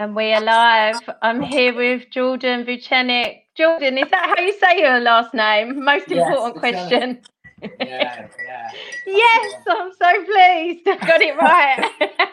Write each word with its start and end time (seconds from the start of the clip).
And 0.00 0.14
we 0.14 0.32
are 0.32 0.40
live. 0.40 1.00
I'm 1.22 1.42
here 1.42 1.74
with 1.74 2.08
Jordan 2.10 2.64
Vucenic. 2.64 3.38
Jordan, 3.56 3.98
is 3.98 4.08
that 4.10 4.32
how 4.36 4.40
you 4.40 4.52
say 4.52 4.78
your 4.78 5.00
last 5.00 5.34
name? 5.34 5.84
Most 5.84 6.08
Yes, 6.08 6.28
important 6.28 6.62
Vucenic. 6.62 6.88
question. 6.88 7.20
Yeah, 7.80 8.28
yeah. 8.44 8.70
Yes, 9.06 9.54
I'm 9.68 9.90
so 9.92 10.24
pleased. 10.24 10.86
I 10.86 10.96
got 11.04 11.20
it 11.20 11.36
right. 11.36 11.90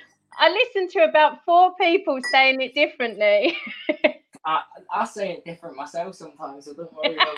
I 0.38 0.50
listened 0.50 0.88
to 0.92 1.00
about 1.00 1.44
four 1.44 1.74
people 1.78 2.20
saying 2.32 2.62
it 2.62 2.74
differently. 2.74 3.54
I, 4.46 4.62
I 4.90 5.04
say 5.04 5.32
it 5.32 5.44
different 5.44 5.76
myself 5.76 6.14
sometimes, 6.14 6.64
so 6.64 6.72
don't 6.72 6.90
worry 6.94 7.16
about 7.18 7.36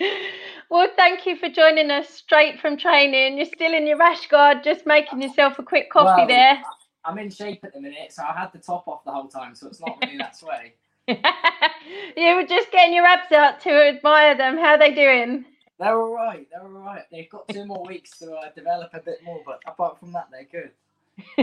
it. 0.00 0.24
well, 0.70 0.88
thank 0.96 1.26
you 1.26 1.36
for 1.36 1.50
joining 1.50 1.90
us 1.90 2.08
straight 2.08 2.58
from 2.58 2.78
training. 2.78 3.36
You're 3.36 3.44
still 3.44 3.74
in 3.74 3.86
your 3.86 3.98
rash 3.98 4.28
guard, 4.28 4.64
just 4.64 4.86
making 4.86 5.20
yourself 5.20 5.58
a 5.58 5.62
quick 5.62 5.90
coffee 5.90 6.22
Well, 6.22 6.28
there. 6.28 6.62
I'm 7.06 7.18
in 7.18 7.30
shape 7.30 7.64
at 7.64 7.72
the 7.72 7.80
minute, 7.80 8.12
so 8.12 8.22
I 8.24 8.32
had 8.38 8.52
the 8.52 8.58
top 8.58 8.88
off 8.88 9.04
the 9.04 9.12
whole 9.12 9.28
time, 9.28 9.54
so 9.54 9.68
it's 9.68 9.80
not 9.80 9.98
really 10.02 10.18
that 10.18 10.36
sway. 10.38 10.74
you 11.08 12.34
were 12.34 12.46
just 12.46 12.72
getting 12.72 12.94
your 12.94 13.06
abs 13.06 13.30
out 13.32 13.60
to 13.60 13.70
admire 13.70 14.36
them. 14.36 14.56
How 14.58 14.70
are 14.70 14.78
they 14.78 14.92
doing? 14.92 15.44
They're 15.78 16.00
all 16.00 16.12
right. 16.12 16.48
They're 16.50 16.62
all 16.62 16.68
right. 16.68 17.04
They've 17.12 17.30
got 17.30 17.48
two 17.48 17.64
more 17.66 17.84
weeks 17.86 18.18
to 18.18 18.32
uh, 18.32 18.50
develop 18.54 18.90
a 18.94 19.00
bit 19.00 19.18
more, 19.24 19.40
but 19.46 19.60
apart 19.66 20.00
from 20.00 20.12
that, 20.12 20.28
they're 20.32 20.48
good. 20.50 20.72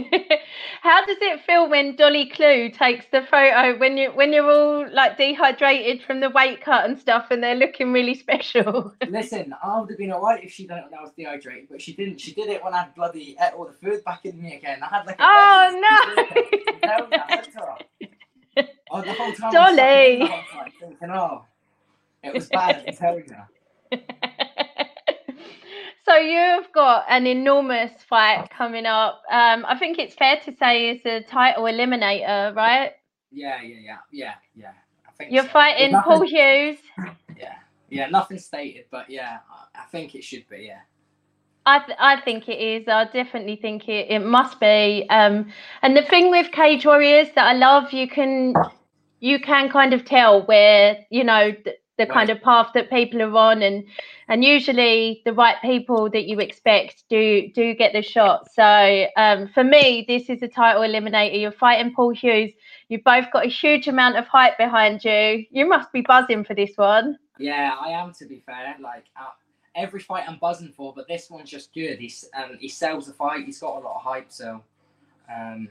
How 0.82 1.04
does 1.06 1.18
it 1.22 1.42
feel 1.46 1.68
when 1.70 1.96
Dolly 1.96 2.30
Clew 2.30 2.70
takes 2.70 3.06
the 3.12 3.24
photo 3.24 3.78
when 3.80 3.98
you 3.98 4.12
when 4.12 4.32
you're 4.32 4.50
all 4.50 4.88
like 4.92 5.18
dehydrated 5.18 6.04
from 6.04 6.20
the 6.20 6.30
weight 6.30 6.62
cut 6.62 6.86
and 6.86 6.98
stuff 7.00 7.28
and 7.32 7.42
they're 7.44 7.56
looking 7.56 7.92
really 7.92 8.14
special? 8.26 8.94
Listen, 9.10 9.54
I 9.64 9.80
would 9.80 9.90
have 9.90 9.98
been 9.98 10.12
alright 10.12 10.44
if 10.44 10.52
she 10.52 10.68
didn't 10.68 10.92
know 10.92 10.98
I 11.00 11.02
was 11.02 11.12
dehydrated, 11.18 11.70
but 11.72 11.82
she 11.82 11.94
didn't. 11.94 12.20
She 12.22 12.34
did 12.34 12.50
it 12.50 12.64
when 12.64 12.74
I 12.74 12.84
had 12.84 12.96
bloody 12.96 13.36
ate 13.42 13.54
all 13.54 13.66
the 13.66 13.74
food 13.74 14.04
back 14.04 14.26
in 14.26 14.40
me 14.42 14.56
again. 14.58 14.80
I 14.84 14.88
had 14.88 15.06
like 15.08 15.20
a 15.20 15.24
Oh, 15.24 15.80
no. 15.82 16.24
I'm 16.24 16.28
telling 16.80 17.12
you, 17.12 17.18
I 17.20 17.42
said 17.44 17.52
to 17.54 17.60
her. 17.60 17.78
Oh, 18.92 19.02
the 19.02 19.12
whole 19.14 19.34
time 19.34 19.46
I'm 19.48 19.52
Dolly. 19.54 20.20
the 20.20 20.28
whole 20.28 20.44
time, 20.62 20.72
thinking, 20.80 21.10
oh, 21.10 21.46
it 22.24 22.32
was 22.32 22.48
bad. 22.50 22.84
I'm 22.88 22.94
telling 22.96 23.26
you. 23.92 24.00
So 26.06 26.16
you've 26.16 26.72
got 26.74 27.06
an 27.10 27.28
enormous 27.28 27.92
fight 28.10 28.50
coming 28.50 28.86
up. 28.86 29.22
Um, 29.32 29.66
I 29.68 29.78
think 29.78 30.00
it's 30.00 30.16
fair 30.16 30.38
to 30.46 30.56
say 30.58 30.90
it's 30.90 31.06
a 31.06 31.22
title 31.22 31.64
eliminator, 31.64 32.56
right? 32.56 32.92
Yeah, 33.32 33.62
yeah, 33.62 33.78
yeah, 33.84 33.98
yeah, 34.12 34.34
yeah. 34.56 34.72
I 35.08 35.12
think 35.18 35.32
You're 35.32 35.44
so. 35.44 35.50
fighting 35.50 36.02
Paul 36.02 36.22
Hughes. 36.22 36.80
Yeah, 37.38 37.56
yeah, 37.90 38.10
nothing 38.10 38.38
stated, 38.38 38.86
but 38.92 39.10
yeah, 39.10 39.40
I, 39.50 39.82
I 39.82 39.86
think 39.86 40.16
it 40.16 40.24
should 40.24 40.48
be. 40.50 40.66
Yeah, 40.68 40.82
I, 41.66 41.80
th- 41.80 41.98
I 42.00 42.22
think 42.22 42.50
it 42.50 42.60
is. 42.60 42.88
I 42.88 43.06
definitely 43.06 43.56
think 43.56 43.88
it, 43.88 44.08
it 44.10 44.20
must 44.20 44.60
be. 44.60 45.08
Um, 45.10 45.52
and 45.82 45.96
the 45.96 46.04
thing 46.04 46.30
with 46.32 46.52
Cage 46.52 46.86
Warriors 46.86 47.30
that 47.36 47.48
I 47.48 47.54
love, 47.54 47.94
you 47.94 48.08
can 48.08 48.54
you 49.20 49.40
can 49.40 49.70
kind 49.70 49.94
of 49.94 50.04
tell 50.06 50.46
where 50.46 50.98
you 51.10 51.24
know 51.24 51.54
the, 51.98 52.06
the 52.06 52.12
kind 52.12 52.30
of 52.30 52.42
path 52.42 52.72
that 52.74 52.90
people 52.90 53.22
are 53.22 53.36
on, 53.38 53.62
and 53.62 53.84
and 54.28 54.44
usually 54.44 55.22
the 55.26 55.34
right 55.34 55.58
people 55.62 56.10
that 56.10 56.26
you 56.26 56.40
expect 56.40 57.04
do 57.10 57.50
do 57.54 57.74
get 57.74 57.94
the 57.94 58.02
shot. 58.02 58.52
So 58.52 59.08
um, 59.18 59.50
for 59.54 59.64
me, 59.64 60.06
this 60.08 60.30
is 60.30 60.42
a 60.42 60.48
title 60.48 60.82
eliminator. 60.82 61.40
You're 61.40 61.52
fighting 61.52 61.94
Paul 61.94 62.12
Hughes. 62.12 62.52
You've 62.90 63.04
both 63.04 63.32
got 63.32 63.46
a 63.46 63.50
huge 63.50 63.88
amount 63.88 64.18
of 64.18 64.28
hype 64.28 64.58
behind 64.58 65.04
you. 65.04 65.46
You 65.52 65.68
must 65.68 65.92
be 65.92 66.02
buzzing 66.02 66.44
for 66.44 66.54
this 66.54 66.72
one. 66.76 67.18
yeah, 67.40 67.76
I 67.80 67.90
am. 67.90 68.14
To 68.14 68.26
be 68.26 68.42
fair, 68.46 68.76
like 68.82 69.06
uh, 69.20 69.30
every 69.76 70.00
fight 70.00 70.26
I'm 70.28 70.38
buzzing 70.40 70.72
for, 70.72 70.94
but 70.96 71.08
this 71.08 71.30
one's 71.30 71.50
just 71.50 71.74
good. 71.74 72.00
He's 72.00 72.26
um, 72.36 72.58
he 72.60 72.70
sells 72.70 73.08
the 73.08 73.14
fight. 73.14 73.46
He's 73.46 73.60
got 73.60 73.78
a 73.78 73.80
lot 73.80 73.96
of 73.96 74.02
hype, 74.02 74.32
so 74.32 74.64
um, 75.34 75.70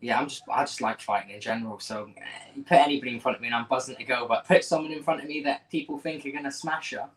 yeah, 0.00 0.20
I'm 0.20 0.28
just 0.28 0.42
I 0.50 0.64
just 0.64 0.80
like 0.80 1.00
fighting 1.00 1.30
in 1.30 1.40
general. 1.40 1.78
So 1.80 2.10
uh, 2.16 2.22
you 2.54 2.62
put 2.62 2.78
anybody 2.78 3.14
in 3.14 3.20
front 3.20 3.36
of 3.36 3.40
me, 3.42 3.48
and 3.48 3.56
I'm 3.56 3.66
buzzing 3.68 3.96
to 3.96 4.04
go. 4.04 4.26
But 4.28 4.46
put 4.46 4.64
someone 4.64 4.92
in 4.92 5.02
front 5.02 5.22
of 5.22 5.28
me 5.28 5.42
that 5.42 5.70
people 5.70 5.98
think 5.98 6.24
are 6.26 6.30
gonna 6.30 6.52
smash 6.52 6.92
her. 6.92 7.08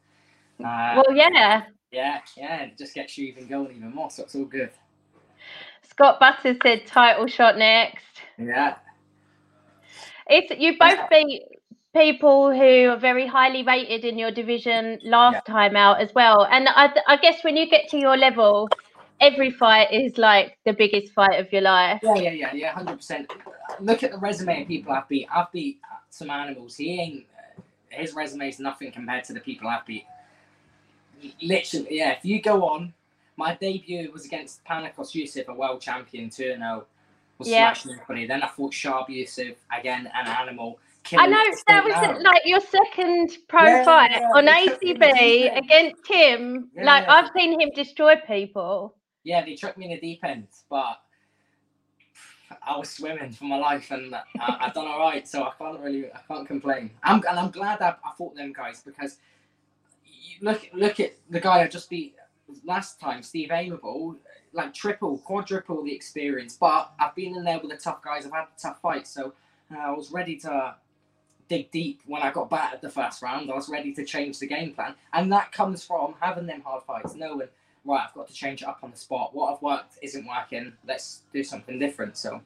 Uh, 0.64 1.02
Well, 1.02 1.16
yeah. 1.16 1.64
yeah, 1.92 2.20
yeah, 2.38 2.64
it 2.64 2.78
just 2.78 2.94
gets 2.94 3.18
you 3.18 3.28
even 3.28 3.48
going 3.48 3.76
even 3.76 3.94
more. 3.94 4.10
So 4.10 4.24
it's 4.24 4.36
all 4.36 4.46
good. 4.46 4.72
Scott 5.90 6.20
Butters 6.20 6.58
said 6.64 6.88
title 6.88 7.28
shot 7.28 7.58
next. 7.58 8.06
Yeah. 8.38 8.76
If 10.28 10.58
you 10.60 10.78
both 10.80 11.00
beat 11.10 11.44
people 11.94 12.54
who 12.54 12.90
are 12.90 12.98
very 12.98 13.28
highly 13.28 13.64
rated 13.64 14.06
in 14.06 14.18
your 14.18 14.32
division 14.32 15.00
last 15.04 15.46
time 15.46 15.76
out 15.76 16.00
as 16.00 16.14
well. 16.16 16.48
And 16.50 16.70
I, 16.70 16.94
I 17.08 17.18
guess 17.18 17.44
when 17.44 17.58
you 17.58 17.70
get 17.70 17.90
to 17.90 17.98
your 17.98 18.16
level, 18.18 18.70
every 19.22 19.52
fight 19.52 19.94
is 19.94 20.18
like 20.18 20.58
the 20.66 20.74
biggest 20.74 21.14
fight 21.14 21.40
of 21.40 21.52
your 21.54 21.62
life. 21.62 22.02
Yeah, 22.04 22.16
yeah, 22.16 22.32
yeah, 22.32 22.54
yeah, 22.54 22.72
hundred 22.74 22.98
percent. 22.98 23.32
Look 23.80 24.04
at 24.04 24.12
the 24.12 24.18
resume 24.18 24.64
of 24.64 24.68
people 24.68 24.92
I've 24.92 25.08
beat. 25.08 25.28
I've 25.34 25.52
beat 25.52 25.80
some 26.10 26.30
animals. 26.30 26.76
He 26.76 27.00
ain't. 27.00 27.26
His 27.90 28.14
resume 28.14 28.50
is 28.50 28.60
nothing 28.60 28.92
compared 28.92 29.24
to 29.26 29.34
the 29.34 29.40
people 29.40 29.68
I've 29.68 29.86
beat. 29.86 30.06
Literally, 31.42 31.88
yeah. 31.92 32.12
If 32.14 32.26
you 32.26 32.42
go 32.42 32.66
on, 32.68 32.94
my 33.38 33.56
debut 33.56 34.12
was 34.12 34.26
against 34.26 34.64
Panikos 34.66 35.14
Yusuf, 35.14 35.48
a 35.48 35.54
world 35.54 35.82
champion, 35.82 36.30
2 36.30 36.56
0. 36.56 36.86
Was 37.38 37.48
Yeah. 37.50 37.74
smashing 37.74 37.94
everybody. 37.94 38.28
Then 38.28 38.44
I 38.44 38.48
fought 38.48 38.74
Sharp 38.74 39.10
Yusuf, 39.10 39.56
again, 39.78 40.10
an 40.14 40.28
animal. 40.28 40.80
I 41.14 41.26
know 41.26 41.44
that 41.68 41.84
was 41.84 42.24
like 42.24 42.42
your 42.46 42.60
second 42.62 43.38
pro 43.50 43.66
Yeah, 43.66 43.84
fight 43.84 44.12
yeah, 44.12 44.30
on 44.36 44.46
they 44.46 44.68
took 44.68 44.84
me 44.84 44.92
in 44.92 45.00
the 45.00 45.06
ACB 45.08 45.58
against 45.58 46.08
him. 46.08 46.70
Yeah, 46.76 46.86
like. 46.86 47.08
I've 47.10 47.30
seen 47.36 47.60
him 47.60 47.72
destroy 47.76 48.16
people. 48.28 48.96
Yeah, 49.24 49.46
they 49.46 49.56
chucked 49.56 49.78
me 49.78 49.86
in 49.86 49.92
the 49.92 50.00
deep 50.00 50.24
end, 50.24 50.48
but 50.70 51.00
I 52.62 52.78
was 52.78 52.90
swimming 52.90 53.32
for 53.32 53.46
my 53.46 53.58
life, 53.58 53.92
and 53.92 54.14
I, 54.16 54.22
I 54.40 54.72
done 54.74 54.88
all 54.88 55.00
right. 55.00 55.28
So 55.28 55.44
I 55.44 55.52
can't 55.58 55.80
really, 55.80 56.12
I 56.12 56.20
can't 56.28 56.48
complain. 56.48 56.92
I'm 57.04 57.22
and 57.28 57.40
I'm 57.40 57.52
glad 57.52 57.82
I, 57.82 57.96
I 58.04 58.12
fought 58.18 58.36
them 58.36 58.54
guys 58.54 58.82
because 58.82 59.18
look 60.42 60.68
look 60.74 61.00
at 61.00 61.14
the 61.30 61.40
guy 61.40 61.62
I 61.62 61.68
just 61.68 61.90
beat 61.90 62.16
last 62.66 63.00
time, 63.00 63.24
Steve 63.24 63.50
Aimable, 63.50 64.18
like 64.54 64.74
triple, 64.74 65.18
quadruple 65.20 65.84
the 65.84 65.94
experience. 65.94 66.58
But 66.60 66.92
I've 67.00 67.16
been 67.16 67.36
in 67.36 67.44
there 67.44 67.60
with 67.60 67.72
the 67.72 67.78
tough 67.78 68.02
guys. 68.02 68.26
I've 68.26 68.34
had 68.34 68.46
tough 68.58 68.82
fights, 68.82 69.12
so 69.12 69.34
uh, 69.74 69.78
I 69.80 69.92
was 69.92 70.12
ready 70.12 70.36
to 70.38 70.76
dig 71.48 71.72
deep 71.72 72.02
when 72.06 72.22
I 72.22 72.32
got 72.32 72.50
battered 72.50 72.82
the 72.82 72.90
first 72.90 73.22
round. 73.22 73.52
I 73.52 73.56
was 73.56 73.70
ready 73.70 73.94
to 73.94 74.06
change 74.06 74.40
the 74.40 74.48
game 74.48 74.74
plan, 74.74 74.96
and 75.14 75.32
that 75.32 75.52
comes 75.52 75.84
from 75.84 76.16
having 76.20 76.48
them 76.48 76.62
hard 76.62 76.84
fights, 76.84 77.16
knowing 77.16 77.48
right, 77.86 78.06
I've 78.08 78.14
got 78.14 78.28
to 78.28 78.34
change 78.34 78.62
it 78.62 78.68
up 78.68 78.80
on 78.84 78.92
the 78.92 78.98
spot. 78.98 79.34
What 79.34 79.54
I've 79.54 79.62
worked 79.62 79.98
isn't 80.02 80.26
working. 80.28 80.74
Let's 80.88 81.22
do 81.34 81.44
something 81.44 81.80
different. 81.80 82.18
So 82.18 82.42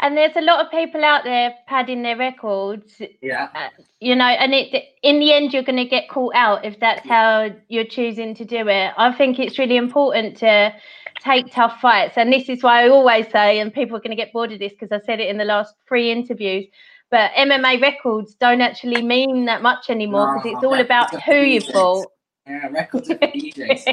And 0.00 0.16
there's 0.16 0.36
a 0.36 0.40
lot 0.40 0.64
of 0.64 0.70
people 0.70 1.04
out 1.04 1.24
there 1.24 1.54
padding 1.66 2.02
their 2.02 2.16
records 2.16 3.00
yeah, 3.20 3.48
uh, 3.54 3.68
you 4.00 4.14
know 4.14 4.26
and 4.26 4.52
it 4.52 4.84
in 5.02 5.18
the 5.20 5.32
end 5.32 5.52
you're 5.52 5.62
going 5.62 5.76
to 5.76 5.84
get 5.84 6.08
caught 6.08 6.34
out 6.34 6.64
if 6.64 6.78
that's 6.80 7.06
how 7.08 7.48
you're 7.68 7.84
choosing 7.84 8.34
to 8.34 8.44
do 8.44 8.68
it 8.68 8.92
i 8.98 9.12
think 9.12 9.38
it's 9.38 9.58
really 9.58 9.76
important 9.76 10.36
to 10.36 10.74
take 11.20 11.50
tough 11.52 11.80
fights 11.80 12.14
and 12.16 12.32
this 12.32 12.48
is 12.48 12.62
why 12.62 12.84
i 12.84 12.88
always 12.88 13.26
say 13.30 13.60
and 13.60 13.72
people 13.72 13.96
are 13.96 14.00
going 14.00 14.10
to 14.10 14.16
get 14.16 14.32
bored 14.32 14.52
of 14.52 14.58
this 14.58 14.72
because 14.72 14.92
i 14.92 15.00
said 15.06 15.20
it 15.20 15.28
in 15.28 15.38
the 15.38 15.44
last 15.44 15.74
three 15.88 16.10
interviews 16.10 16.66
but 17.10 17.30
mma 17.32 17.80
records 17.80 18.34
don't 18.34 18.60
actually 18.60 19.02
mean 19.02 19.46
that 19.46 19.62
much 19.62 19.88
anymore 19.88 20.34
because 20.34 20.52
No, 20.52 20.58
it's 20.58 20.64
all 20.64 20.80
about 20.80 21.22
who 21.22 21.36
you 21.36 21.60
fought 21.60 22.11
yeah, 22.46 22.68
records 22.68 23.10
are 23.10 23.18
for 23.18 23.28
DJs. 23.28 23.88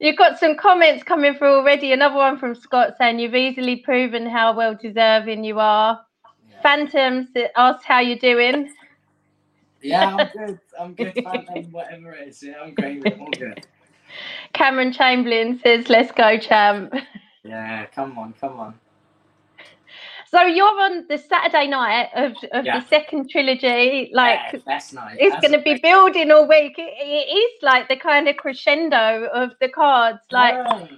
You've 0.00 0.16
got 0.18 0.38
some 0.38 0.56
comments 0.56 1.04
coming 1.04 1.34
through 1.36 1.56
already. 1.56 1.92
Another 1.92 2.16
one 2.16 2.38
from 2.38 2.54
Scott 2.54 2.94
saying 2.98 3.18
you've 3.20 3.34
easily 3.36 3.76
proven 3.76 4.26
how 4.26 4.54
well 4.56 4.74
deserving 4.74 5.44
you 5.44 5.58
are. 5.60 6.00
yeah. 6.48 6.62
Phantoms 6.62 7.28
asks 7.56 7.84
how 7.86 8.00
you're 8.00 8.18
doing. 8.18 8.70
yeah, 9.82 10.06
I'm 10.16 10.28
good. 10.36 10.60
I'm 10.80 10.94
good. 10.94 11.18
Phantom, 11.24 11.72
whatever 11.72 12.12
it 12.12 12.28
is. 12.28 12.42
Yeah, 12.42 12.60
I'm 12.62 12.74
great. 12.74 13.04
I'm 13.06 13.20
all 13.22 13.34
good. 13.38 13.66
Cameron 14.54 14.92
Chamberlain 14.92 15.60
says, 15.62 15.88
"Let's 15.88 16.12
go, 16.12 16.38
champ." 16.38 16.94
Yeah, 17.44 17.86
come 17.86 18.18
on, 18.18 18.34
come 18.40 18.60
on. 18.60 18.74
So 20.32 20.40
you're 20.42 20.80
on 20.80 21.04
the 21.08 21.18
Saturday 21.18 21.66
night 21.68 22.08
of, 22.14 22.32
of 22.52 22.64
Yeah. 22.64 22.80
the 22.80 22.86
second 22.86 23.28
trilogy. 23.28 24.10
Like 24.14 24.40
yeah, 24.52 24.58
best 24.64 24.94
night. 24.94 25.18
it's 25.20 25.36
going 25.46 25.52
to 25.52 25.60
be 25.60 25.74
building 25.74 26.30
all 26.30 26.48
week. 26.48 26.78
It, 26.78 26.94
it 26.98 27.36
is 27.36 27.62
like 27.62 27.88
the 27.88 27.96
kind 27.96 28.26
of 28.28 28.36
crescendo 28.38 29.26
of 29.26 29.50
the 29.60 29.68
cards. 29.68 30.20
Like 30.30 30.54
Yeah. 30.54 30.88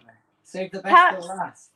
save 0.44 0.70
the 0.70 0.80
best 0.80 1.16
for 1.16 1.34
last. 1.34 1.70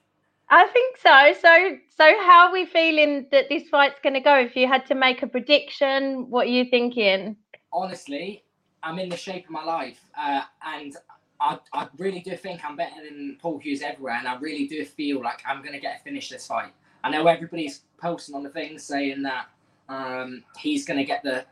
I 0.51 0.67
think 0.69 0.97
so. 0.99 1.35
So 1.43 1.77
so 1.97 2.05
how 2.25 2.47
are 2.47 2.53
we 2.53 2.65
feeling 2.65 3.27
that 3.33 3.49
this 3.49 3.69
fight's 3.69 3.99
going 4.05 4.15
to 4.15 4.21
go? 4.21 4.39
If 4.39 4.55
you 4.55 4.69
had 4.69 4.87
to 4.87 4.95
make 4.95 5.23
a 5.23 5.27
prediction, 5.27 6.31
what 6.31 6.47
are 6.47 6.51
you 6.51 6.65
thinking? 6.65 7.37
honestly, 7.73 8.43
I'm 8.83 8.99
in 8.99 9.09
the 9.09 9.17
shape 9.17 9.45
of 9.45 9.51
my 9.51 9.63
life, 9.65 10.01
uh, 10.19 10.43
and 10.65 10.97
I, 11.41 11.59
I 11.73 11.89
really 11.99 12.21
do 12.21 12.37
think 12.37 12.65
I'm 12.65 12.77
better 12.77 13.03
than 13.05 13.37
Paul 13.43 13.59
Hughes 13.59 13.83
everywhere, 13.83 14.15
and 14.15 14.27
I 14.27 14.37
really 14.39 14.67
do 14.67 14.85
feel 14.85 15.21
like 15.23 15.43
I'm 15.47 15.63
gonna 15.63 15.81
get 15.81 15.99
to 15.99 16.05
finish 16.05 16.29
this 16.31 16.47
fight. 16.47 16.73
I 17.05 17.11
know 17.11 17.27
everybody's 17.27 17.83
posting 17.99 18.35
on 18.35 18.43
the 18.43 18.51
thing 18.51 18.79
saying 18.79 19.23
that 19.23 19.47
um, 19.89 20.45
he's 20.59 20.85
gonna 20.87 21.05
get 21.05 21.23
the 21.23 21.45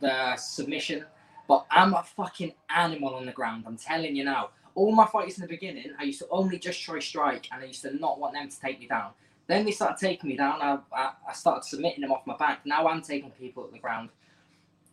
the 0.00 0.36
submission, 0.36 1.04
but 1.48 1.66
I'm 1.70 1.94
a 1.94 2.02
fucking 2.02 2.52
animal 2.74 3.14
on 3.14 3.26
the 3.26 3.32
ground. 3.32 3.64
I'm 3.66 3.76
telling 3.76 4.16
you 4.16 4.24
now. 4.24 4.50
all 4.74 4.92
my 4.92 5.06
fights 5.06 5.36
in 5.36 5.42
the 5.42 5.48
beginning, 5.48 5.92
I 5.98 6.04
used 6.04 6.20
to 6.20 6.28
only 6.30 6.58
just 6.58 6.82
try 6.82 6.98
strike, 7.00 7.48
and 7.52 7.62
I 7.62 7.66
used 7.66 7.82
to 7.82 7.96
not 7.98 8.18
want 8.20 8.34
them 8.34 8.48
to 8.48 8.60
take 8.60 8.80
me 8.80 8.86
down. 8.86 9.10
Then 9.46 9.64
they 9.64 9.72
started 9.72 9.98
taking 9.98 10.30
me 10.30 10.36
down. 10.36 10.62
I, 10.62 10.78
I, 10.92 11.12
I 11.28 11.32
started 11.32 11.64
submitting 11.64 12.02
them 12.02 12.12
off 12.12 12.26
my 12.26 12.36
back. 12.36 12.64
Now 12.64 12.86
I'm 12.88 13.02
taking 13.02 13.30
people 13.32 13.64
at 13.64 13.72
the 13.72 13.78
ground. 13.78 14.10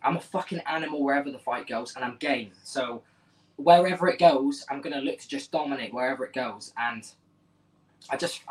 I'm 0.03 0.17
a 0.17 0.21
fucking 0.21 0.61
animal 0.67 1.03
wherever 1.03 1.31
the 1.31 1.39
fight 1.39 1.67
goes, 1.67 1.95
and 1.95 2.03
I'm 2.03 2.17
game. 2.17 2.51
So 2.63 3.03
wherever 3.57 4.07
it 4.09 4.19
goes, 4.19 4.65
I'm 4.69 4.81
gonna 4.81 5.01
look 5.01 5.19
to 5.19 5.27
just 5.27 5.51
dominate 5.51 5.93
wherever 5.93 6.25
it 6.25 6.33
goes. 6.33 6.73
And 6.77 7.07
I 8.09 8.17
just, 8.17 8.41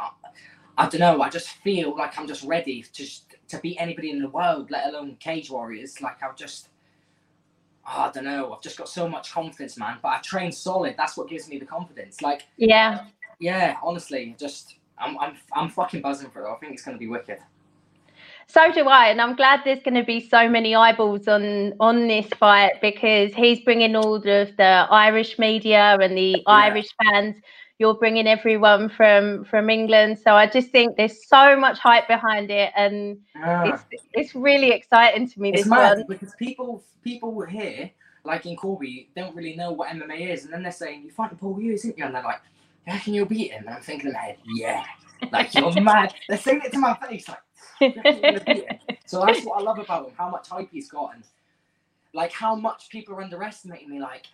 I, 0.78 0.88
don't 0.88 1.00
know. 1.00 1.22
I 1.22 1.28
just 1.28 1.48
feel 1.48 1.96
like 1.96 2.18
I'm 2.18 2.26
just 2.26 2.44
ready 2.44 2.82
to 2.82 3.06
to 3.48 3.58
beat 3.58 3.76
anybody 3.78 4.10
in 4.10 4.20
the 4.20 4.28
world, 4.28 4.70
let 4.70 4.88
alone 4.88 5.16
cage 5.20 5.50
warriors. 5.50 6.00
Like 6.00 6.22
I've 6.22 6.36
just, 6.36 6.68
oh, 7.86 8.02
I 8.02 8.10
don't 8.12 8.24
know. 8.24 8.52
I've 8.52 8.62
just 8.62 8.76
got 8.76 8.88
so 8.88 9.08
much 9.08 9.32
confidence, 9.32 9.76
man. 9.78 9.98
But 10.02 10.08
I 10.08 10.18
train 10.18 10.52
solid. 10.52 10.94
That's 10.96 11.16
what 11.16 11.28
gives 11.28 11.48
me 11.48 11.58
the 11.58 11.66
confidence. 11.66 12.20
Like 12.20 12.42
yeah, 12.56 13.06
yeah. 13.38 13.76
Honestly, 13.82 14.34
just 14.38 14.76
I'm 14.98 15.18
I'm 15.18 15.36
I'm 15.52 15.68
fucking 15.68 16.02
buzzing 16.02 16.30
for 16.30 16.44
it. 16.44 16.52
I 16.52 16.56
think 16.56 16.72
it's 16.72 16.82
gonna 16.82 16.98
be 16.98 17.08
wicked. 17.08 17.38
So 18.48 18.70
do 18.72 18.86
I, 18.86 19.08
and 19.08 19.20
I'm 19.20 19.34
glad 19.34 19.62
there's 19.64 19.82
going 19.82 19.94
to 19.94 20.04
be 20.04 20.20
so 20.20 20.48
many 20.48 20.74
eyeballs 20.74 21.26
on 21.26 21.74
on 21.80 22.06
this 22.06 22.26
fight 22.38 22.80
because 22.80 23.34
he's 23.34 23.60
bringing 23.60 23.96
all 23.96 24.14
of 24.14 24.22
the 24.24 24.86
Irish 24.90 25.38
media 25.38 25.98
and 26.00 26.16
the 26.16 26.30
yeah. 26.30 26.42
Irish 26.46 26.88
fans. 27.02 27.36
You're 27.78 27.94
bringing 27.94 28.26
everyone 28.26 28.88
from 28.88 29.44
from 29.44 29.68
England, 29.68 30.18
so 30.18 30.34
I 30.34 30.46
just 30.46 30.70
think 30.70 30.96
there's 30.96 31.26
so 31.28 31.56
much 31.56 31.78
hype 31.78 32.08
behind 32.08 32.50
it, 32.50 32.72
and 32.74 33.18
yeah. 33.34 33.74
it's 33.74 34.04
it's 34.14 34.34
really 34.34 34.70
exciting 34.70 35.28
to 35.28 35.40
me. 35.40 35.50
It's 35.50 35.62
this 35.62 35.68
mad 35.68 35.98
one 35.98 36.06
because 36.08 36.34
people 36.38 36.82
people 37.04 37.40
here, 37.42 37.90
like 38.24 38.46
in 38.46 38.56
Corby, 38.56 39.10
don't 39.14 39.36
really 39.36 39.54
know 39.56 39.72
what 39.72 39.90
MMA 39.90 40.30
is, 40.30 40.44
and 40.44 40.52
then 40.52 40.62
they're 40.62 40.72
saying 40.72 41.02
you 41.04 41.10
fighting 41.10 41.38
Paul 41.38 41.56
Hughes, 41.56 41.80
isn't 41.80 41.98
you? 41.98 42.04
And 42.04 42.14
they're 42.14 42.22
like, 42.22 42.40
"How 42.86 42.98
can 42.98 43.12
you 43.12 43.26
beat 43.26 43.52
him?" 43.52 43.64
And 43.66 43.76
I'm 43.76 43.82
thinking 43.82 44.08
in 44.08 44.14
my 44.14 44.20
head, 44.20 44.38
"Yeah." 44.54 44.84
Like 45.32 45.54
you're 45.54 45.80
mad. 45.80 46.14
They're 46.28 46.38
saying 46.38 46.62
it 46.64 46.72
to 46.72 46.78
my 46.78 46.94
face, 46.94 47.28
like 47.28 47.38
so 49.06 49.24
that's 49.26 49.44
what 49.44 49.60
I 49.60 49.62
love 49.62 49.78
about 49.78 50.06
him, 50.06 50.14
how 50.16 50.30
much 50.30 50.48
hype 50.48 50.70
he's 50.72 50.88
got, 50.88 51.14
and 51.14 51.24
like 52.14 52.32
how 52.32 52.54
much 52.54 52.88
people 52.88 53.14
are 53.14 53.22
underestimating 53.22 53.90
me. 53.90 54.00
Like, 54.00 54.26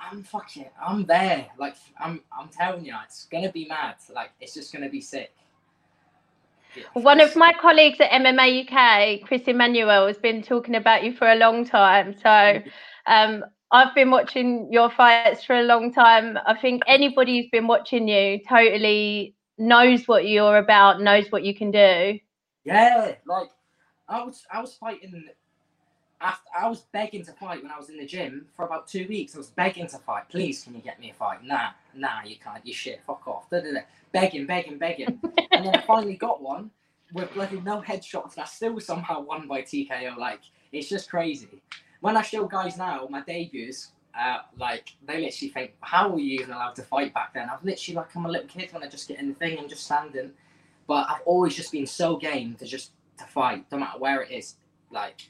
I'm 0.00 0.22
fucking, 0.22 0.66
I'm 0.84 1.04
there. 1.06 1.46
Like, 1.58 1.76
I'm, 1.98 2.20
I'm 2.36 2.48
telling 2.48 2.84
you, 2.84 2.94
it's 3.04 3.26
gonna 3.26 3.52
be 3.52 3.66
mad. 3.66 3.96
Like, 4.12 4.30
it's 4.40 4.54
just 4.54 4.72
gonna 4.72 4.88
be 4.88 5.00
sick. 5.00 5.32
Yeah. 6.76 6.84
One 6.94 7.20
of 7.20 7.34
my 7.36 7.52
colleagues 7.60 7.98
at 8.00 8.10
MMA 8.10 8.64
UK, 8.64 9.26
Chris 9.26 9.42
Emmanuel, 9.46 10.06
has 10.06 10.18
been 10.18 10.42
talking 10.42 10.76
about 10.76 11.02
you 11.04 11.12
for 11.12 11.28
a 11.28 11.34
long 11.34 11.64
time. 11.64 12.14
So, 12.22 12.62
um, 13.06 13.44
I've 13.72 13.94
been 13.94 14.10
watching 14.10 14.72
your 14.72 14.90
fights 14.90 15.44
for 15.44 15.56
a 15.56 15.62
long 15.62 15.92
time. 15.92 16.38
I 16.44 16.58
think 16.58 16.82
anybody 16.86 17.40
who's 17.40 17.50
been 17.50 17.68
watching 17.68 18.08
you 18.08 18.40
totally 18.48 19.36
knows 19.58 20.08
what 20.08 20.26
you're 20.26 20.56
about, 20.56 21.00
knows 21.00 21.30
what 21.30 21.44
you 21.44 21.54
can 21.54 21.70
do. 21.70 22.18
Yeah, 22.64 23.14
like 23.26 23.48
I 24.08 24.24
was 24.24 24.44
I 24.52 24.60
was 24.60 24.74
fighting 24.74 25.24
after 26.20 26.48
I 26.58 26.68
was 26.68 26.80
begging 26.92 27.24
to 27.24 27.32
fight 27.32 27.62
when 27.62 27.72
I 27.72 27.78
was 27.78 27.88
in 27.88 27.96
the 27.96 28.06
gym 28.06 28.46
for 28.54 28.64
about 28.64 28.86
two 28.86 29.06
weeks. 29.08 29.34
I 29.34 29.38
was 29.38 29.48
begging 29.48 29.86
to 29.88 29.98
fight. 29.98 30.28
Please, 30.28 30.62
can 30.62 30.74
you 30.74 30.80
get 30.80 31.00
me 31.00 31.10
a 31.10 31.14
fight? 31.14 31.42
Nah, 31.44 31.70
nah, 31.94 32.22
you 32.24 32.36
can't. 32.36 32.64
You 32.66 32.74
shit. 32.74 33.00
Fuck 33.06 33.26
off. 33.26 33.48
Da, 33.50 33.60
da, 33.60 33.72
da. 33.72 33.80
Begging, 34.12 34.46
begging, 34.46 34.76
begging, 34.76 35.20
and 35.52 35.64
then 35.64 35.74
I 35.74 35.80
finally 35.82 36.16
got 36.16 36.42
one 36.42 36.70
with 37.12 37.32
bloody 37.32 37.60
no 37.60 37.80
headshots. 37.80 38.34
And 38.34 38.42
I 38.42 38.46
still 38.46 38.78
somehow 38.80 39.20
won 39.20 39.46
by 39.46 39.62
TKO. 39.62 40.16
Like 40.16 40.40
it's 40.72 40.88
just 40.88 41.08
crazy. 41.08 41.62
When 42.00 42.16
I 42.16 42.22
show 42.22 42.46
guys 42.46 42.76
now 42.76 43.06
my 43.10 43.20
debuts, 43.22 43.92
uh, 44.18 44.38
like 44.58 44.92
they 45.06 45.20
literally 45.20 45.50
think, 45.50 45.72
how 45.80 46.08
were 46.08 46.18
you 46.18 46.40
even 46.40 46.52
allowed 46.52 46.74
to 46.76 46.82
fight 46.82 47.14
back 47.14 47.34
then? 47.34 47.48
I 47.48 47.54
was 47.54 47.64
literally 47.64 47.96
like 47.96 48.14
I'm 48.14 48.26
a 48.26 48.30
little 48.30 48.48
kid 48.48 48.72
when 48.72 48.82
I 48.82 48.88
just 48.88 49.08
get 49.08 49.20
in 49.20 49.28
the 49.28 49.34
thing 49.34 49.58
and 49.58 49.68
just 49.68 49.84
standing. 49.84 50.32
But 50.86 51.08
I've 51.08 51.22
always 51.24 51.54
just 51.54 51.72
been 51.72 51.86
so 51.86 52.16
game 52.16 52.56
to 52.56 52.66
just 52.66 52.90
to 53.18 53.24
fight, 53.24 53.64
no 53.70 53.78
matter 53.78 53.98
where 53.98 54.22
it 54.22 54.32
is. 54.32 54.56
Like 54.90 55.22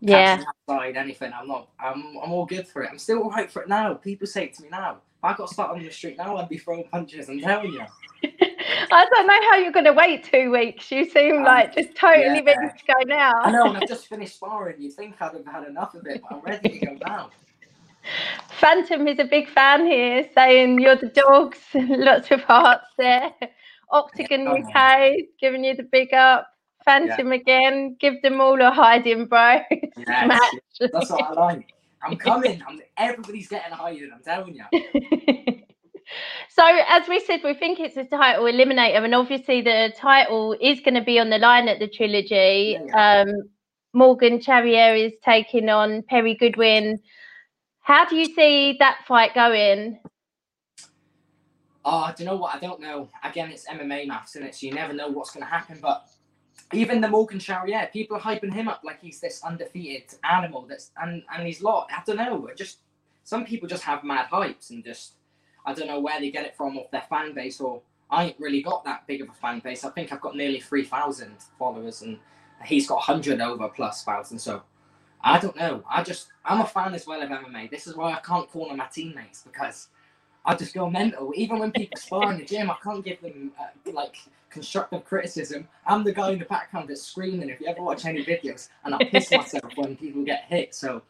yeah, 0.00 0.42
outside 0.68 0.96
anything. 0.96 1.32
I'm 1.32 1.48
not. 1.48 1.68
I'm. 1.78 2.16
I'm 2.22 2.32
all 2.32 2.46
good 2.46 2.66
for 2.66 2.82
it. 2.82 2.90
I'm 2.90 2.98
still 2.98 3.22
alright 3.22 3.50
for 3.50 3.62
it 3.62 3.68
now. 3.68 3.94
People 3.94 4.26
say 4.26 4.44
it 4.44 4.54
to 4.54 4.62
me 4.62 4.68
now. 4.70 4.98
If 5.18 5.24
I 5.24 5.34
got 5.34 5.50
started 5.50 5.78
on 5.78 5.84
the 5.84 5.90
street 5.90 6.16
now, 6.16 6.36
I'd 6.36 6.48
be 6.48 6.58
throwing 6.58 6.84
punches. 6.84 7.28
I'm 7.28 7.40
telling 7.40 7.72
you. 7.72 7.84
I 8.92 9.04
don't 9.04 9.26
know 9.26 9.50
how 9.50 9.56
you're 9.58 9.72
going 9.72 9.84
to 9.84 9.92
wait 9.92 10.24
two 10.24 10.50
weeks. 10.50 10.90
You 10.90 11.08
seem 11.08 11.38
um, 11.38 11.44
like 11.44 11.74
just 11.74 11.94
totally 11.94 12.42
yeah. 12.44 12.54
ready 12.54 12.78
to 12.78 12.84
go 12.86 12.94
now. 13.06 13.32
I 13.42 13.50
know, 13.50 13.66
and 13.66 13.76
I've 13.76 13.88
just 13.88 14.08
finished 14.08 14.36
sparring. 14.36 14.80
You 14.80 14.90
think 14.90 15.16
I'd 15.20 15.34
have 15.34 15.46
had 15.46 15.64
enough 15.68 15.94
of 15.94 16.06
it, 16.06 16.22
but 16.22 16.36
I'm 16.36 16.42
ready 16.42 16.78
to 16.78 16.86
go 16.86 16.96
now. 17.06 17.30
Phantom 18.58 19.06
is 19.06 19.18
a 19.18 19.24
big 19.24 19.48
fan 19.48 19.86
here, 19.86 20.28
saying 20.34 20.80
you're 20.80 20.96
the 20.96 21.08
dogs. 21.08 21.58
Lots 21.74 22.30
of 22.30 22.40
hearts 22.42 22.86
there. 22.96 23.32
Octagon 23.90 24.46
UK 24.46 25.12
giving 25.40 25.64
you 25.64 25.74
the 25.74 25.82
big 25.82 26.14
up. 26.14 26.48
Phantom 26.90 27.28
yeah. 27.28 27.34
again. 27.34 27.96
Give 28.00 28.20
them 28.22 28.40
all 28.40 28.60
a 28.60 28.70
hiding, 28.70 29.26
bro. 29.26 29.60
Yes, 29.96 30.88
that's 30.92 31.10
what 31.10 31.22
I 31.22 31.32
like. 31.32 31.74
I'm 32.02 32.16
coming. 32.16 32.62
I'm, 32.66 32.80
everybody's 32.96 33.48
getting 33.48 33.72
hiding. 33.72 34.10
I'm 34.14 34.22
telling 34.22 34.54
you. 34.54 34.64
so, 36.48 36.64
as 36.88 37.06
we 37.06 37.20
said, 37.20 37.40
we 37.44 37.54
think 37.54 37.78
it's 37.78 37.98
a 37.98 38.04
title 38.04 38.44
eliminator, 38.44 39.04
and 39.04 39.14
obviously 39.14 39.60
the 39.60 39.92
title 39.96 40.56
is 40.60 40.80
going 40.80 40.94
to 40.94 41.02
be 41.02 41.18
on 41.18 41.28
the 41.28 41.38
line 41.38 41.68
at 41.68 41.78
the 41.78 41.86
trilogy. 41.86 42.78
Yeah, 42.78 42.84
yeah. 42.86 43.20
Um, 43.20 43.50
Morgan 43.92 44.40
Charrier 44.40 44.94
is 44.94 45.12
taking 45.22 45.68
on 45.68 46.02
Perry 46.04 46.34
Goodwin. 46.34 46.98
How 47.80 48.06
do 48.06 48.16
you 48.16 48.34
see 48.34 48.76
that 48.78 49.00
fight 49.06 49.34
going? 49.34 49.98
Oh, 51.84 52.04
I 52.04 52.14
do 52.16 52.22
you 52.22 52.30
know 52.30 52.36
what? 52.36 52.54
I 52.54 52.58
don't 52.58 52.80
know. 52.80 53.08
Again, 53.22 53.50
it's 53.50 53.68
MMA 53.68 54.06
maths, 54.06 54.36
and 54.36 54.46
it? 54.46 54.54
So 54.54 54.66
you 54.66 54.72
never 54.72 54.94
know 54.94 55.08
what's 55.08 55.32
going 55.32 55.44
to 55.44 55.50
happen. 55.50 55.78
But 55.82 56.08
even 56.72 57.00
the 57.00 57.08
Morgan 57.08 57.38
Charrier, 57.38 57.88
people 57.92 58.16
are 58.16 58.20
hyping 58.20 58.52
him 58.52 58.68
up 58.68 58.82
like 58.84 59.00
he's 59.00 59.20
this 59.20 59.42
undefeated 59.42 60.14
animal. 60.24 60.66
That's 60.68 60.92
and 61.00 61.22
and 61.34 61.46
he's 61.46 61.62
lot. 61.62 61.88
I 61.90 62.02
don't 62.06 62.16
know. 62.16 62.48
Just 62.56 62.78
some 63.24 63.44
people 63.44 63.68
just 63.68 63.82
have 63.82 64.04
mad 64.04 64.28
hypes 64.30 64.70
and 64.70 64.84
just 64.84 65.14
I 65.66 65.74
don't 65.74 65.88
know 65.88 66.00
where 66.00 66.20
they 66.20 66.30
get 66.30 66.46
it 66.46 66.56
from 66.56 66.78
off 66.78 66.90
their 66.90 67.04
fan 67.08 67.34
base 67.34 67.60
or 67.60 67.82
I 68.10 68.24
ain't 68.26 68.40
really 68.40 68.62
got 68.62 68.84
that 68.84 69.06
big 69.06 69.20
of 69.20 69.28
a 69.28 69.32
fan 69.32 69.60
base. 69.60 69.84
I 69.84 69.90
think 69.90 70.12
I've 70.12 70.20
got 70.20 70.36
nearly 70.36 70.60
three 70.60 70.84
thousand 70.84 71.36
followers 71.58 72.02
and 72.02 72.18
he's 72.64 72.86
got 72.86 73.02
hundred 73.02 73.40
over 73.40 73.68
plus 73.68 74.04
thousand. 74.04 74.38
So 74.38 74.62
I 75.22 75.38
don't 75.38 75.56
know. 75.56 75.82
I 75.90 76.02
just 76.02 76.28
I'm 76.44 76.60
a 76.60 76.66
fan 76.66 76.94
as 76.94 77.06
well 77.06 77.20
of 77.20 77.28
MMA. 77.30 77.70
This 77.70 77.86
is 77.86 77.96
why 77.96 78.12
I 78.12 78.20
can't 78.20 78.48
call 78.48 78.64
corner 78.66 78.76
my 78.76 78.86
teammates 78.86 79.42
because 79.42 79.88
I 80.44 80.54
just 80.54 80.72
go 80.72 80.88
mental. 80.88 81.32
Even 81.34 81.58
when 81.58 81.72
people 81.72 81.98
spar 81.98 82.32
in 82.32 82.38
the 82.38 82.44
gym, 82.44 82.70
I 82.70 82.76
can't 82.82 83.04
give 83.04 83.20
them 83.20 83.52
uh, 83.60 83.90
like 83.92 84.16
constructive 84.50 85.04
criticism. 85.04 85.68
I'm 85.86 86.04
the 86.04 86.12
guy 86.12 86.32
in 86.32 86.38
the 86.38 86.44
background 86.44 86.88
that's 86.88 87.02
screaming. 87.02 87.48
If 87.48 87.60
you 87.60 87.68
ever 87.68 87.82
watch 87.82 88.04
any 88.04 88.24
videos, 88.24 88.68
and 88.84 88.94
I 88.94 88.98
piss 89.10 89.30
myself 89.30 89.72
when 89.76 89.96
people 89.96 90.24
get 90.24 90.44
hit. 90.48 90.74
So 90.74 91.02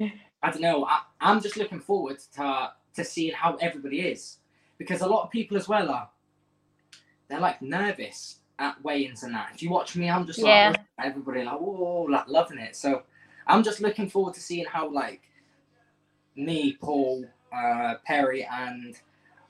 I 0.00 0.50
don't 0.50 0.60
know. 0.60 0.84
I, 0.84 1.02
I'm 1.20 1.40
just 1.40 1.56
looking 1.56 1.80
forward 1.80 2.18
to 2.36 2.72
to 2.96 3.04
seeing 3.04 3.32
how 3.32 3.54
everybody 3.56 4.00
is 4.00 4.38
because 4.78 5.00
a 5.00 5.06
lot 5.06 5.22
of 5.22 5.30
people 5.30 5.56
as 5.56 5.68
well 5.68 5.88
are 5.90 6.08
they're 7.28 7.38
like 7.38 7.62
nervous 7.62 8.38
at 8.58 8.82
weigh-ins 8.82 9.22
and 9.22 9.34
that. 9.34 9.52
If 9.54 9.62
you 9.62 9.70
watch 9.70 9.94
me, 9.96 10.10
I'm 10.10 10.26
just 10.26 10.40
yeah. 10.40 10.70
like 10.70 10.80
everybody 11.06 11.44
like 11.44 11.60
whoa, 11.60 12.06
like 12.10 12.28
loving 12.28 12.58
it. 12.58 12.76
So 12.76 13.02
I'm 13.46 13.62
just 13.62 13.80
looking 13.80 14.10
forward 14.10 14.34
to 14.34 14.40
seeing 14.40 14.66
how 14.66 14.90
like 14.90 15.22
me, 16.36 16.76
Paul, 16.80 17.24
uh, 17.52 17.94
Perry, 18.04 18.46
and 18.50 18.96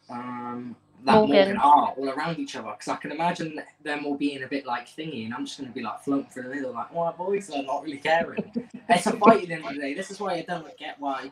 um, 0.09 0.77
that 1.05 1.15
Morgan. 1.15 1.37
Morgan 1.37 1.57
are 1.57 1.95
all 1.97 2.09
around 2.11 2.39
each 2.39 2.57
other 2.57 2.71
because 2.71 2.89
I 2.89 2.97
can 2.97 3.13
imagine 3.13 3.61
them 3.83 4.07
all 4.07 4.17
being 4.17 4.43
a 4.43 4.47
bit 4.47 4.67
like 4.67 4.89
thingy, 4.89 5.25
and 5.25 5.35
I'm 5.35 5.47
just 5.47 5.59
going 5.59 5.69
to 5.69 5.75
be 5.75 5.83
like 5.83 6.03
floating 6.03 6.31
through 6.31 6.45
the 6.45 6.55
middle, 6.55 6.73
like, 6.73 6.89
"Oh, 6.95 7.13
boys 7.17 7.51
are 7.51 7.63
not 7.63 7.83
really 7.85 7.99
caring." 7.99 8.45
it's 8.89 9.07
a 9.07 9.13
fight 9.13 9.43
at 9.43 9.49
the 9.49 9.55
end 9.55 9.65
of 9.65 9.75
the 9.75 9.81
day. 9.81 9.95
This 9.95 10.11
is 10.11 10.21
why 10.21 10.35
I 10.35 10.43
don't 10.43 10.77
get 10.77 10.99
why 11.01 11.31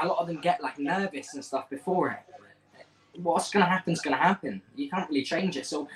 a 0.00 0.06
lot 0.06 0.18
of 0.18 0.26
them 0.26 0.40
get 0.40 0.62
like 0.62 0.78
nervous 0.78 1.34
and 1.34 1.44
stuff 1.44 1.68
before 1.68 2.10
it. 2.10 3.20
What's 3.20 3.50
going 3.50 3.64
to 3.64 3.70
happen 3.70 3.92
is 3.92 4.00
going 4.00 4.16
to 4.16 4.22
happen. 4.22 4.62
You 4.74 4.88
can't 4.88 5.08
really 5.10 5.22
change 5.22 5.56
it. 5.58 5.66
So 5.66 5.86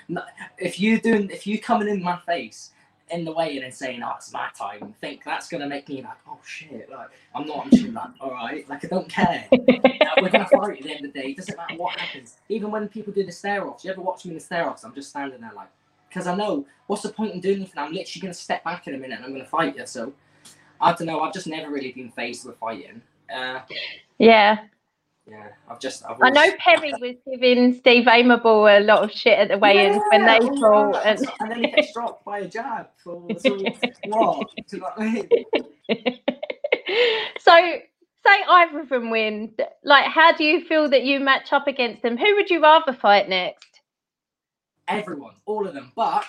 if 0.59 0.79
you 0.79 1.01
doing, 1.01 1.29
if 1.31 1.47
you 1.47 1.59
coming 1.59 1.87
in 1.87 2.03
my 2.03 2.17
face 2.27 2.71
in 3.09 3.23
the 3.25 3.31
way 3.31 3.55
and 3.55 3.63
then 3.63 3.71
saying, 3.71 4.01
"Oh, 4.03 4.13
it's 4.17 4.31
my 4.33 4.49
time," 4.57 4.93
think 5.01 5.23
that's 5.23 5.47
gonna 5.47 5.67
make 5.67 5.87
me 5.89 6.01
like, 6.01 6.17
"Oh 6.27 6.39
shit!" 6.45 6.89
Like 6.89 7.09
I'm 7.33 7.45
not. 7.47 7.67
I'm 7.73 7.93
like, 7.93 8.09
"All 8.19 8.31
right," 8.31 8.67
like 8.69 8.83
I 8.85 8.87
don't 8.87 9.09
care. 9.09 9.47
we're 9.51 10.29
gonna 10.29 10.47
fight 10.47 10.77
at 10.77 10.83
the 10.83 10.91
end 10.91 11.05
of 11.05 11.13
the 11.13 11.19
day. 11.21 11.29
It 11.29 11.37
doesn't 11.37 11.57
matter 11.57 11.75
what 11.75 11.99
happens. 11.99 12.37
Even 12.49 12.71
when 12.71 12.87
people 12.87 13.13
do 13.13 13.23
the 13.23 13.31
stare 13.31 13.67
offs, 13.67 13.83
you 13.85 13.91
ever 13.91 14.01
watch 14.01 14.25
me 14.25 14.31
in 14.31 14.35
the 14.35 14.43
stare 14.43 14.69
offs? 14.69 14.83
I'm 14.83 14.93
just 14.93 15.09
standing 15.09 15.41
there 15.41 15.51
like, 15.55 15.69
because 16.09 16.27
I 16.27 16.35
know 16.35 16.65
what's 16.87 17.03
the 17.03 17.09
point 17.09 17.33
in 17.33 17.39
doing 17.39 17.57
anything. 17.57 17.77
I'm 17.77 17.93
literally 17.93 18.21
gonna 18.21 18.33
step 18.33 18.63
back 18.63 18.87
in 18.87 18.95
a 18.95 18.97
minute 18.97 19.17
and 19.17 19.25
I'm 19.25 19.31
gonna 19.31 19.45
fight 19.45 19.77
you. 19.77 19.85
So 19.85 20.13
I 20.81 20.93
don't 20.93 21.07
know. 21.07 21.21
I've 21.21 21.33
just 21.33 21.47
never 21.47 21.71
really 21.71 21.91
been 21.91 22.11
faced 22.11 22.45
with 22.45 22.57
fighting. 22.57 23.01
Uh, 23.33 23.61
yeah. 24.17 24.65
Yeah, 25.29 25.49
I've 25.69 25.79
just. 25.79 26.05
I've 26.05 26.17
I 26.21 26.29
know 26.29 26.51
Perry 26.57 26.93
was 27.01 27.15
giving 27.29 27.73
Steve 27.75 28.05
Aimable 28.05 28.79
a 28.79 28.81
lot 28.81 29.03
of 29.03 29.11
shit 29.11 29.37
at 29.37 29.49
the 29.49 29.57
weigh-ins 29.57 29.97
yeah, 29.97 30.17
when 30.17 30.25
they 30.25 30.39
fought, 30.59 31.05
and... 31.05 31.19
and 31.39 31.51
then 31.51 31.63
he 31.63 31.71
gets 31.71 31.93
dropped 31.93 32.23
by 32.23 32.39
a 32.39 32.47
jab. 32.47 32.87
So, 33.03 33.27
so 33.37 33.57
what? 34.05 34.47
Do 34.69 34.77
you 34.77 34.79
know 34.79 34.89
what 34.95 34.99
I 34.99 35.11
mean? 35.11 35.27
so, 37.39 37.51
say 38.25 38.43
either 38.49 38.79
of 38.79 38.89
them 38.89 39.09
win, 39.09 39.53
like 39.83 40.05
how 40.05 40.31
do 40.31 40.45
you 40.45 40.63
feel 40.65 40.89
that 40.89 41.03
you 41.03 41.19
match 41.19 41.51
up 41.51 41.67
against 41.67 42.03
them? 42.03 42.17
Who 42.17 42.35
would 42.35 42.49
you 42.49 42.61
rather 42.61 42.93
fight 42.93 43.27
next? 43.27 43.81
Everyone, 44.87 45.33
all 45.45 45.67
of 45.67 45.73
them. 45.73 45.91
But 45.93 46.23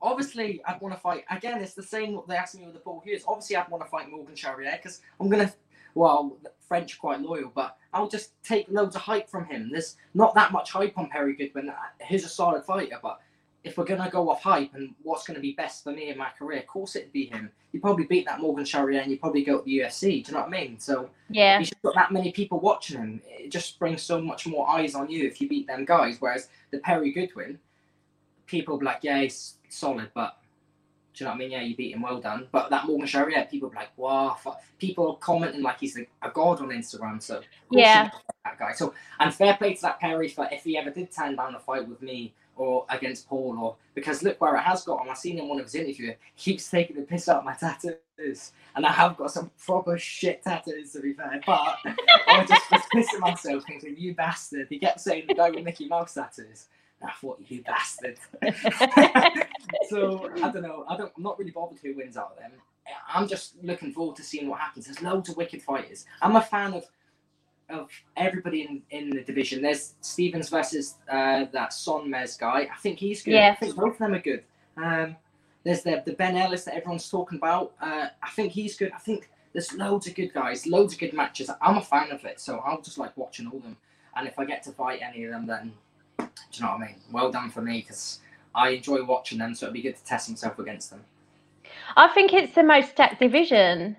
obviously, 0.00 0.62
I'd 0.68 0.80
want 0.80 0.94
to 0.94 1.00
fight 1.00 1.24
again. 1.30 1.60
It's 1.60 1.74
the 1.74 1.82
same 1.82 2.14
what 2.14 2.28
they 2.28 2.36
asked 2.36 2.56
me 2.56 2.64
with 2.64 2.74
the 2.74 2.80
Paul 2.80 3.02
Hughes. 3.04 3.24
Obviously, 3.26 3.56
I'd 3.56 3.68
want 3.68 3.82
to 3.82 3.90
fight 3.90 4.08
Morgan 4.08 4.36
Charrier 4.36 4.78
because 4.80 5.00
I'm 5.18 5.28
gonna. 5.28 5.52
Well, 5.96 6.38
French 6.68 6.98
quite 6.98 7.20
loyal, 7.20 7.52
but 7.54 7.76
I'll 7.92 8.08
just 8.08 8.32
take 8.42 8.66
loads 8.68 8.96
of 8.96 9.02
hype 9.02 9.28
from 9.28 9.46
him. 9.46 9.70
There's 9.70 9.96
not 10.14 10.34
that 10.34 10.52
much 10.52 10.70
hype 10.70 10.96
on 10.98 11.08
Perry 11.08 11.34
Goodwin. 11.34 11.68
Uh, 11.68 11.74
he's 12.06 12.24
a 12.24 12.28
solid 12.28 12.64
fighter, 12.64 12.98
but 13.02 13.20
if 13.62 13.78
we're 13.78 13.84
gonna 13.84 14.10
go 14.10 14.28
off 14.30 14.42
hype 14.42 14.74
and 14.74 14.94
what's 15.02 15.26
gonna 15.26 15.40
be 15.40 15.52
best 15.52 15.84
for 15.84 15.92
me 15.92 16.10
in 16.10 16.18
my 16.18 16.28
career, 16.38 16.60
of 16.60 16.66
course 16.66 16.96
it'd 16.96 17.12
be 17.12 17.26
him. 17.26 17.50
You 17.72 17.80
probably 17.80 18.04
beat 18.04 18.26
that 18.26 18.40
Morgan 18.40 18.64
Charrier 18.64 19.00
and 19.00 19.10
you 19.10 19.18
probably 19.18 19.42
go 19.42 19.58
to 19.58 19.64
the 19.64 19.78
UFC. 19.78 20.24
Do 20.24 20.30
you 20.30 20.34
know 20.34 20.44
what 20.44 20.48
I 20.48 20.60
mean? 20.60 20.78
So 20.78 21.10
yeah, 21.30 21.58
he's 21.58 21.72
got 21.82 21.94
that 21.94 22.12
many 22.12 22.30
people 22.30 22.60
watching 22.60 22.98
him. 22.98 23.22
It 23.26 23.50
just 23.50 23.78
brings 23.78 24.02
so 24.02 24.20
much 24.20 24.46
more 24.46 24.68
eyes 24.68 24.94
on 24.94 25.10
you 25.10 25.26
if 25.26 25.40
you 25.40 25.48
beat 25.48 25.66
them 25.66 25.84
guys. 25.84 26.16
Whereas 26.20 26.48
the 26.70 26.78
Perry 26.78 27.10
Goodwin, 27.10 27.58
people 28.46 28.78
be 28.78 28.84
like, 28.84 29.00
yeah, 29.02 29.22
he's 29.22 29.56
solid, 29.70 30.10
but 30.14 30.36
do 31.14 31.22
you 31.22 31.26
know 31.26 31.32
what 31.32 31.36
I 31.36 31.38
mean? 31.38 31.50
Yeah, 31.52 31.62
you 31.62 31.76
beat 31.76 31.94
him, 31.94 32.02
well 32.02 32.20
done. 32.20 32.48
But 32.50 32.70
that 32.70 32.86
Morgan 32.86 33.06
Charrier, 33.06 33.46
people 33.48 33.68
be 33.68 33.76
like, 33.76 33.96
wow, 33.96 34.36
fuck. 34.42 34.60
people 34.78 35.12
are 35.12 35.16
commenting 35.16 35.62
like 35.62 35.78
he's 35.78 35.96
a, 35.96 36.06
a 36.22 36.30
god 36.30 36.60
on 36.60 36.70
Instagram. 36.70 37.22
So 37.22 37.40
yeah, 37.70 38.10
that 38.44 38.58
guy. 38.58 38.72
So 38.72 38.94
and 39.20 39.32
fair 39.32 39.54
play 39.54 39.74
to 39.74 39.82
that 39.82 40.00
Perry 40.00 40.28
for 40.28 40.48
if 40.50 40.64
he 40.64 40.76
ever 40.76 40.90
did 40.90 41.12
turn 41.12 41.36
down 41.36 41.54
a 41.54 41.60
fight 41.60 41.86
with 41.86 42.02
me 42.02 42.34
or 42.56 42.84
against 42.88 43.28
Paul 43.28 43.58
or 43.58 43.76
because 43.94 44.22
look 44.22 44.40
where 44.40 44.56
it 44.56 44.60
has 44.60 44.82
got 44.84 45.02
him. 45.02 45.10
I've 45.10 45.18
seen 45.18 45.38
in 45.38 45.48
one 45.48 45.58
of 45.58 45.66
his 45.66 45.74
interviews, 45.76 46.16
he 46.34 46.52
keeps 46.52 46.68
taking 46.68 46.96
the 46.96 47.02
piss 47.02 47.28
out 47.28 47.38
of 47.38 47.44
my 47.44 47.54
tattoos. 47.54 48.52
And 48.76 48.84
I 48.84 48.90
have 48.90 49.16
got 49.16 49.30
some 49.30 49.50
proper 49.64 49.96
shit 49.98 50.42
tattoos 50.42 50.92
to 50.92 51.00
be 51.00 51.12
fair. 51.12 51.40
But 51.46 51.78
I'm 52.26 52.46
just 52.46 52.70
was 52.72 52.82
pissing 52.92 53.20
myself 53.20 53.64
thinking, 53.66 53.94
you 53.96 54.14
bastard. 54.14 54.66
He 54.68 54.80
kept 54.80 55.00
saying 55.00 55.26
the 55.28 55.34
guy 55.34 55.50
with 55.50 55.64
Mickey 55.64 55.86
Mouse 55.86 56.14
tattoos. 56.14 56.66
I 57.02 57.12
thought 57.20 57.40
you 57.46 57.62
bastard. 57.62 58.18
so 59.88 60.30
I 60.42 60.50
don't 60.50 60.62
know. 60.62 60.84
I 60.88 60.96
don't 60.96 61.12
I'm 61.16 61.22
not 61.22 61.38
really 61.38 61.50
bothered 61.50 61.78
who 61.82 61.96
wins 61.96 62.16
out 62.16 62.32
of 62.32 62.38
them. 62.38 62.52
I'm 63.08 63.28
just 63.28 63.62
looking 63.62 63.92
forward 63.92 64.16
to 64.16 64.22
seeing 64.22 64.48
what 64.48 64.60
happens. 64.60 64.86
There's 64.86 65.02
loads 65.02 65.28
of 65.28 65.36
wicked 65.36 65.62
fighters. 65.62 66.06
I'm 66.22 66.36
a 66.36 66.42
fan 66.42 66.74
of 66.74 66.84
of 67.70 67.88
everybody 68.16 68.62
in, 68.62 68.82
in 68.90 69.10
the 69.10 69.22
division. 69.22 69.62
There's 69.62 69.94
Stevens 70.00 70.50
versus 70.50 70.96
uh, 71.08 71.46
that 71.52 71.72
Son 71.72 72.08
Mez 72.08 72.38
guy. 72.38 72.68
I 72.72 72.76
think 72.80 72.98
he's 72.98 73.22
good. 73.22 73.32
Yeah. 73.34 73.52
I 73.52 73.54
think 73.54 73.74
both 73.74 73.92
of 73.94 73.98
them 73.98 74.14
are 74.14 74.20
good. 74.20 74.44
Um, 74.76 75.16
there's 75.64 75.82
the, 75.82 76.02
the 76.04 76.12
Ben 76.12 76.36
Ellis 76.36 76.64
that 76.64 76.74
everyone's 76.74 77.08
talking 77.08 77.38
about. 77.38 77.72
Uh, 77.80 78.08
I 78.22 78.30
think 78.30 78.52
he's 78.52 78.76
good. 78.76 78.92
I 78.92 78.98
think 78.98 79.30
there's 79.54 79.72
loads 79.72 80.06
of 80.06 80.14
good 80.14 80.34
guys, 80.34 80.66
loads 80.66 80.92
of 80.92 80.98
good 80.98 81.14
matches. 81.14 81.50
I'm 81.62 81.78
a 81.78 81.82
fan 81.82 82.10
of 82.10 82.24
it, 82.24 82.38
so 82.38 82.58
I'll 82.58 82.82
just 82.82 82.98
like 82.98 83.16
watching 83.16 83.46
all 83.46 83.56
of 83.56 83.62
them. 83.62 83.76
And 84.16 84.28
if 84.28 84.38
I 84.38 84.44
get 84.44 84.62
to 84.64 84.72
fight 84.72 85.00
any 85.02 85.24
of 85.24 85.32
them, 85.32 85.46
then 85.46 85.72
do 86.18 86.24
you 86.52 86.62
know 86.62 86.72
what 86.72 86.80
I 86.80 86.86
mean? 86.86 86.96
Well 87.10 87.30
done 87.30 87.50
for 87.50 87.62
me 87.62 87.80
because 87.80 88.20
I 88.54 88.70
enjoy 88.70 89.04
watching 89.04 89.38
them, 89.38 89.54
so 89.54 89.66
it'd 89.66 89.74
be 89.74 89.82
good 89.82 89.96
to 89.96 90.04
test 90.04 90.28
myself 90.30 90.58
against 90.58 90.90
them. 90.90 91.04
I 91.96 92.08
think 92.08 92.32
it's 92.32 92.54
the 92.54 92.62
most 92.62 92.90
stacked 92.90 93.20
division. 93.20 93.96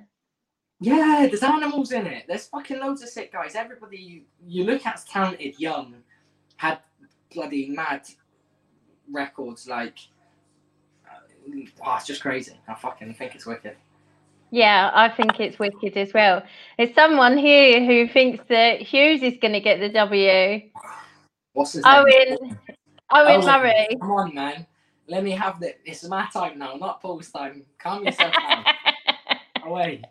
Yeah, 0.80 1.28
there's 1.30 1.44
animals 1.44 1.92
in 1.92 2.06
it. 2.06 2.26
There's 2.28 2.48
fucking 2.48 2.80
loads 2.80 3.02
of 3.02 3.10
sick 3.10 3.32
guys. 3.32 3.56
Everybody 3.56 3.98
you, 3.98 4.22
you 4.46 4.64
look 4.66 4.86
at's 4.86 5.04
talented, 5.06 5.60
young, 5.60 5.96
had 6.58 6.80
bloody 7.34 7.70
mad 7.70 8.08
records. 9.12 9.68
Like, 9.68 9.98
uh, 11.06 11.20
oh, 11.86 11.96
it's 11.96 12.06
just 12.06 12.22
crazy. 12.22 12.60
I 12.68 12.76
fucking 12.76 13.14
think 13.14 13.36
it's 13.36 13.46
wicked. 13.46 13.76
Yeah, 14.52 14.92
I 14.94 15.10
think 15.10 15.40
it's 15.40 15.60
wicked 15.60 15.98
as 15.98 16.14
well. 16.14 16.44
There's 16.78 16.94
someone 16.94 17.38
here 17.38 17.84
who 17.84 18.08
thinks 18.08 18.44
that 18.50 18.82
Hughes 18.82 19.22
is 19.22 19.38
going 19.42 19.54
to 19.54 19.60
get 19.60 19.80
the 19.80 19.90
W. 19.90 20.62
What's 21.56 21.72
his 21.72 21.84
Owen, 21.86 22.06
name? 22.06 22.60
Owen 23.12 23.42
Owen. 23.42 23.46
Murray. 23.46 23.88
Come 24.02 24.12
on, 24.12 24.36
man. 24.36 24.68
Let 25.08 25.24
me 25.24 25.32
have 25.32 25.62
the. 25.62 25.74
It's 25.86 26.04
my 26.04 26.28
time 26.34 26.60
now, 26.60 26.76
not 26.76 27.02
Paul's 27.02 27.32
time. 27.32 27.64
Calm 27.80 28.04
yourself 28.04 28.34
down. 28.50 28.66
Away. 29.64 30.02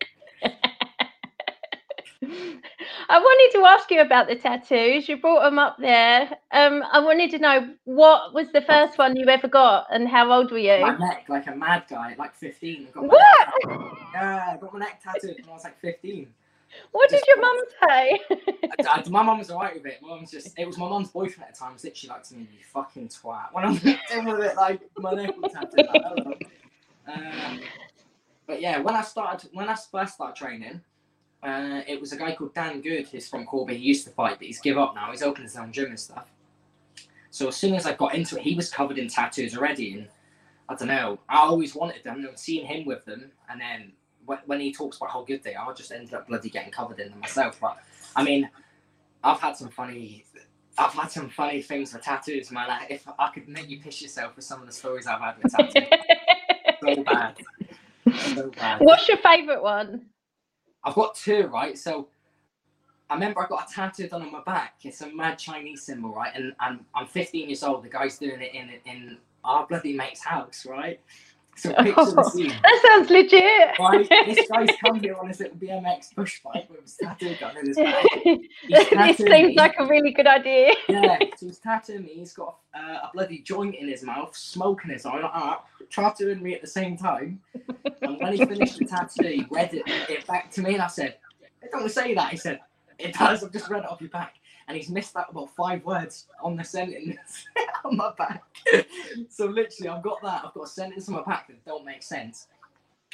I 3.07 3.19
wanted 3.19 3.59
to 3.59 3.67
ask 3.67 3.91
you 3.91 4.01
about 4.01 4.27
the 4.27 4.37
tattoos. 4.37 5.07
You 5.07 5.19
brought 5.19 5.43
them 5.43 5.59
up 5.59 5.77
there. 5.79 6.31
Um, 6.51 6.83
I 6.91 7.01
wanted 7.01 7.31
to 7.33 7.39
know 7.39 7.75
what 7.85 8.33
was 8.33 8.47
the 8.55 8.63
first 8.63 8.97
one 8.97 9.15
you 9.15 9.27
ever 9.27 9.47
got, 9.47 9.87
and 9.93 10.09
how 10.09 10.33
old 10.33 10.51
were 10.51 10.57
you? 10.57 10.81
My 10.81 10.97
neck, 10.97 11.27
like 11.29 11.47
a 11.47 11.55
mad 11.55 11.85
guy, 11.91 12.15
like 12.19 12.35
15. 12.35 12.89
I 12.89 12.91
got 12.91 13.05
What? 13.05 13.99
Yeah, 14.15 14.55
I 14.55 14.57
got 14.57 14.73
my 14.73 14.79
neck 14.79 15.03
tattooed 15.03 15.37
when 15.43 15.51
I 15.51 15.53
was 15.53 15.65
like 15.65 15.79
15. 15.81 16.27
What 16.93 17.11
did 17.11 17.23
your 17.26 17.40
mum 17.40 17.57
say? 17.83 18.21
I- 18.87 19.02
I- 19.04 19.09
my 19.09 19.23
mum 19.23 19.38
was 19.38 19.50
alright 19.50 19.75
with 19.75 19.87
it. 19.87 20.00
My 20.02 20.09
mum's 20.11 20.31
just, 20.31 20.59
it 20.59 20.66
was 20.66 20.78
my 20.78 20.88
mum's 20.88 21.11
boyfriend 21.11 21.49
at 21.49 21.54
the 21.54 21.59
time. 21.59 21.71
It 21.71 21.75
was 21.75 21.85
literally 21.85 22.11
like 22.14 22.23
to 22.25 22.35
me, 22.37 22.49
you 22.52 22.64
fucking 22.73 23.09
twat. 23.09 23.52
When 23.52 23.64
I'm 23.64 23.76
in 24.19 24.25
with 24.26 24.40
it, 24.45 24.57
like 24.57 24.81
my 24.99 25.12
neck 25.12 25.35
was 25.37 25.52
tattooed. 25.52 25.87
Like, 26.26 26.49
I. 27.07 27.12
Um, 27.12 27.61
but 28.47 28.61
yeah, 28.61 28.78
when 28.81 28.95
I 28.95 29.02
started, 29.02 29.50
when 29.52 29.69
I 29.69 29.75
first 29.75 30.14
started 30.14 30.37
training, 30.37 30.81
uh, 31.43 31.83
it 31.87 32.00
was 32.00 32.12
a 32.12 32.16
guy 32.16 32.35
called 32.35 32.54
Dan 32.54 32.81
Good. 32.81 33.07
He's 33.07 33.28
from 33.28 33.45
Corby. 33.45 33.76
He 33.76 33.85
used 33.85 34.04
to 34.07 34.11
fight, 34.12 34.38
but 34.38 34.47
he's 34.47 34.61
give 34.61 34.78
up 34.78 34.95
now. 34.95 35.11
He's 35.11 35.23
opened 35.23 35.45
his 35.45 35.57
own 35.57 35.73
gym 35.73 35.87
and 35.87 36.00
stuff. 36.00 36.31
So 37.31 37.49
as 37.49 37.57
soon 37.57 37.75
as 37.75 37.85
I 37.85 37.95
got 37.95 38.14
into 38.14 38.37
it, 38.37 38.43
he 38.43 38.54
was 38.54 38.71
covered 38.71 38.97
in 38.97 39.09
tattoos 39.09 39.57
already, 39.57 39.93
and 39.95 40.09
I 40.69 40.75
don't 40.76 40.88
know. 40.88 41.19
I 41.28 41.38
always 41.38 41.75
wanted 41.75 42.02
them, 42.04 42.25
and 42.25 42.38
seeing 42.38 42.64
him 42.64 42.87
with 42.87 43.04
them, 43.04 43.31
and 43.50 43.61
then 43.61 43.93
when, 44.26 44.61
he 44.61 44.73
talks 44.73 44.97
about 44.97 45.11
how 45.11 45.23
good 45.23 45.43
they 45.43 45.54
are, 45.54 45.71
I 45.71 45.75
just 45.75 45.93
ended 45.93 46.14
up 46.14 46.28
bloody 46.28 46.50
getting 46.50 46.71
covered 46.71 47.00
in 47.00 47.11
them 47.11 47.21
myself. 47.21 47.59
But 47.61 47.78
I 48.16 48.23
mean, 48.23 48.49
I've 49.23 49.40
had 49.40 49.57
some 49.57 49.69
funny, 49.69 50.25
I've 50.78 50.93
had 50.93 51.11
some 51.11 51.31
funny 51.31 51.62
things 51.62 51.93
with 51.93 52.02
tattoos, 52.02 52.50
man. 52.50 52.71
I, 52.71 52.87
if 52.90 53.07
I 53.19 53.31
could 53.31 53.49
make 53.49 53.69
you 53.69 53.81
piss 53.81 54.02
yourself 54.02 54.37
with 54.37 54.45
some 54.45 54.61
of 54.61 54.66
the 54.66 54.73
stories 54.73 55.07
I've 55.07 55.21
had 55.21 55.37
with 55.43 55.52
tattoos, 55.52 55.88
so 56.81 57.02
bad, 57.04 57.37
so 58.35 58.50
bad. 58.50 58.81
What's 58.81 59.09
your 59.09 59.19
favourite 59.19 59.62
one? 59.62 60.07
I've 60.85 60.95
got 60.95 61.14
two, 61.14 61.47
right? 61.47 61.76
So 61.78 62.09
I 63.09 63.14
remember 63.14 63.43
I 63.43 63.47
got 63.47 63.71
a 63.71 63.73
tattoo 63.73 64.09
done 64.09 64.23
on 64.23 64.33
my 64.33 64.43
back. 64.43 64.76
It's 64.83 65.00
a 65.00 65.14
mad 65.14 65.38
Chinese 65.38 65.83
symbol, 65.83 66.14
right? 66.14 66.33
And 66.35 66.54
I'm 66.61 66.85
I'm 66.95 67.07
15 67.07 67.49
years 67.49 67.62
old. 67.62 67.85
The 67.85 67.88
guy's 67.88 68.19
doing 68.19 68.40
it 68.40 68.54
in 68.54 68.71
in 68.87 69.19
our 69.45 69.66
bloody 69.66 69.95
mate's 69.95 70.25
house, 70.25 70.66
right? 70.69 71.00
So 71.56 71.73
picture 71.82 72.04
the 72.04 72.30
scene. 72.30 72.49
That 72.49 72.82
sounds 72.87 73.11
legit. 73.11 73.78
Right, 73.78 74.08
this 74.26 74.49
guy's 74.49 74.68
come 74.84 75.00
here 75.00 75.16
on 75.16 75.28
his 75.28 75.40
little 75.40 75.56
BMX 75.56 76.14
push 76.14 76.40
bike 76.42 76.68
with 76.68 76.82
his 76.82 76.96
tattoo 76.96 77.34
gun 77.38 77.56
in 77.58 77.66
his 77.68 77.76
back. 77.76 78.04
this 78.68 79.18
seems 79.18 79.20
me. 79.20 79.54
like 79.56 79.75
a 79.78 79.87
really 79.87 80.12
good 80.12 80.26
idea. 80.26 80.75
Yeah, 80.88 81.18
so 81.37 81.46
he's 81.46 81.58
tattooing 81.58 82.04
me. 82.04 82.14
He's 82.14 82.32
got 82.32 82.56
uh, 82.75 82.99
a 83.04 83.11
bloody 83.12 83.38
joint 83.38 83.75
in 83.75 83.88
his 83.88 84.02
mouth, 84.02 84.37
smoking 84.37 84.90
his 84.90 85.06
eye, 85.06 85.20
like 85.20 85.32
that, 85.32 85.64
tattooing 85.90 86.42
me 86.42 86.54
at 86.54 86.61
the 86.61 86.66
same 86.66 86.96
time. 86.96 87.40
And 88.02 88.20
when 88.20 88.32
he 88.32 88.44
finished 88.44 88.78
the 88.78 88.87
tattoo, 88.87 89.28
he 89.28 89.46
read 89.50 89.75
it, 89.75 89.82
it 89.87 90.26
back 90.26 90.50
to 90.52 90.62
me, 90.62 90.75
and 90.75 90.82
I 90.82 90.88
said, 90.88 91.16
don't 91.70 91.88
say 91.90 92.14
that." 92.14 92.30
He 92.30 92.37
said, 92.37 92.61
"It 92.99 93.14
does. 93.14 93.44
I've 93.44 93.52
just 93.52 93.68
read 93.68 93.84
it 93.84 93.90
off 93.90 94.00
your 94.00 94.11
back." 94.11 94.34
And 94.66 94.76
he's 94.76 94.88
missed 94.88 95.16
out 95.16 95.30
about 95.30 95.54
five 95.54 95.85
words 95.85 96.26
on 96.42 96.56
the 96.56 96.64
sentence 96.64 97.47
on 97.85 97.97
my 97.97 98.12
back. 98.16 98.42
so 99.28 99.47
literally, 99.47 99.88
I've 99.88 100.02
got 100.02 100.23
that. 100.23 100.42
I've 100.44 100.54
got 100.54 100.64
a 100.64 100.68
sentence 100.68 101.09
on 101.09 101.14
my 101.14 101.23
back 101.23 101.49
that 101.49 101.64
don't 101.64 101.85
make 101.85 102.02
sense. 102.02 102.49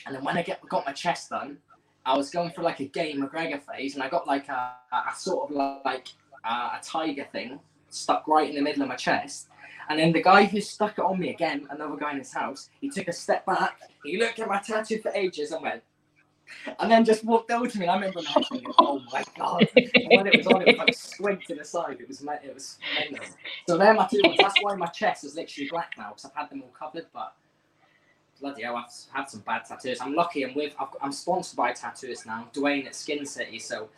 And 0.06 0.14
then 0.14 0.24
when 0.24 0.36
I 0.36 0.42
get 0.42 0.66
got 0.68 0.86
my 0.86 0.92
chest 0.92 1.30
done, 1.30 1.58
I 2.06 2.16
was 2.16 2.30
going 2.30 2.50
for 2.52 2.62
like 2.62 2.80
a 2.80 2.86
gay 2.86 3.14
McGregor 3.14 3.60
phase, 3.60 3.94
and 3.94 4.02
I 4.02 4.08
got 4.08 4.26
like 4.26 4.48
a, 4.48 4.74
a, 4.92 4.96
a 4.96 5.14
sort 5.16 5.50
of 5.50 5.56
like 5.84 6.08
uh, 6.44 6.78
a 6.80 6.82
tiger 6.82 7.26
thing 7.32 7.60
stuck 7.90 8.26
right 8.26 8.48
in 8.48 8.54
the 8.54 8.62
middle 8.62 8.82
of 8.82 8.88
my 8.88 8.96
chest. 8.96 9.48
And 9.88 9.98
then 9.98 10.12
the 10.12 10.22
guy 10.22 10.44
who 10.44 10.60
stuck 10.60 10.98
it 10.98 11.04
on 11.04 11.18
me 11.18 11.30
again, 11.30 11.66
another 11.70 11.96
guy 11.96 12.12
in 12.12 12.18
his 12.18 12.32
house, 12.32 12.70
he 12.80 12.88
took 12.88 13.08
a 13.08 13.12
step 13.12 13.44
back, 13.44 13.78
he 14.04 14.18
looked 14.18 14.38
at 14.38 14.48
my 14.48 14.60
tattoo 14.60 15.00
for 15.02 15.10
ages 15.10 15.50
and 15.50 15.62
went, 15.62 15.82
and 16.78 16.90
then 16.90 17.04
just 17.04 17.24
walked 17.24 17.50
over 17.50 17.66
to 17.66 17.78
me. 17.78 17.84
And 17.84 17.90
I 17.90 17.94
remember 17.94 18.22
now 18.22 18.34
thinking, 18.48 18.72
oh 18.78 19.02
my 19.12 19.24
god. 19.36 19.68
And 19.76 20.08
when 20.08 20.26
it 20.26 20.36
was 20.36 20.46
on, 20.46 20.62
it 20.62 20.68
was 20.68 20.76
like 20.76 20.94
swinked 20.94 21.46
to 21.48 21.54
the 21.54 21.64
side. 21.64 21.98
It 22.00 22.08
was, 22.08 22.22
it 22.22 22.54
was 22.54 22.78
mental. 23.10 23.26
So 23.68 23.76
they're 23.76 23.94
my 23.94 24.06
two 24.06 24.20
ones. 24.24 24.38
That's 24.38 24.62
why 24.62 24.74
my 24.76 24.86
chest 24.86 25.24
is 25.24 25.34
literally 25.34 25.68
black 25.70 25.92
now, 25.96 26.10
because 26.10 26.26
I've 26.26 26.34
had 26.34 26.50
them 26.50 26.62
all 26.62 26.72
covered, 26.78 27.06
but 27.12 27.34
bloody 28.40 28.62
hell, 28.62 28.76
I've 28.76 28.90
had 29.12 29.28
some 29.28 29.40
bad 29.40 29.64
tattoos. 29.66 30.00
I'm 30.00 30.14
lucky. 30.14 30.44
I'm 30.44 30.54
with. 30.54 30.74
I've, 30.80 30.88
I'm 31.02 31.12
sponsored 31.12 31.56
by 31.56 31.72
tattooist 31.72 32.26
now, 32.26 32.48
Dwayne 32.54 32.86
at 32.86 32.94
Skin 32.94 33.26
City. 33.26 33.58
So 33.58 33.88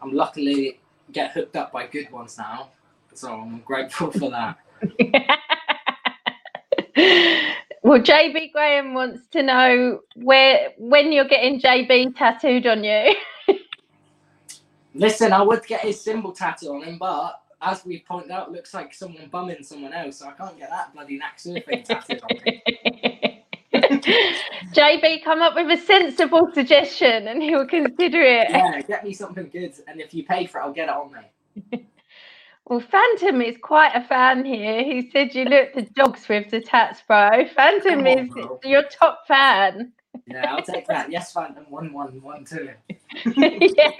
I'm 0.00 0.12
luckily 0.12 0.80
get 1.12 1.32
hooked 1.32 1.56
up 1.56 1.72
by 1.72 1.86
good 1.86 2.10
ones 2.10 2.38
now. 2.38 2.70
So 3.14 3.32
I'm 3.32 3.60
grateful 3.60 4.12
for 4.12 4.30
that. 4.30 4.58
well, 7.88 8.00
JB 8.00 8.52
Graham 8.52 8.92
wants 8.92 9.26
to 9.28 9.42
know 9.42 10.00
where 10.14 10.72
when 10.76 11.10
you're 11.10 11.24
getting 11.24 11.58
JB 11.58 12.16
tattooed 12.16 12.66
on 12.66 12.84
you. 12.84 13.14
Listen, 14.94 15.32
I 15.32 15.40
would 15.40 15.64
get 15.66 15.80
his 15.80 15.98
symbol 15.98 16.32
tattoo 16.32 16.74
on 16.74 16.82
him, 16.82 16.98
but 16.98 17.40
as 17.62 17.86
we 17.86 18.00
pointed 18.00 18.30
out, 18.30 18.52
looks 18.52 18.74
like 18.74 18.92
someone 18.92 19.28
bumming 19.28 19.62
someone 19.62 19.94
else, 19.94 20.18
so 20.18 20.28
I 20.28 20.32
can't 20.32 20.58
get 20.58 20.68
that 20.68 20.92
bloody 20.92 21.18
Naxu 21.18 21.64
thing 21.64 21.82
tattooed 21.82 22.20
on 22.22 22.38
me. 22.44 22.62
JB, 24.74 25.24
come 25.24 25.40
up 25.40 25.54
with 25.54 25.70
a 25.70 25.82
sensible 25.82 26.50
suggestion 26.52 27.28
and 27.28 27.42
he'll 27.42 27.66
consider 27.66 28.20
it. 28.20 28.50
Yeah, 28.50 28.82
get 28.82 29.02
me 29.02 29.14
something 29.14 29.48
good, 29.50 29.72
and 29.86 29.98
if 29.98 30.12
you 30.12 30.24
pay 30.24 30.44
for 30.44 30.60
it, 30.60 30.64
I'll 30.64 30.72
get 30.74 30.90
it 30.90 30.94
on 30.94 31.12
me. 31.72 31.86
Well, 32.68 32.80
Phantom 32.80 33.40
is 33.40 33.56
quite 33.62 33.94
a 33.94 34.04
fan 34.04 34.44
here. 34.44 34.84
He 34.84 35.10
said 35.10 35.34
you 35.34 35.44
look 35.44 35.72
the 35.72 35.82
dogs 35.82 36.28
with 36.28 36.50
the 36.50 36.60
tats, 36.60 37.02
bro. 37.06 37.46
Phantom 37.56 38.00
on, 38.00 38.06
is 38.06 38.28
bro. 38.28 38.60
your 38.62 38.82
top 38.82 39.26
fan. 39.26 39.92
Yeah, 40.26 40.52
I'll 40.54 40.62
take 40.62 40.86
that. 40.88 41.10
Yes, 41.10 41.32
Phantom, 41.32 41.64
one, 41.70 41.94
one, 41.94 42.20
one, 42.20 42.44
two. 42.44 42.70
yeah. 43.36 43.90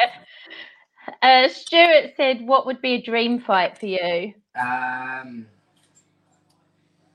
Uh, 1.22 1.48
Stuart 1.48 2.12
said, 2.18 2.46
"What 2.46 2.66
would 2.66 2.82
be 2.82 2.94
a 2.94 3.02
dream 3.02 3.40
fight 3.40 3.78
for 3.78 3.86
you?" 3.86 4.34
Um, 4.54 5.46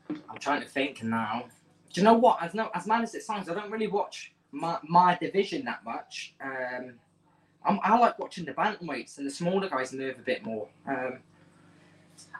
I'm 0.09 0.39
trying 0.39 0.61
to 0.61 0.67
think 0.67 1.03
now. 1.03 1.45
Do 1.93 2.01
you 2.01 2.05
know 2.05 2.15
what? 2.15 2.41
As 2.41 2.55
no, 2.55 2.71
as 2.73 2.87
mad 2.87 3.03
as 3.03 3.13
it 3.13 3.21
sounds, 3.21 3.47
I 3.47 3.53
don't 3.53 3.69
really 3.69 3.87
watch 3.87 4.33
my, 4.51 4.79
my 4.83 5.15
division 5.21 5.63
that 5.65 5.85
much. 5.85 6.33
Um, 6.43 6.93
I'm, 7.63 7.79
I 7.83 7.97
like 7.99 8.17
watching 8.17 8.45
the 8.45 8.53
bantamweights 8.53 9.19
and 9.19 9.27
the 9.27 9.31
smaller 9.31 9.69
guys 9.69 9.93
move 9.93 10.15
a 10.17 10.23
bit 10.23 10.43
more. 10.43 10.67
Um, 10.87 11.19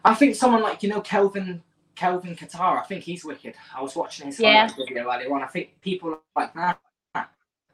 I 0.03 0.13
think 0.13 0.35
someone 0.35 0.61
like 0.61 0.83
you 0.83 0.89
know 0.89 1.01
Calvin 1.01 1.61
Calvin 1.95 2.35
Kattar. 2.35 2.79
I 2.81 2.83
think 2.85 3.03
he's 3.03 3.23
wicked. 3.23 3.55
I 3.75 3.81
was 3.81 3.95
watching 3.95 4.25
his 4.27 4.39
Yeah. 4.39 4.67
video 4.75 5.09
earlier 5.11 5.33
on. 5.33 5.43
I 5.43 5.47
think 5.47 5.79
people 5.81 6.19
like 6.35 6.53
that, 6.55 6.79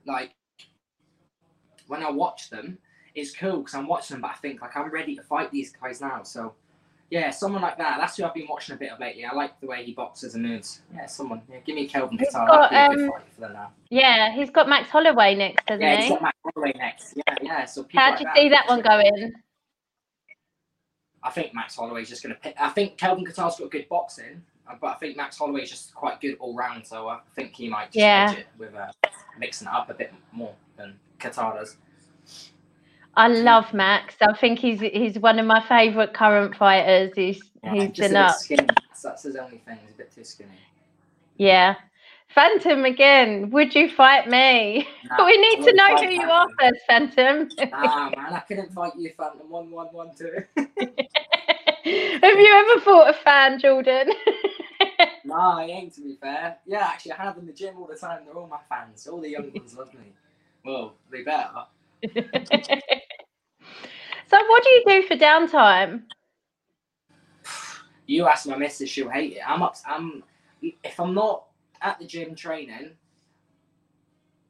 like 0.05 0.33
when 1.87 2.03
I 2.03 2.11
watch 2.11 2.49
them, 2.49 2.77
it's 3.15 3.35
cool 3.35 3.59
because 3.59 3.73
I'm 3.75 3.87
watching 3.87 4.15
them, 4.15 4.21
but 4.21 4.31
I 4.31 4.35
think 4.35 4.61
like 4.61 4.75
I'm 4.75 4.91
ready 4.91 5.15
to 5.15 5.23
fight 5.23 5.51
these 5.51 5.71
guys 5.71 6.01
now. 6.01 6.23
So 6.23 6.53
yeah, 7.09 7.31
someone 7.31 7.63
like 7.63 7.77
that. 7.79 7.97
That's 7.99 8.17
who 8.17 8.23
I've 8.25 8.35
been 8.35 8.45
watching 8.47 8.75
a 8.75 8.77
bit 8.77 8.91
of 8.91 8.99
lately. 8.99 9.25
I 9.25 9.33
like 9.33 9.59
the 9.61 9.65
way 9.65 9.83
he 9.83 9.93
boxes 9.93 10.35
and 10.35 10.43
moves. 10.45 10.81
Yeah, 10.93 11.07
someone. 11.07 11.41
Yeah, 11.51 11.57
give 11.65 11.75
me 11.75 11.87
Calvin 11.87 12.19
He's 12.19 12.29
Kattar. 12.29 12.47
got, 12.47 12.73
um, 12.75 12.95
good 12.95 13.09
fight 13.11 13.23
for 13.33 13.41
them 13.41 13.53
now. 13.53 13.71
Yeah, 13.89 14.31
he's 14.31 14.51
got 14.51 14.69
Max 14.69 14.89
Holloway 14.91 15.33
next, 15.33 15.63
hasn't 15.67 15.81
he? 15.83 15.89
Yeah, 15.89 15.95
he's 15.95 16.03
he? 16.03 16.09
got 16.11 16.21
Matt 16.21 16.35
Holloway 16.43 16.73
next. 16.77 17.13
Yeah, 17.15 17.35
yeah. 17.41 17.65
So 17.65 17.81
people 17.83 17.99
How 18.01 18.15
do 18.15 18.23
you 18.23 18.29
see 18.35 18.49
that 18.49 18.67
one 18.67 18.81
going? 18.81 19.33
I 21.23 21.29
think 21.31 21.53
Max 21.53 21.75
Holloway's 21.75 22.09
just 22.09 22.23
going 22.23 22.33
to 22.33 22.39
pick. 22.41 22.55
I 22.59 22.69
think 22.69 22.97
Calvin 22.97 23.25
Kattar's 23.25 23.59
got 23.59 23.71
good 23.71 23.87
boxing, 23.89 24.41
uh, 24.69 24.75
but 24.79 24.87
I 24.87 24.93
think 24.95 25.17
Max 25.17 25.37
Holloway's 25.37 25.69
just 25.69 25.93
quite 25.93 26.21
good 26.21 26.37
all 26.39 26.55
round. 26.55 26.85
So 26.87 27.07
I 27.09 27.19
think 27.35 27.53
he 27.55 27.67
might 27.69 27.87
just 27.87 27.97
Yeah. 27.97 28.29
edge 28.31 28.39
it 28.39 28.47
with 28.57 28.73
uh, 28.75 28.87
mixing 29.37 29.67
it 29.67 29.73
up 29.73 29.89
a 29.89 29.93
bit 29.93 30.13
more 30.31 30.53
than 30.77 30.97
Kattar 31.19 31.55
does. 31.55 31.75
I 33.17 33.27
love 33.27 33.73
Max. 33.73 34.15
I 34.21 34.33
think 34.37 34.59
he's 34.59 34.79
he's 34.79 35.19
one 35.19 35.39
of 35.39 35.45
my 35.45 35.61
favourite 35.67 36.13
current 36.13 36.55
fighters. 36.55 37.11
He's 37.15 37.41
Yeah, 37.63 37.73
he's 37.73 37.91
just 37.91 37.97
the 37.97 38.05
a 38.05 38.07
bit 38.09 38.13
nut. 38.13 38.35
skinny. 38.39 38.67
That's, 38.87 39.01
that's 39.01 39.23
his 39.23 39.35
only 39.35 39.57
thing. 39.57 39.77
He's 39.83 39.91
a 39.95 39.97
bit 39.97 40.11
too 40.13 40.23
skinny. 40.23 40.51
Yeah. 41.37 41.75
Phantom 42.29 42.85
again. 42.85 43.49
Would 43.49 43.73
you 43.73 43.89
fight 43.89 44.29
me? 44.29 44.87
Nah, 45.09 45.25
we 45.25 45.37
need 45.37 45.65
to 45.65 45.73
know 45.73 45.95
who 45.95 46.09
you 46.09 46.29
are 46.29 46.47
first, 46.59 46.79
Phantom. 46.87 47.49
Nah, 47.71 48.09
man, 48.15 48.33
I 48.33 48.43
couldn't 48.47 48.71
fight 48.71 48.93
you, 48.97 49.11
Phantom. 49.17 49.49
One, 49.49 49.71
one, 49.71 49.87
one, 49.87 50.11
two. 50.15 50.43
Have 50.55 52.39
you 52.39 52.53
ever 52.53 52.81
fought 52.81 53.09
a 53.09 53.13
fan, 53.13 53.59
Jordan? 53.59 54.11
nah, 55.25 55.59
I 55.59 55.63
ain't. 55.65 55.93
To 55.95 56.01
be 56.01 56.17
fair, 56.21 56.57
yeah, 56.67 56.85
actually, 56.85 57.13
I 57.13 57.23
have 57.23 57.37
in 57.37 57.47
the 57.47 57.53
gym 57.53 57.75
all 57.77 57.87
the 57.87 57.95
time. 57.95 58.21
They're 58.25 58.35
all 58.35 58.47
my 58.47 58.59
fans. 58.69 59.07
All 59.07 59.21
the 59.21 59.29
young 59.29 59.51
ones 59.51 59.75
love 59.75 59.91
me. 59.95 60.11
Well, 60.63 60.93
they 61.11 61.23
better. 61.23 61.49
so, 64.27 64.37
what 64.47 64.63
do 64.63 64.69
you 64.69 64.83
do 64.87 65.03
for 65.07 65.15
downtime? 65.15 66.03
You 68.05 68.27
ask 68.27 68.47
my 68.47 68.57
missus, 68.57 68.89
she'll 68.89 69.07
hate 69.07 69.33
it. 69.33 69.41
I'm 69.47 69.61
up. 69.61 69.75
I'm 69.85 70.23
if 70.63 70.99
I'm 70.99 71.13
not 71.13 71.43
at 71.81 71.99
the 71.99 72.05
gym 72.05 72.35
training, 72.35 72.91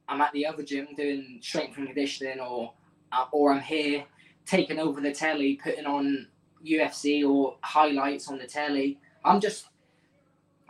I'm 0.08 0.22
at 0.22 0.34
the 0.34 0.46
other 0.46 0.64
gym 0.64 0.88
doing 0.98 1.40
strength 1.42 1.78
and 1.78 1.86
conditioning, 1.88 2.40
or 2.40 2.74
uh, 3.12 3.26
or 3.32 3.54
I'm 3.54 3.62
here 3.62 4.06
taking 4.46 4.80
over 4.80 5.02
the 5.02 5.12
telly, 5.14 5.56
putting 5.64 5.86
on 5.86 6.28
UFC 6.66 7.28
or 7.30 7.58
highlights 7.62 8.28
on 8.30 8.38
the 8.40 8.48
telly. 8.48 9.00
I'm 9.24 9.40
just, 9.40 9.68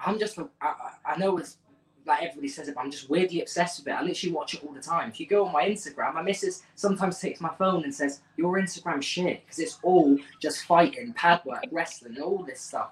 I'm 0.03 0.19
just. 0.19 0.37
I, 0.39 0.73
I- 1.05 1.17
know 1.17 1.37
it's 1.37 1.57
like 2.05 2.23
everybody 2.23 2.47
says 2.47 2.67
it, 2.67 2.75
but 2.75 2.81
I'm 2.81 2.91
just 2.91 3.09
weirdly 3.09 3.41
obsessed 3.41 3.79
with 3.79 3.87
it. 3.87 3.91
I 3.91 4.01
literally 4.01 4.33
watch 4.33 4.53
it 4.55 4.63
all 4.63 4.73
the 4.73 4.81
time. 4.81 5.09
If 5.09 5.19
you 5.19 5.27
go 5.27 5.45
on 5.45 5.53
my 5.53 5.65
Instagram, 5.69 6.15
my 6.15 6.21
missus 6.23 6.63
sometimes 6.75 7.19
takes 7.19 7.39
my 7.41 7.53
phone 7.57 7.83
and 7.83 7.93
says, 7.93 8.21
"Your 8.37 8.59
Instagram 8.59 9.01
shit," 9.01 9.45
because 9.45 9.59
it's 9.59 9.79
all 9.83 10.17
just 10.41 10.65
fighting, 10.65 11.13
pad 11.13 11.41
work, 11.45 11.63
wrestling, 11.71 12.19
all 12.21 12.43
this 12.43 12.61
stuff. 12.61 12.91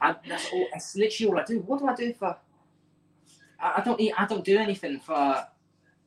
I, 0.00 0.16
that's 0.28 0.50
all. 0.52 0.66
that's 0.72 0.96
literally 0.96 1.32
all 1.32 1.40
I 1.40 1.44
do. 1.44 1.60
What 1.60 1.80
do 1.80 1.86
I 1.88 1.94
do 1.94 2.12
for? 2.14 2.36
I, 3.62 3.82
don't. 3.84 4.00
eat- 4.00 4.14
I 4.18 4.26
don't 4.26 4.44
do 4.44 4.58
anything 4.58 5.00
for, 5.00 5.46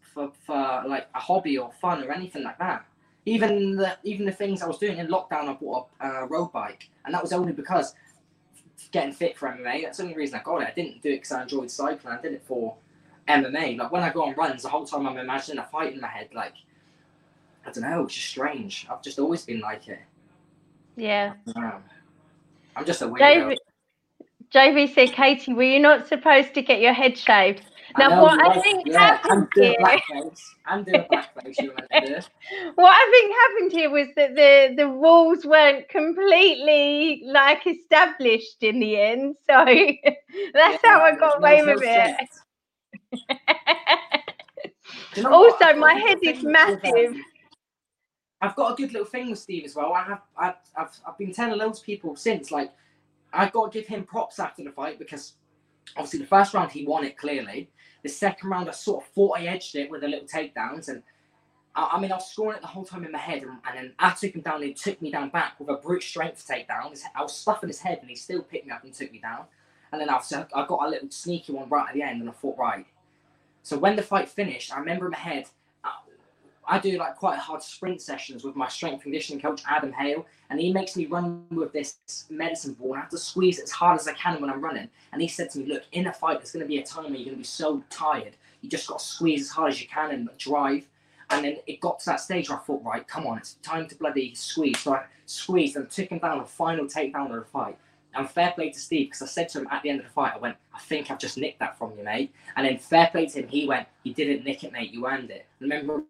for 0.01 0.31
for 0.45 0.83
like 0.87 1.07
a 1.15 1.19
hobby 1.19 1.57
or 1.57 1.71
fun 1.81 2.03
or 2.03 2.11
anything 2.11 2.43
like 2.43 2.57
that. 2.59 2.85
Even 3.25 3.75
the 3.75 3.97
even 4.03 4.25
the 4.25 4.31
things 4.31 4.61
I 4.61 4.67
was 4.67 4.77
doing 4.77 4.97
in 4.97 5.07
lockdown, 5.07 5.47
I 5.47 5.53
bought 5.53 5.87
a 6.01 6.07
uh, 6.07 6.25
road 6.27 6.51
bike, 6.51 6.89
and 7.05 7.13
that 7.13 7.21
was 7.21 7.33
only 7.33 7.53
because 7.53 7.93
getting 8.91 9.13
fit 9.13 9.37
for 9.37 9.47
MMA. 9.49 9.83
That's 9.83 9.97
the 9.97 10.03
only 10.03 10.15
reason 10.15 10.39
I 10.39 10.43
got 10.43 10.61
it. 10.61 10.67
I 10.67 10.71
didn't 10.71 11.01
do 11.01 11.09
it 11.09 11.15
because 11.17 11.31
I 11.31 11.43
enjoyed 11.43 11.71
cycling. 11.71 12.13
I 12.13 12.21
did 12.21 12.33
it 12.33 12.43
for 12.45 12.75
MMA. 13.27 13.77
Like 13.77 13.91
when 13.91 14.03
I 14.03 14.11
go 14.11 14.23
on 14.23 14.35
runs, 14.35 14.63
the 14.63 14.69
whole 14.69 14.85
time 14.85 15.07
I'm 15.07 15.17
imagining 15.17 15.59
a 15.59 15.65
fight 15.65 15.93
in 15.93 16.01
my 16.01 16.07
head. 16.07 16.29
Like 16.33 16.55
I 17.65 17.71
don't 17.71 17.83
know. 17.83 18.03
It's 18.03 18.13
just 18.13 18.27
strange. 18.27 18.87
I've 18.89 19.01
just 19.01 19.19
always 19.19 19.43
been 19.45 19.59
like 19.59 19.87
it. 19.87 19.99
Yeah. 20.95 21.33
Um, 21.55 21.83
I'm 22.75 22.85
just 22.85 23.01
a 23.01 23.05
weirdo. 23.07 23.19
David, 23.19 23.59
JV 24.53 24.93
said, 24.93 25.13
Katie, 25.13 25.53
were 25.53 25.63
you 25.63 25.79
not 25.79 26.07
supposed 26.07 26.53
to 26.53 26.61
get 26.61 26.79
your 26.79 26.93
head 26.93 27.17
shaved? 27.17 27.63
Now, 27.97 28.09
know, 28.09 28.23
what 28.23 28.41
I 28.41 28.59
think 28.61 28.87
yeah, 28.87 29.17
happened 29.17 29.47
here- 29.53 29.75
blackface. 29.79 30.41
I'm 30.65 30.83
doing 30.83 31.05
blackface. 31.11 31.55
You 31.59 31.73
remember 31.91 32.15
this? 32.15 32.29
What 32.75 32.91
I 32.91 33.11
think 33.11 33.35
happened 33.35 33.71
here 33.71 33.89
was 33.89 34.07
that 34.15 34.35
the, 34.35 34.73
the 34.75 34.87
rules 34.87 35.45
weren't 35.45 35.87
completely 35.89 37.23
like 37.25 37.65
established 37.67 38.61
in 38.61 38.79
the 38.79 38.99
end. 38.99 39.35
So 39.47 39.65
that's 40.53 40.83
how 40.83 41.01
I 41.01 41.15
got 41.15 41.37
away 41.37 41.61
no 41.61 41.73
with 41.73 41.83
it. 41.83 42.29
you 45.15 45.23
know 45.23 45.31
also, 45.31 45.73
my 45.75 45.93
head 45.93 46.17
is 46.23 46.43
massive. 46.43 47.11
um, 47.11 47.23
I've 48.41 48.55
got 48.55 48.73
a 48.73 48.75
good 48.75 48.91
little 48.91 49.07
thing 49.07 49.29
with 49.29 49.39
Steve 49.39 49.65
as 49.65 49.75
well. 49.75 49.93
I 49.93 50.03
have, 50.03 50.21
I've, 50.35 50.55
I've, 50.75 50.89
I've 51.07 51.17
been 51.17 51.33
telling 51.33 51.57
loads 51.57 51.79
of 51.79 51.85
people 51.85 52.15
since, 52.15 52.51
like, 52.51 52.71
I've 53.33 53.51
got 53.51 53.71
to 53.71 53.79
give 53.79 53.87
him 53.87 54.03
props 54.03 54.39
after 54.39 54.63
the 54.63 54.71
fight 54.71 54.99
because 54.99 55.33
obviously 55.95 56.19
the 56.19 56.25
first 56.27 56.53
round 56.53 56.71
he 56.71 56.85
won 56.85 57.03
it 57.03 57.17
clearly. 57.17 57.69
The 58.03 58.09
second 58.09 58.49
round 58.49 58.69
I 58.69 58.73
sort 58.73 59.03
of 59.03 59.09
thought 59.11 59.39
I 59.39 59.45
edged 59.45 59.75
it 59.75 59.89
with 59.89 60.03
a 60.03 60.07
little 60.07 60.27
takedowns, 60.27 60.89
and 60.89 61.03
I, 61.75 61.91
I 61.93 61.99
mean 61.99 62.11
I 62.11 62.15
was 62.15 62.29
scoring 62.29 62.57
it 62.57 62.61
the 62.61 62.67
whole 62.67 62.85
time 62.85 63.05
in 63.05 63.11
my 63.11 63.19
head, 63.19 63.43
and, 63.43 63.51
and 63.67 63.77
then 63.77 63.93
I 63.99 64.11
took 64.11 64.35
him 64.35 64.41
down, 64.41 64.55
and 64.55 64.65
he 64.65 64.73
took 64.73 65.01
me 65.01 65.11
down 65.11 65.29
back 65.29 65.59
with 65.59 65.69
a 65.69 65.75
brute 65.75 66.03
strength 66.03 66.45
takedown. 66.47 66.97
I 67.15 67.21
was 67.21 67.35
stuffing 67.35 67.69
his 67.69 67.79
head, 67.79 67.99
and 68.01 68.09
he 68.09 68.15
still 68.15 68.41
picked 68.41 68.65
me 68.65 68.71
up 68.71 68.83
and 68.83 68.93
took 68.93 69.11
me 69.11 69.19
down. 69.19 69.45
And 69.91 70.01
then 70.01 70.09
I 70.09 70.19
I 70.55 70.65
got 70.65 70.85
a 70.85 70.89
little 70.89 71.09
sneaky 71.11 71.53
one 71.53 71.69
right 71.69 71.87
at 71.89 71.93
the 71.93 72.01
end, 72.01 72.21
and 72.21 72.29
I 72.29 72.33
thought 72.33 72.57
right. 72.57 72.85
So 73.61 73.77
when 73.77 73.95
the 73.95 74.01
fight 74.01 74.27
finished, 74.27 74.73
I 74.73 74.79
remember 74.79 75.05
in 75.05 75.11
my 75.11 75.19
head, 75.19 75.45
I, 76.67 76.79
do 76.79 76.97
like 76.97 77.15
quite 77.15 77.37
hard 77.39 77.61
sprint 77.61 78.01
sessions 78.01 78.43
with 78.43 78.55
my 78.55 78.67
strength 78.67 79.03
conditioning 79.03 79.41
coach 79.41 79.61
Adam 79.67 79.91
Hale, 79.91 80.25
and 80.49 80.59
he 80.59 80.71
makes 80.71 80.95
me 80.95 81.05
run 81.05 81.45
with 81.51 81.73
this 81.73 81.97
medicine 82.29 82.73
ball. 82.73 82.91
And 82.93 82.97
I 82.97 83.01
have 83.01 83.09
to 83.11 83.17
squeeze 83.17 83.59
it 83.59 83.63
as 83.63 83.71
hard 83.71 83.99
as 83.99 84.07
I 84.07 84.13
can 84.13 84.41
when 84.41 84.49
I'm 84.49 84.61
running. 84.61 84.89
And 85.11 85.21
he 85.21 85.27
said 85.27 85.49
to 85.51 85.59
me, 85.59 85.65
"Look, 85.65 85.83
in 85.91 86.07
a 86.07 86.13
fight, 86.13 86.39
there's 86.39 86.51
going 86.51 86.63
to 86.63 86.67
be 86.67 86.77
a 86.77 86.85
time 86.85 87.05
where 87.05 87.15
you're 87.15 87.25
going 87.25 87.35
to 87.35 87.37
be 87.37 87.43
so 87.43 87.83
tired, 87.89 88.35
you 88.61 88.69
just 88.69 88.87
got 88.87 88.99
to 88.99 89.05
squeeze 89.05 89.41
as 89.41 89.49
hard 89.49 89.71
as 89.71 89.81
you 89.81 89.87
can 89.87 90.11
and 90.11 90.29
drive." 90.37 90.87
And 91.29 91.45
then 91.45 91.57
it 91.65 91.79
got 91.79 91.99
to 91.99 92.05
that 92.07 92.19
stage 92.19 92.49
where 92.49 92.59
I 92.59 92.61
thought, 92.61 92.83
right, 92.83 93.07
come 93.07 93.25
on, 93.25 93.37
it's 93.39 93.55
time 93.55 93.87
to 93.87 93.95
bloody 93.95 94.35
squeeze. 94.35 94.79
So 94.79 94.93
I 94.93 95.05
squeezed 95.25 95.75
and 95.75 95.89
took 95.89 96.09
him 96.09 96.19
down 96.19 96.39
the 96.39 96.45
final 96.45 96.85
takedown 96.85 97.31
of 97.31 97.43
the 97.43 97.45
fight. 97.45 97.77
And 98.15 98.29
fair 98.29 98.51
play 98.51 98.69
to 98.69 98.79
Steve 98.79 99.07
because 99.07 99.23
I 99.23 99.25
said 99.25 99.49
to 99.49 99.59
him 99.59 99.67
at 99.71 99.81
the 99.81 99.89
end 99.89 99.99
of 99.99 100.05
the 100.05 100.11
fight, 100.11 100.33
I 100.35 100.37
went, 100.37 100.57
I 100.73 100.79
think 100.79 101.09
I've 101.09 101.17
just 101.17 101.37
nicked 101.37 101.59
that 101.59 101.77
from 101.77 101.97
you, 101.97 102.03
mate. 102.03 102.31
And 102.55 102.67
then 102.67 102.77
fair 102.77 103.07
play 103.11 103.25
to 103.25 103.39
him, 103.39 103.47
he 103.47 103.67
went, 103.67 103.87
You 104.03 104.13
didn't 104.13 104.45
nick 104.45 104.63
it, 104.63 104.71
mate, 104.71 104.91
you 104.91 105.07
earned 105.07 105.31
it. 105.31 105.47
Remember 105.59 106.03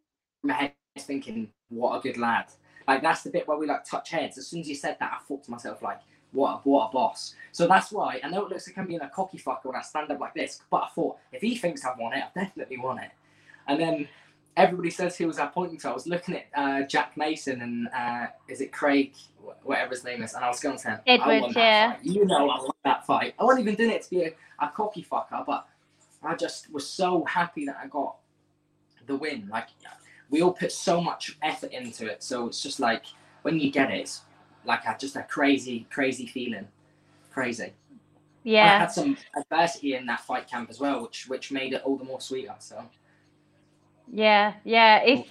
my 0.44 0.54
head 0.54 0.74
thinking, 1.00 1.50
What 1.70 1.98
a 1.98 2.02
good 2.02 2.18
lad. 2.18 2.46
Like 2.88 3.02
that's 3.02 3.24
the 3.24 3.30
bit 3.30 3.48
where 3.48 3.58
we 3.58 3.68
like 3.68 3.86
touch 3.86 4.10
heads. 4.10 4.38
As 4.38 4.48
soon 4.48 4.60
as 4.62 4.70
you 4.70 4.76
said 4.76 4.98
that, 5.00 5.20
I 5.20 5.24
thought 5.24 5.44
to 5.46 5.52
myself, 5.52 5.82
like, 5.82 6.00
what 6.32 6.52
a, 6.52 6.58
what 6.70 6.90
a 6.90 6.92
boss. 6.92 7.36
So 7.52 7.68
that's 7.68 7.92
why 7.92 8.20
I 8.24 8.30
know 8.30 8.46
it 8.46 8.50
looks 8.50 8.68
like 8.68 8.78
I'm 8.78 8.88
being 8.88 9.02
a 9.02 9.10
cocky 9.10 9.38
fucker 9.38 9.66
when 9.66 9.76
I 9.76 9.82
stand 9.82 10.12
up 10.12 10.20
like 10.20 10.34
this, 10.34 10.62
but 10.70 10.84
I 10.84 10.88
thought 10.94 11.18
if 11.32 11.42
he 11.42 11.56
thinks 11.56 11.86
I've 11.86 11.98
won 11.98 12.14
it, 12.14 12.24
I've 12.26 12.34
definitely 12.34 12.78
want 12.78 13.02
it. 13.02 13.12
And 13.68 13.80
then 13.80 14.08
everybody 14.58 14.90
says 14.90 15.18
he 15.18 15.26
was 15.26 15.40
our 15.40 15.50
pointing 15.50 15.78
to. 15.80 15.90
I 15.90 15.94
was 15.94 16.08
looking 16.08 16.36
at 16.36 16.46
uh, 16.56 16.86
Jack 16.88 17.16
Mason 17.16 17.62
and 17.62 17.88
uh, 17.96 18.28
is 18.48 18.62
it 18.62 18.72
Craig, 18.72 19.14
whatever 19.64 19.92
his 19.92 20.04
name 20.04 20.24
is, 20.24 20.34
and 20.34 20.44
I 20.44 20.50
was 20.50 20.60
going 20.60 20.78
to 20.78 20.90
him. 20.90 21.00
I 21.08 21.40
won 21.40 21.54
that 21.54 21.60
yeah. 21.60 21.92
fight. 21.94 22.04
You 22.04 22.26
know 22.26 22.50
I 22.50 22.58
won 22.58 22.72
that 22.84 23.06
fight. 23.06 23.36
I 23.40 23.44
wasn't 23.44 23.68
even 23.68 23.76
doing 23.76 23.92
it 23.92 24.02
to 24.04 24.10
be 24.10 24.24
a, 24.24 24.34
a 24.60 24.70
cocky 24.70 25.06
fucker, 25.10 25.46
but 25.46 25.68
I 26.24 26.36
just 26.36 26.72
was 26.74 26.88
so 26.88 27.24
happy 27.26 27.66
that 27.66 27.78
I 27.82 27.88
got 27.88 28.18
the 29.06 29.16
win. 29.16 29.48
Like 29.52 29.68
we 30.34 30.42
all 30.42 30.52
put 30.52 30.72
so 30.72 31.00
much 31.00 31.38
effort 31.44 31.72
into 31.72 32.08
it, 32.08 32.24
so 32.24 32.48
it's 32.48 32.60
just 32.60 32.80
like 32.80 33.06
when 33.44 33.60
you 33.60 33.70
get 33.72 33.92
it, 33.92 34.20
like 34.66 34.84
a, 34.84 34.98
just 35.00 35.16
a 35.16 35.22
crazy, 35.22 35.86
crazy 35.92 36.26
feeling. 36.26 36.68
Crazy. 37.32 37.72
Yeah. 38.44 38.64
And 38.64 38.72
I 38.72 38.80
had 38.80 38.92
some 38.92 39.16
adversity 39.38 39.94
in 39.94 40.08
that 40.08 40.22
fight 40.22 40.50
camp 40.50 40.72
as 40.72 40.80
well, 40.80 41.04
which 41.04 41.28
which 41.28 41.52
made 41.52 41.74
it 41.74 41.84
all 41.86 41.98
the 41.98 42.04
more 42.04 42.20
sweeter. 42.20 42.56
So. 42.58 42.84
Yeah, 44.12 44.54
yeah. 44.64 45.04
It's 45.04 45.30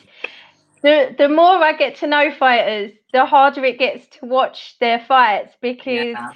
the 0.83 1.15
the 1.19 1.29
more 1.29 1.63
I 1.63 1.75
get 1.77 1.97
to 1.97 2.07
know 2.07 2.31
fighters, 2.33 2.93
the 3.13 3.27
harder 3.27 3.65
it 3.65 3.79
gets 3.79 4.07
to 4.19 4.27
watch 4.27 4.77
their 4.81 5.01
fights 5.01 5.55
because 5.63 6.19
Yeah. 6.19 6.31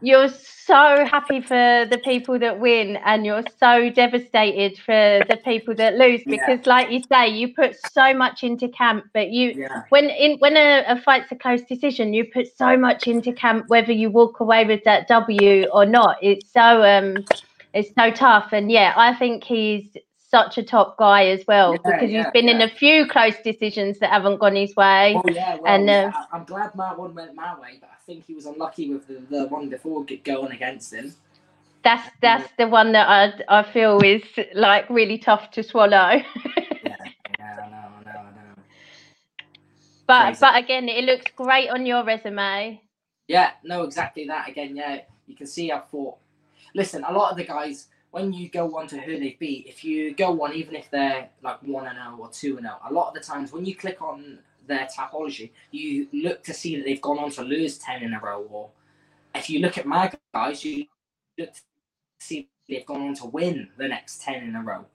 you're 0.00 0.28
so 0.28 1.04
happy 1.06 1.40
for 1.40 1.86
the 1.90 1.98
people 2.04 2.38
that 2.38 2.60
win 2.60 2.96
and 3.04 3.26
you're 3.26 3.44
so 3.58 3.90
devastated 3.90 4.78
for 4.78 5.24
the 5.28 5.38
people 5.44 5.74
that 5.76 5.96
lose 5.96 6.22
Yeah. 6.24 6.36
because 6.38 6.66
like 6.66 6.90
you 6.90 7.02
say 7.10 7.28
you 7.28 7.54
put 7.54 7.74
so 7.76 8.14
much 8.14 8.44
into 8.44 8.68
camp 8.68 9.04
but 9.14 9.30
you 9.30 9.56
Yeah. 9.56 9.82
when 9.90 10.10
in 10.10 10.38
when 10.38 10.56
a, 10.56 10.84
a 10.88 11.00
fight's 11.00 11.32
a 11.32 11.36
close 11.36 11.62
decision 11.62 12.14
you 12.14 12.24
put 12.32 12.46
so 12.56 12.76
much 12.76 13.08
into 13.08 13.32
camp 13.32 13.64
whether 13.68 13.92
you 13.92 14.10
walk 14.10 14.40
away 14.40 14.64
with 14.64 14.84
that 14.84 15.08
w 15.08 15.66
or 15.72 15.84
not 15.86 16.16
it's 16.22 16.52
so 16.52 16.82
um 16.84 17.26
it's 17.74 17.90
so 17.98 18.10
tough 18.10 18.50
and 18.52 18.70
yeah 18.70 18.92
i 18.96 19.14
think 19.14 19.44
he's 19.44 19.96
such 20.30 20.58
a 20.58 20.62
top 20.62 20.96
guy 20.98 21.26
as 21.26 21.44
well 21.46 21.72
Yeah, 21.72 21.78
because 21.90 22.10
yeah, 22.10 22.24
he's 22.24 22.32
been 22.32 22.48
in 22.48 22.60
a 22.60 22.68
few 22.68 23.06
close 23.06 23.34
decisions 23.42 23.98
that 23.98 24.10
haven't 24.10 24.38
gone 24.38 24.56
his 24.56 24.74
way 24.76 25.14
Oh 25.24 25.28
yeah, 25.30 25.56
well, 25.56 25.74
And, 25.74 25.88
uh, 25.88 26.12
I- 26.14 26.26
I'm 26.36 26.44
glad 26.44 26.74
my 26.74 26.94
one 26.94 27.14
went 27.14 27.34
my 27.34 27.58
way, 27.58 27.78
but 27.80 27.90
I 27.90 28.00
think 28.06 28.26
he 28.26 28.34
was 28.34 28.46
unlucky 28.46 28.92
with 28.92 29.06
the, 29.06 29.20
the 29.34 29.46
one 29.48 29.68
before 29.68 30.04
going 30.24 30.52
against 30.52 30.92
him. 30.92 31.14
that's 31.84 32.10
that's 32.20 32.50
the 32.58 32.66
one 32.66 32.92
that 32.92 33.08
i 33.08 33.58
i 33.60 33.62
feel 33.72 34.00
is 34.02 34.22
like 34.54 34.88
really 34.90 35.16
tough 35.18 35.50
to 35.52 35.62
swallow 35.62 36.20
Yeah, 36.84 36.96
yeah, 37.38 37.56
I 37.62 38.10
I 38.10 38.20
I 38.20 38.22
but 40.06 40.24
Crazy. 40.24 40.40
but 40.40 40.56
again 40.56 40.88
it 40.88 41.04
looks 41.04 41.30
great 41.36 41.68
on 41.70 41.86
your 41.86 42.04
resume 42.04 42.80
Yeah, 43.28 43.50
no, 43.62 43.84
exactly 43.84 44.26
that. 44.26 44.48
Again, 44.48 44.74
yeah, 44.74 45.00
you 45.26 45.36
can 45.36 45.46
see 45.46 45.70
I've 45.70 45.88
fought. 45.90 46.16
Listen, 46.74 47.04
a 47.04 47.12
lot 47.12 47.30
of 47.30 47.36
the 47.36 47.44
guys, 47.44 47.88
when 48.10 48.32
you 48.32 48.48
go 48.48 48.78
on 48.78 48.86
to 48.88 49.00
who 49.00 49.18
they've 49.18 49.38
beat, 49.38 49.66
if 49.66 49.84
you 49.84 50.14
go 50.14 50.42
on, 50.42 50.54
even 50.54 50.74
if 50.74 50.90
they're 50.90 51.28
like 51.42 51.62
one 51.62 51.86
and 51.86 51.96
zero 51.96 52.16
or 52.18 52.30
two 52.30 52.56
and 52.56 52.66
zero, 52.66 52.78
a 52.88 52.92
lot 52.92 53.08
of 53.08 53.14
the 53.14 53.20
times 53.20 53.52
when 53.52 53.64
you 53.64 53.74
click 53.74 54.00
on 54.00 54.38
their 54.66 54.86
Tapology, 54.86 55.50
you 55.70 56.08
look 56.12 56.42
to 56.44 56.54
see 56.54 56.76
that 56.76 56.84
they've 56.84 57.02
gone 57.02 57.18
on 57.18 57.30
to 57.32 57.42
lose 57.42 57.78
ten 57.78 58.02
in 58.02 58.14
a 58.14 58.20
row. 58.20 58.46
Or 58.50 58.70
if 59.34 59.50
you 59.50 59.60
look 59.60 59.78
at 59.78 59.86
my 59.86 60.12
guys, 60.34 60.64
you 60.64 60.86
look 61.38 61.52
to 61.52 61.60
see 62.20 62.48
they've 62.68 62.86
gone 62.86 63.02
on 63.02 63.14
to 63.14 63.26
win 63.26 63.68
the 63.76 63.88
next 63.88 64.22
ten 64.22 64.42
in 64.44 64.56
a 64.56 64.62
row. 64.62 64.86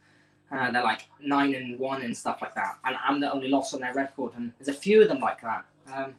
Uh, 0.52 0.71
they're 0.71 0.84
like 0.84 1.08
nine 1.19 1.56
and 1.56 1.80
one 1.80 2.04
and 2.04 2.15
stuff 2.15 2.39
like 2.41 2.54
that, 2.56 2.78
and 2.86 2.95
I'm 3.04 3.19
the 3.19 3.32
only 3.32 3.47
loss 3.47 3.73
on 3.73 3.82
their 3.82 3.93
record, 3.93 4.34
and 4.36 4.54
there's 4.60 4.76
a 4.76 4.80
few 4.80 5.02
of 5.02 5.08
them 5.08 5.19
like 5.19 5.41
that. 5.41 5.65
Um, 5.91 6.15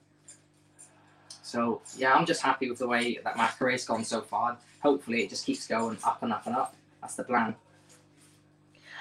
so 1.42 1.82
yeah, 1.96 2.14
I'm 2.14 2.26
just 2.26 2.42
happy 2.42 2.68
with 2.68 2.78
the 2.78 2.88
way 2.88 3.18
that 3.22 3.36
my 3.36 3.48
career's 3.48 3.84
gone 3.84 4.04
so 4.04 4.20
far. 4.20 4.58
Hopefully, 4.82 5.22
it 5.22 5.30
just 5.30 5.46
keeps 5.46 5.66
going 5.68 5.98
up 6.04 6.22
and 6.22 6.32
up 6.32 6.46
and 6.46 6.56
up. 6.56 6.74
That's 7.04 7.16
the 7.16 7.24
plan. 7.24 7.54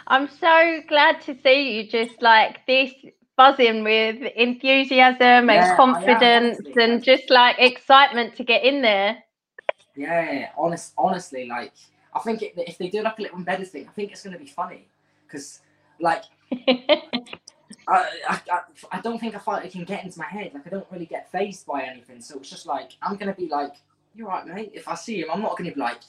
I'm 0.08 0.28
so 0.28 0.82
glad 0.90 1.22
to 1.22 1.38
see 1.42 1.78
you 1.78 1.88
just 1.90 2.22
like 2.22 2.60
this 2.68 2.92
buzzing 3.38 3.86
with 3.86 4.22
enthusiasm 4.36 5.50
and 5.50 5.52
am, 5.52 5.78
confidence 5.78 6.60
and 6.76 7.02
just 7.02 7.30
like 7.30 7.56
excitement 7.60 8.36
to 8.36 8.44
get 8.44 8.66
in 8.66 8.82
there. 8.82 9.24
Yeah, 9.96 10.50
honest, 10.58 10.92
honestly, 10.98 11.48
like 11.48 11.72
I 12.14 12.20
think 12.20 12.42
it, 12.42 12.56
if 12.58 12.78
they 12.78 12.90
do 12.90 13.04
like 13.04 13.20
a 13.20 13.22
little 13.22 13.38
embedded 13.38 13.70
thing, 13.70 13.88
I 13.88 13.92
think 13.94 14.12
it's 14.12 14.22
gonna 14.22 14.38
be 14.38 14.48
funny 14.48 14.90
because 15.26 15.62
like 16.02 16.26
I, 16.52 17.08
I, 17.88 18.42
I, 18.52 18.60
I 18.92 19.00
don't 19.00 19.18
think 19.18 19.34
a 19.36 19.40
fighter 19.40 19.70
can 19.70 19.86
get 19.86 20.04
into 20.04 20.20
my 20.20 20.26
head. 20.26 20.52
Like 20.54 20.68
I 20.68 20.70
don't 20.70 20.88
really 20.92 21.06
get 21.06 21.32
phased 21.32 21.66
by 21.66 21.84
anything. 21.84 22.20
So 22.20 22.38
it's 22.38 22.50
just 22.50 22.66
like 22.66 22.98
I'm 23.02 23.16
gonna 23.16 23.34
be 23.34 23.48
like, 23.48 23.76
"You're 24.14 24.28
right, 24.28 24.46
mate." 24.46 24.72
If 24.74 24.90
I 24.90 24.96
see 24.96 25.22
him, 25.22 25.30
I'm 25.32 25.42
not 25.42 25.58
gonna 25.58 25.72
be 25.72 25.80
like 25.80 26.02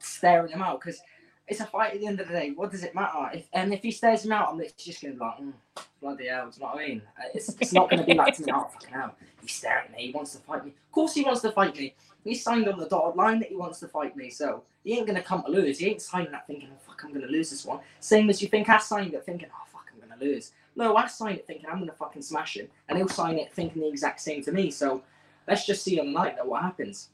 staring 0.00 0.50
him 0.50 0.62
out 0.62 0.80
because 0.80 1.00
it's 1.48 1.60
a 1.60 1.66
fight 1.66 1.94
at 1.94 2.00
the 2.00 2.06
end 2.06 2.20
of 2.20 2.28
the 2.28 2.34
day. 2.34 2.50
What 2.50 2.70
does 2.70 2.82
it 2.82 2.94
matter? 2.94 3.30
If, 3.32 3.46
and 3.52 3.72
if 3.72 3.82
he 3.82 3.90
stares 3.90 4.24
him 4.24 4.32
out, 4.32 4.48
I'm 4.48 4.58
literally 4.58 4.74
just 4.76 5.00
gonna 5.00 5.14
be 5.14 5.20
like, 5.20 5.38
mm, 5.38 5.52
"Bloody 6.00 6.26
hell!" 6.26 6.50
Do 6.50 6.56
you 6.56 6.66
know 6.66 6.72
what 6.72 6.82
I 6.82 6.88
mean? 6.88 7.02
Uh, 7.18 7.28
It's, 7.34 7.56
it's 7.60 7.72
not 7.72 7.88
gonna 7.88 8.04
be 8.04 8.14
like 8.14 8.36
to 8.36 8.44
me. 8.44 8.52
Oh 8.52 8.68
fucking 8.72 8.90
hell! 8.90 9.14
He's 9.40 9.52
staring 9.52 9.84
at 9.86 9.92
me. 9.92 10.06
He 10.06 10.12
wants 10.12 10.32
to 10.32 10.38
fight 10.38 10.64
me. 10.64 10.70
Of 10.70 10.92
course, 10.92 11.14
he 11.14 11.22
wants 11.22 11.42
to 11.42 11.52
fight 11.52 11.76
me. 11.76 11.94
He 12.24 12.34
signed 12.34 12.66
on 12.68 12.78
the 12.78 12.88
dotted 12.88 13.16
line 13.16 13.38
that 13.40 13.50
he 13.50 13.56
wants 13.56 13.78
to 13.80 13.88
fight 13.88 14.16
me. 14.16 14.30
So 14.30 14.64
he 14.82 14.98
ain't 14.98 15.06
gonna 15.06 15.22
come 15.22 15.44
to 15.44 15.50
lose. 15.50 15.78
He 15.78 15.86
ain't 15.88 16.02
signing 16.02 16.32
that 16.32 16.46
thinking, 16.46 16.68
"Oh 16.72 16.78
fuck, 16.84 17.02
I'm 17.04 17.12
gonna 17.12 17.26
lose 17.26 17.50
this 17.50 17.64
one." 17.64 17.80
Same 18.00 18.28
as 18.28 18.42
you 18.42 18.48
think 18.48 18.68
I 18.68 18.78
signed 18.78 19.14
it 19.14 19.24
thinking, 19.24 19.48
"Oh 19.52 19.64
fuck, 19.72 19.86
I'm 19.92 20.00
gonna 20.00 20.20
lose." 20.20 20.52
No, 20.74 20.96
I 20.96 21.06
signed 21.06 21.38
it 21.38 21.46
thinking 21.46 21.66
I'm 21.70 21.78
gonna 21.78 21.92
fucking 21.92 22.22
smash 22.22 22.56
him, 22.56 22.68
and 22.88 22.98
he'll 22.98 23.08
sign 23.08 23.38
it 23.38 23.52
thinking 23.52 23.82
the 23.82 23.88
exact 23.88 24.20
same 24.20 24.42
to 24.42 24.52
me. 24.52 24.70
So 24.72 25.02
let's 25.46 25.64
just 25.64 25.84
see 25.84 26.00
on 26.00 26.06
the 26.06 26.12
night 26.12 26.36
that 26.36 26.46
what 26.46 26.62
happens. 26.62 27.10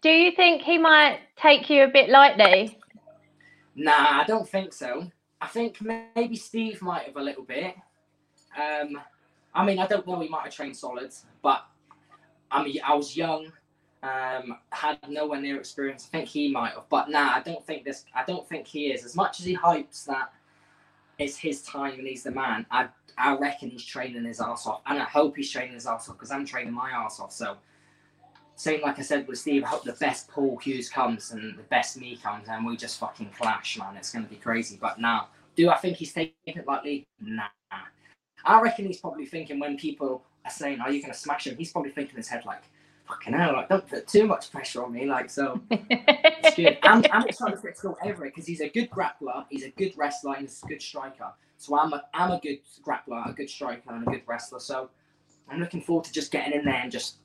Do 0.00 0.10
you 0.10 0.32
think 0.32 0.62
he 0.62 0.78
might 0.78 1.20
take 1.36 1.70
you 1.70 1.84
a 1.84 1.88
bit 1.88 2.08
lightly? 2.08 2.77
Nah, 3.78 4.22
I 4.22 4.24
don't 4.26 4.48
think 4.48 4.72
so. 4.72 5.08
I 5.40 5.46
think 5.46 5.78
maybe 5.80 6.34
Steve 6.34 6.82
might 6.82 7.04
have 7.04 7.16
a 7.16 7.22
little 7.22 7.44
bit. 7.44 7.76
Um, 8.60 9.00
I 9.54 9.64
mean, 9.64 9.78
I 9.78 9.86
don't 9.86 10.04
know. 10.04 10.18
He 10.18 10.28
might 10.28 10.46
have 10.46 10.52
trained 10.52 10.76
solids, 10.76 11.26
but 11.42 11.64
I 12.50 12.64
mean, 12.64 12.80
I 12.84 12.94
was 12.96 13.16
young, 13.16 13.52
um, 14.02 14.58
had 14.70 14.98
nowhere 15.08 15.40
near 15.40 15.58
experience. 15.60 16.08
I 16.12 16.18
think 16.18 16.28
he 16.28 16.50
might 16.50 16.72
have, 16.72 16.88
but 16.88 17.08
nah, 17.08 17.34
I 17.36 17.40
don't 17.40 17.64
think 17.64 17.84
this. 17.84 18.04
I 18.12 18.24
don't 18.24 18.48
think 18.48 18.66
he 18.66 18.90
is. 18.90 19.04
As 19.04 19.14
much 19.14 19.38
as 19.38 19.46
he 19.46 19.56
hypes 19.56 20.04
that 20.06 20.32
it's 21.20 21.36
his 21.36 21.62
time 21.62 22.00
and 22.00 22.08
he's 22.08 22.24
the 22.24 22.32
man, 22.32 22.66
I 22.72 22.88
I 23.16 23.36
reckon 23.36 23.70
he's 23.70 23.84
training 23.84 24.24
his 24.24 24.40
ass 24.40 24.66
off, 24.66 24.80
and 24.86 24.98
I 24.98 25.04
hope 25.04 25.36
he's 25.36 25.52
training 25.52 25.74
his 25.74 25.86
ass 25.86 26.08
off 26.08 26.16
because 26.16 26.32
I'm 26.32 26.44
training 26.44 26.74
my 26.74 26.90
ass 26.90 27.20
off. 27.20 27.32
So. 27.32 27.56
Same 28.58 28.80
like 28.82 28.98
I 28.98 29.02
said 29.02 29.28
with 29.28 29.38
Steve, 29.38 29.62
I 29.62 29.68
hope 29.68 29.84
the 29.84 29.92
best 29.92 30.26
Paul 30.28 30.56
Hughes 30.56 30.90
comes 30.90 31.30
and 31.30 31.56
the 31.56 31.62
best 31.62 31.96
me 31.96 32.16
comes 32.16 32.48
and 32.48 32.66
we 32.66 32.76
just 32.76 32.98
fucking 32.98 33.30
clash, 33.38 33.78
man. 33.78 33.96
It's 33.96 34.12
gonna 34.12 34.26
be 34.26 34.34
crazy. 34.34 34.76
But 34.80 35.00
now, 35.00 35.28
do 35.54 35.70
I 35.70 35.76
think 35.76 35.96
he's 35.96 36.12
taking 36.12 36.32
it 36.44 36.66
lightly? 36.66 37.06
Nah. 37.20 37.44
I 38.44 38.60
reckon 38.60 38.86
he's 38.86 38.98
probably 38.98 39.26
thinking 39.26 39.60
when 39.60 39.78
people 39.78 40.24
are 40.44 40.50
saying, 40.50 40.80
"Are 40.80 40.90
you 40.90 41.00
gonna 41.00 41.14
smash 41.14 41.46
him?" 41.46 41.56
He's 41.56 41.70
probably 41.70 41.92
thinking 41.92 42.14
in 42.14 42.16
his 42.16 42.26
head 42.26 42.44
like, 42.46 42.62
"Fucking 43.06 43.32
hell! 43.32 43.52
Like, 43.52 43.68
don't 43.68 43.86
put 43.86 44.08
too 44.08 44.26
much 44.26 44.50
pressure 44.50 44.82
on 44.82 44.92
me." 44.92 45.06
Like, 45.06 45.30
so 45.30 45.60
it's 45.70 46.56
good. 46.56 46.78
I'm, 46.82 47.04
I'm 47.12 47.28
excited 47.28 47.60
for 47.60 47.72
go 47.80 47.96
everywhere 48.02 48.30
because 48.30 48.46
he's 48.46 48.60
a 48.60 48.68
good 48.68 48.90
grappler, 48.90 49.46
he's 49.50 49.64
a 49.64 49.70
good 49.70 49.92
wrestler, 49.96 50.34
and 50.34 50.42
he's 50.42 50.60
a 50.64 50.66
good 50.66 50.82
striker. 50.82 51.32
So 51.58 51.78
I'm 51.78 51.92
a, 51.92 52.02
I'm 52.12 52.32
a 52.32 52.40
good 52.40 52.58
grappler, 52.84 53.28
a 53.28 53.32
good 53.32 53.50
striker, 53.50 53.82
and 53.88 54.06
a 54.06 54.10
good 54.10 54.22
wrestler. 54.26 54.58
So 54.58 54.90
I'm 55.48 55.60
looking 55.60 55.80
forward 55.80 56.06
to 56.06 56.12
just 56.12 56.32
getting 56.32 56.58
in 56.58 56.64
there 56.64 56.80
and 56.82 56.90
just 56.90 57.18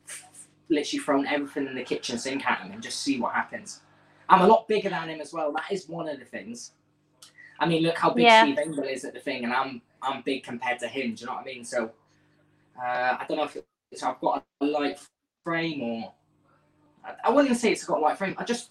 literally 0.73 1.03
thrown 1.03 1.27
everything 1.27 1.67
in 1.67 1.75
the 1.75 1.83
kitchen 1.83 2.17
sink 2.17 2.45
at 2.45 2.59
him 2.61 2.71
and 2.71 2.81
just 2.81 3.01
see 3.01 3.19
what 3.19 3.33
happens. 3.33 3.81
I'm 4.29 4.41
a 4.41 4.47
lot 4.47 4.67
bigger 4.67 4.89
than 4.89 5.09
him 5.09 5.21
as 5.21 5.33
well. 5.33 5.51
That 5.53 5.71
is 5.71 5.87
one 5.87 6.07
of 6.09 6.19
the 6.19 6.25
things. 6.25 6.71
I 7.59 7.65
mean, 7.65 7.83
look 7.83 7.97
how 7.97 8.09
big 8.09 8.23
Yeah. 8.23 8.43
Steve 8.43 8.57
Engel 8.57 8.83
is 8.85 9.05
at 9.05 9.13
the 9.13 9.19
thing, 9.19 9.43
and 9.43 9.53
I'm 9.53 9.81
I'm 10.01 10.21
big 10.23 10.43
compared 10.43 10.79
to 10.79 10.87
him. 10.87 11.15
Do 11.15 11.21
you 11.21 11.27
know 11.27 11.33
what 11.33 11.41
I 11.41 11.45
mean? 11.45 11.63
So 11.63 11.91
uh, 12.77 13.17
I 13.19 13.25
don't 13.27 13.37
know 13.37 13.45
if 13.45 13.57
it's, 13.91 14.03
I've 14.03 14.19
got 14.19 14.43
a 14.61 14.65
light 14.65 14.99
frame 15.43 15.81
or 15.81 16.13
I, 17.05 17.13
I 17.25 17.29
wouldn't 17.29 17.45
even 17.47 17.57
say 17.57 17.71
it's 17.71 17.85
got 17.85 17.99
a 17.99 18.01
light 18.01 18.17
frame. 18.17 18.35
I 18.37 18.43
just 18.43 18.69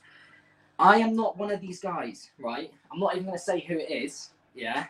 I 0.78 0.98
am 0.98 1.14
not 1.14 1.38
one 1.38 1.50
of 1.50 1.60
these 1.60 1.80
guys, 1.80 2.30
right? 2.38 2.72
I'm 2.92 2.98
not 2.98 3.14
even 3.14 3.26
going 3.26 3.38
to 3.38 3.42
say 3.42 3.60
who 3.60 3.78
it 3.78 3.90
is. 3.90 4.30
Yeah, 4.54 4.86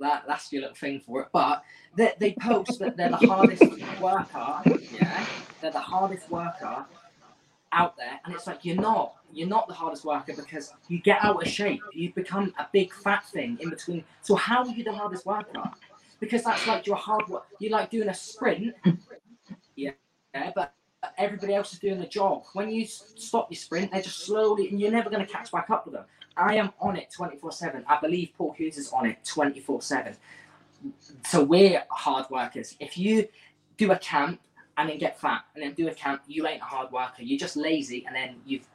that 0.00 0.24
that's 0.26 0.52
your 0.52 0.62
little 0.62 0.76
thing 0.76 1.00
for 1.00 1.22
it. 1.22 1.28
But 1.32 1.62
they, 1.96 2.12
they 2.18 2.32
post 2.40 2.78
that 2.80 2.96
they're 2.96 3.10
the 3.10 3.16
hardest 3.18 3.62
worker. 4.00 4.62
Yeah, 4.92 5.26
they're 5.60 5.70
the 5.70 5.80
hardest 5.80 6.30
worker 6.30 6.84
out 7.72 7.96
there, 7.96 8.20
and 8.24 8.34
it's 8.34 8.46
like 8.46 8.64
you're 8.64 8.76
not. 8.76 9.14
You're 9.32 9.48
not 9.48 9.68
the 9.68 9.74
hardest 9.74 10.04
worker 10.04 10.32
because 10.34 10.72
you 10.88 11.00
get 11.00 11.22
out 11.22 11.42
of 11.42 11.48
shape. 11.48 11.82
You 11.92 12.12
become 12.14 12.54
a 12.58 12.66
big 12.72 12.92
fat 12.92 13.26
thing 13.26 13.58
in 13.60 13.70
between. 13.70 14.04
So 14.22 14.34
how 14.36 14.64
are 14.64 14.70
you 14.70 14.84
the 14.84 14.92
hardest 14.92 15.26
worker? 15.26 15.62
Because 16.18 16.42
that's 16.44 16.66
like 16.66 16.86
you're 16.86 16.96
hard 16.96 17.28
work. 17.28 17.44
You're 17.58 17.72
like 17.72 17.90
doing 17.90 18.08
a 18.08 18.14
sprint. 18.14 18.74
Yeah, 19.76 19.90
yeah, 20.34 20.52
but 20.54 20.72
everybody 21.18 21.54
else 21.54 21.72
is 21.72 21.78
doing 21.78 22.00
the 22.00 22.06
jog. 22.06 22.44
When 22.54 22.70
you 22.70 22.86
stop 22.86 23.50
your 23.50 23.58
sprint, 23.58 23.92
they're 23.92 24.02
just 24.02 24.24
slowly, 24.24 24.70
and 24.70 24.80
you're 24.80 24.90
never 24.90 25.10
going 25.10 25.24
to 25.24 25.30
catch 25.30 25.52
back 25.52 25.70
up 25.70 25.84
with 25.84 25.94
them. 25.94 26.04
I 26.36 26.54
am 26.54 26.72
on 26.80 26.96
it 26.96 27.12
24 27.14 27.52
7. 27.52 27.84
I 27.86 28.00
believe 28.00 28.30
Paul 28.36 28.52
Hughes 28.52 28.78
is 28.78 28.90
on 28.92 29.06
it 29.06 29.18
24 29.24 29.82
7. 29.82 30.16
So 31.26 31.42
we're 31.42 31.82
hard 31.90 32.26
workers. 32.30 32.76
If 32.80 32.96
you 32.96 33.28
do 33.76 33.92
a 33.92 33.98
camp 33.98 34.40
and 34.78 34.88
then 34.88 34.96
get 34.96 35.20
fat 35.20 35.42
and 35.54 35.62
then 35.62 35.74
do 35.74 35.88
a 35.88 35.94
camp, 35.94 36.22
you 36.26 36.46
ain't 36.46 36.62
a 36.62 36.64
hard 36.64 36.90
worker. 36.92 37.20
You're 37.22 37.38
just 37.38 37.56
lazy 37.56 38.04
and 38.06 38.14
then 38.14 38.36
you've 38.46 38.66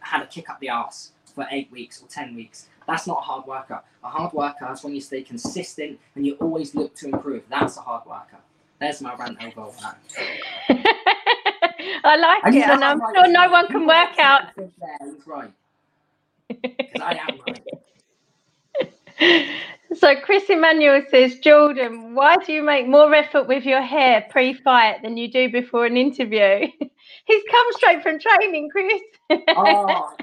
had 0.00 0.22
a 0.22 0.26
kick 0.26 0.48
up 0.50 0.58
the 0.60 0.70
arse 0.70 1.12
for 1.34 1.46
eight 1.52 1.70
weeks 1.70 2.02
or 2.02 2.08
10 2.08 2.34
weeks. 2.34 2.68
That's 2.88 3.06
not 3.06 3.18
a 3.18 3.20
hard 3.20 3.46
worker. 3.46 3.80
A 4.02 4.08
hard 4.08 4.32
worker 4.32 4.72
is 4.72 4.82
when 4.82 4.94
you 4.94 5.00
stay 5.02 5.22
consistent 5.22 6.00
and 6.16 6.26
you 6.26 6.34
always 6.40 6.74
look 6.74 6.94
to 6.96 7.06
improve. 7.08 7.44
That's 7.50 7.76
a 7.76 7.82
hard 7.82 8.06
worker. 8.06 8.38
There's 8.80 9.02
my 9.02 9.14
rant 9.14 9.38
over 9.56 9.70
that. 9.82 9.98
I 12.04 12.16
like 12.16 12.42
And 12.44 12.54
it, 12.56 12.62
and 12.62 12.82
I'm 12.82 12.98
sure 12.98 13.28
no 13.28 13.50
one 13.50 13.66
can 13.68 13.86
work 13.86 14.18
out. 14.18 14.44
There, 14.56 14.70
right. 15.26 15.52
Because 16.62 17.00
I 17.02 17.12
am 17.12 17.28
right. 17.28 17.39
So 20.10 20.16
Chris 20.22 20.50
Emmanuel 20.50 21.02
says, 21.08 21.38
Jordan, 21.38 22.16
why 22.16 22.36
do 22.38 22.52
you 22.52 22.64
make 22.64 22.88
more 22.88 23.14
effort 23.14 23.46
with 23.46 23.64
your 23.64 23.80
hair 23.80 24.26
pre-fight 24.28 25.04
than 25.04 25.16
you 25.16 25.30
do 25.30 25.48
before 25.48 25.86
an 25.86 25.96
interview? 25.96 26.66
He's 27.26 27.42
come 27.48 27.66
straight 27.70 28.02
from 28.02 28.18
training, 28.18 28.70
Chris. 28.72 29.00
Oh, 29.50 30.16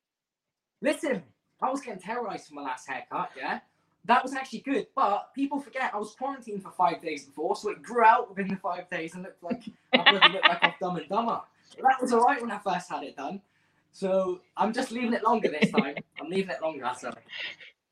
Listen, 0.82 1.22
I 1.62 1.70
was 1.70 1.80
getting 1.80 2.02
terrorized 2.02 2.48
for 2.48 2.54
my 2.56 2.64
last 2.64 2.86
haircut, 2.86 3.30
yeah? 3.34 3.60
That 4.04 4.22
was 4.22 4.34
actually 4.34 4.58
good, 4.58 4.88
but 4.94 5.32
people 5.34 5.58
forget 5.58 5.92
I 5.94 5.96
was 5.96 6.14
quarantined 6.14 6.62
for 6.62 6.72
five 6.72 7.00
days 7.00 7.24
before, 7.24 7.56
so 7.56 7.70
it 7.70 7.82
grew 7.82 8.04
out 8.04 8.28
within 8.28 8.48
the 8.48 8.56
five 8.56 8.90
days 8.90 9.14
and 9.14 9.22
looked 9.22 9.42
like 9.42 9.62
I 9.94 10.12
looked 10.12 10.34
like 10.34 10.58
I'm 10.60 10.74
dumb 10.78 10.96
and 10.96 11.08
dumber. 11.08 11.40
That 11.80 11.96
was 11.98 12.12
alright 12.12 12.42
when 12.42 12.50
I 12.50 12.58
first 12.58 12.90
had 12.90 13.02
it 13.02 13.16
done. 13.16 13.40
So 13.90 14.42
I'm 14.54 14.74
just 14.74 14.90
leaving 14.90 15.14
it 15.14 15.24
longer 15.24 15.48
this 15.48 15.70
time. 15.70 15.94
I'm 16.20 16.28
leaving 16.28 16.50
it 16.50 16.60
longer, 16.60 16.90
so 16.98 17.14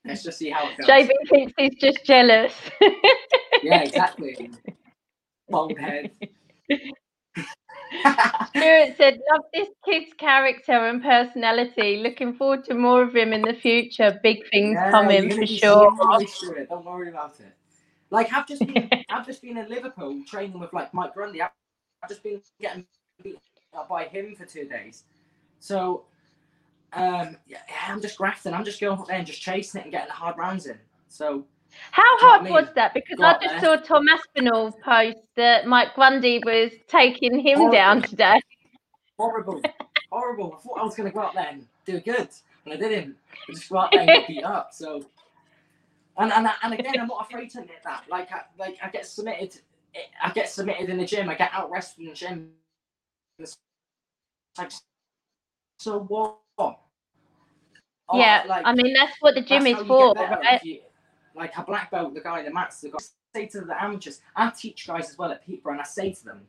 let's 0.05 0.23
just 0.23 0.39
see 0.39 0.51
how 0.51 0.69
it 0.69 0.79
goes. 0.79 0.87
JB 0.89 1.11
thinks 1.31 1.53
he's 1.59 1.75
just 1.81 2.05
jealous. 2.05 2.53
yeah, 3.63 3.83
exactly. 3.83 4.51
Bald 5.49 5.79
head. 5.79 6.11
Stuart 8.57 8.97
said, 8.97 9.21
Love 9.33 9.45
this 9.55 9.69
kid's 9.85 10.13
character 10.19 10.73
and 10.73 11.03
personality. 11.03 11.99
Looking 11.99 12.35
forward 12.35 12.65
to 12.67 12.75
more 12.75 13.03
of 13.03 13.15
him 13.15 13.33
in 13.33 13.43
the 13.43 13.55
future. 13.55 14.19
Big 14.23 14.49
things 14.51 14.79
Yeah, 14.79 14.91
coming 14.91 15.31
for 15.31 15.47
sure. 15.47 15.93
seeing 15.99 16.19
me 16.19 16.27
through 16.27 16.57
it, 16.63 16.69
Don't 16.69 16.85
worry 16.85 17.09
about 17.09 17.35
it. 17.41 17.55
Like 18.11 18.33
I've 18.33 18.47
just 18.47 18.67
been, 18.67 18.91
I've 19.11 19.27
just 19.27 19.43
been 19.43 19.57
in 19.57 19.69
Liverpool 19.69 20.23
training 20.27 20.59
with 20.59 20.73
like 20.73 20.93
Mike 20.95 21.15
Grundy. 21.15 21.43
I've 21.43 21.51
I've 22.03 22.09
just 22.11 22.23
been 22.23 22.43
getting 22.61 22.85
beat 23.23 23.39
up 23.75 23.89
by 23.89 24.05
him 24.05 24.35
for 24.35 24.45
two 24.45 24.67
days. 24.67 25.05
So, 25.61 26.05
um, 26.95 27.37
yeah, 27.47 27.59
I'm 27.89 28.01
just 28.01 28.19
grafting. 28.19 28.53
I'm 28.55 28.65
just 28.65 28.81
going 28.81 28.99
up 28.99 29.07
there 29.07 29.17
and 29.17 29.27
just 29.27 29.41
chasing 29.41 29.81
it 29.81 29.85
and 29.85 29.93
getting 29.93 30.09
the 30.09 30.15
hard 30.15 30.37
rounds 30.39 30.67
in. 30.67 30.79
So 31.09 31.45
How 31.91 32.03
Do 32.19 32.27
you 32.27 32.33
know 32.33 32.39
hard 32.39 32.51
was 32.51 32.69
that? 32.75 32.95
Because 32.95 33.19
I 33.21 33.35
just 33.43 33.61
there. 33.61 33.77
saw 33.79 33.83
Tom 33.83 34.09
Aspinall 34.09 34.73
post 34.73 35.19
that 35.37 35.67
Mike 35.67 35.95
Grundy 35.95 36.41
was 36.45 36.73
taking 36.89 37.39
him 37.41 37.59
Horrible. 37.59 37.73
down 37.73 38.03
today. 38.03 38.41
horrible, 39.19 39.61
horrible. 40.11 40.55
I 40.59 40.63
thought 40.63 40.79
I 40.81 40.85
was 40.85 40.95
gonna 40.95 41.11
go 41.13 41.21
out 41.21 41.35
there 41.35 41.49
and 41.51 41.67
do 41.87 42.01
good, 42.01 42.29
and 42.65 42.75
I 42.75 42.77
didn't. 42.77 43.17
I 43.49 43.53
just 43.53 43.69
go 43.71 43.79
out 43.79 43.91
there 43.93 44.01
and 44.03 44.09
get 44.09 44.29
beat 44.29 44.45
up. 44.45 44.71
So, 44.73 45.05
and 46.19 46.33
and 46.33 46.49
and 46.63 46.75
again, 46.75 46.95
I'm 47.01 47.09
not 47.09 47.27
afraid 47.29 47.51
to 47.51 47.61
admit 47.61 47.83
that. 47.85 48.05
Like 48.11 48.31
I 48.33 48.43
like 48.59 48.79
I 48.83 48.91
get 48.91 49.07
submitted, 49.07 49.61
I 50.23 50.31
get 50.33 50.49
submitted 50.51 50.91
in 50.91 50.99
the 50.99 51.07
gym. 51.07 51.29
I 51.31 51.35
get 51.35 51.51
out 51.53 51.71
rested 51.71 52.03
in 52.03 52.09
the 52.11 52.15
gym. 52.15 52.51
It's 53.39 53.57
like, 54.59 54.71
so 55.79 56.01
what? 56.01 56.39
Yeah, 58.19 58.45
like, 58.49 58.63
I 58.67 58.75
mean 58.75 58.93
that's 58.95 59.17
what 59.21 59.35
the 59.35 59.43
gym 59.43 59.67
is 59.67 59.79
for, 59.87 60.15
right? 60.15 60.63
You- 60.65 60.81
like 61.35 61.57
a 61.57 61.63
black 61.65 61.91
belt, 61.91 62.13
the 62.15 62.21
guy 62.21 62.43
the 62.43 62.53
mats, 62.53 62.81
the 62.83 62.91
guy 62.91 62.99
say 63.35 63.47
to 63.47 63.63
the 63.63 63.83
amateurs, 63.83 64.21
I 64.37 64.51
teach 64.51 64.87
guys 64.87 65.09
as 65.11 65.17
well 65.17 65.33
at 65.33 65.45
Peterborough, 65.47 65.73
and 65.73 65.81
I 65.81 65.85
say 65.85 66.13
to 66.13 66.25
them, 66.25 66.43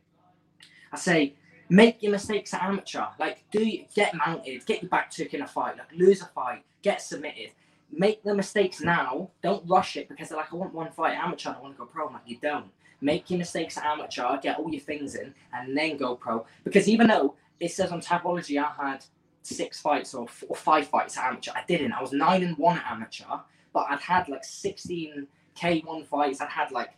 I 0.92 0.98
say, 0.98 1.36
make 1.70 2.04
your 2.04 2.12
mistakes 2.12 2.54
at 2.54 2.62
amateur. 2.64 3.06
Like, 3.18 3.46
do 3.52 3.64
you, 3.64 3.86
get 3.96 4.14
mounted, 4.14 4.66
get 4.66 4.82
your 4.82 4.90
back 4.90 5.10
took 5.10 5.34
in 5.34 5.42
a 5.42 5.48
fight, 5.48 5.78
like 5.78 5.92
lose 5.96 6.22
a 6.22 6.26
fight, 6.26 6.64
get 6.82 7.02
submitted. 7.02 7.52
Make 7.92 8.24
the 8.24 8.34
mistakes 8.34 8.82
now. 8.82 9.30
Don't 9.42 9.64
rush 9.70 9.98
it 9.98 10.10
because 10.10 10.30
they're 10.30 10.38
like, 10.38 10.52
I 10.52 10.56
want 10.56 10.74
one 10.74 10.92
fight 10.92 11.16
at 11.16 11.24
amateur, 11.24 11.52
I 11.52 11.62
want 11.62 11.76
to 11.76 11.78
go 11.80 11.86
pro. 11.86 12.08
I'm 12.08 12.14
like, 12.14 12.24
you 12.26 12.38
don't. 12.42 12.66
Make 13.02 13.30
your 13.30 13.38
mistakes 13.38 13.78
at 13.78 13.86
amateur, 13.86 14.38
get 14.42 14.58
all 14.58 14.70
your 14.70 14.82
things 14.82 15.16
in, 15.16 15.34
and 15.54 15.78
then 15.78 15.96
go 15.98 16.16
pro. 16.16 16.46
Because 16.64 16.90
even 16.90 17.08
though 17.08 17.36
it 17.60 17.72
says 17.72 17.92
on 17.92 18.02
Tapology 18.02 18.62
I 18.62 18.72
had 18.92 19.06
six 19.44 19.80
fights 19.80 20.14
or, 20.14 20.24
f- 20.24 20.44
or 20.48 20.56
five 20.56 20.88
fights 20.88 21.18
at 21.18 21.26
amateur, 21.26 21.52
I 21.56 21.64
didn't. 21.68 21.94
I 21.94 22.02
was 22.02 22.12
nine 22.12 22.44
and 22.44 22.58
one 22.58 22.78
at 22.78 22.86
amateur, 22.90 23.26
but 23.74 23.86
I'd 23.90 24.00
had 24.00 24.28
like 24.30 24.44
16 24.44 25.28
K1 25.56 26.08
fights. 26.08 26.42
I'd 26.42 26.50
had 26.50 26.72
like 26.72 26.92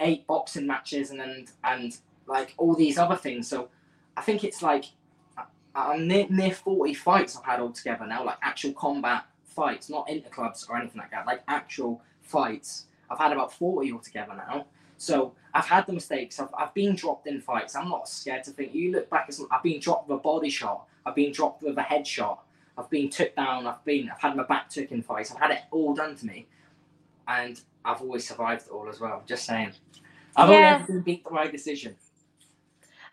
eight 0.00 0.26
boxing 0.26 0.66
matches 0.66 1.10
and 1.10 1.20
and, 1.20 1.50
and 1.62 1.96
like 2.26 2.54
all 2.56 2.74
these 2.74 2.98
other 2.98 3.16
things. 3.16 3.48
So 3.48 3.68
I 4.16 4.22
think 4.22 4.44
it's 4.44 4.62
like 4.62 4.86
I'm 5.74 6.08
near, 6.08 6.26
near 6.28 6.52
40 6.52 6.94
fights 6.94 7.36
I've 7.36 7.44
had 7.44 7.60
altogether 7.60 8.06
now, 8.06 8.24
like 8.24 8.38
actual 8.42 8.72
combat 8.72 9.24
fights, 9.44 9.88
not 9.88 10.08
interclubs 10.08 10.68
or 10.68 10.76
anything 10.76 11.00
like 11.00 11.10
that, 11.10 11.26
like 11.26 11.42
actual 11.48 12.02
fights. 12.22 12.86
I've 13.08 13.18
had 13.18 13.32
about 13.32 13.52
40 13.52 13.92
altogether 13.92 14.34
now. 14.34 14.66
So 15.00 15.32
I've 15.54 15.64
had 15.64 15.86
the 15.86 15.94
mistakes. 15.94 16.38
I've, 16.38 16.50
I've 16.56 16.74
been 16.74 16.94
dropped 16.94 17.26
in 17.26 17.40
fights. 17.40 17.74
I'm 17.74 17.88
not 17.88 18.06
scared 18.06 18.44
to 18.44 18.50
think. 18.50 18.74
You 18.74 18.92
look 18.92 19.08
back 19.08 19.24
at 19.28 19.34
some. 19.34 19.48
I've 19.50 19.62
been 19.62 19.80
dropped 19.80 20.10
with 20.10 20.18
a 20.18 20.20
body 20.20 20.50
shot. 20.50 20.84
I've 21.06 21.14
been 21.14 21.32
dropped 21.32 21.62
with 21.62 21.78
a 21.78 21.82
headshot. 21.82 22.36
I've 22.76 22.90
been 22.90 23.08
took 23.08 23.34
down. 23.34 23.66
I've 23.66 23.82
been. 23.86 24.10
I've 24.10 24.20
had 24.20 24.36
my 24.36 24.42
back 24.42 24.68
took 24.68 24.92
in 24.92 25.02
fights. 25.02 25.32
I've 25.32 25.40
had 25.40 25.52
it 25.52 25.60
all 25.70 25.94
done 25.94 26.16
to 26.16 26.26
me, 26.26 26.46
and 27.26 27.58
I've 27.82 28.02
always 28.02 28.28
survived 28.28 28.66
it 28.66 28.70
all 28.70 28.90
as 28.90 29.00
well. 29.00 29.22
Just 29.26 29.46
saying. 29.46 29.72
I've 30.36 30.50
only 30.50 30.60
Yeah. 30.60 30.74
ever 30.74 30.84
been 30.84 31.00
beat 31.00 31.24
by 31.24 31.46
decision. 31.46 31.96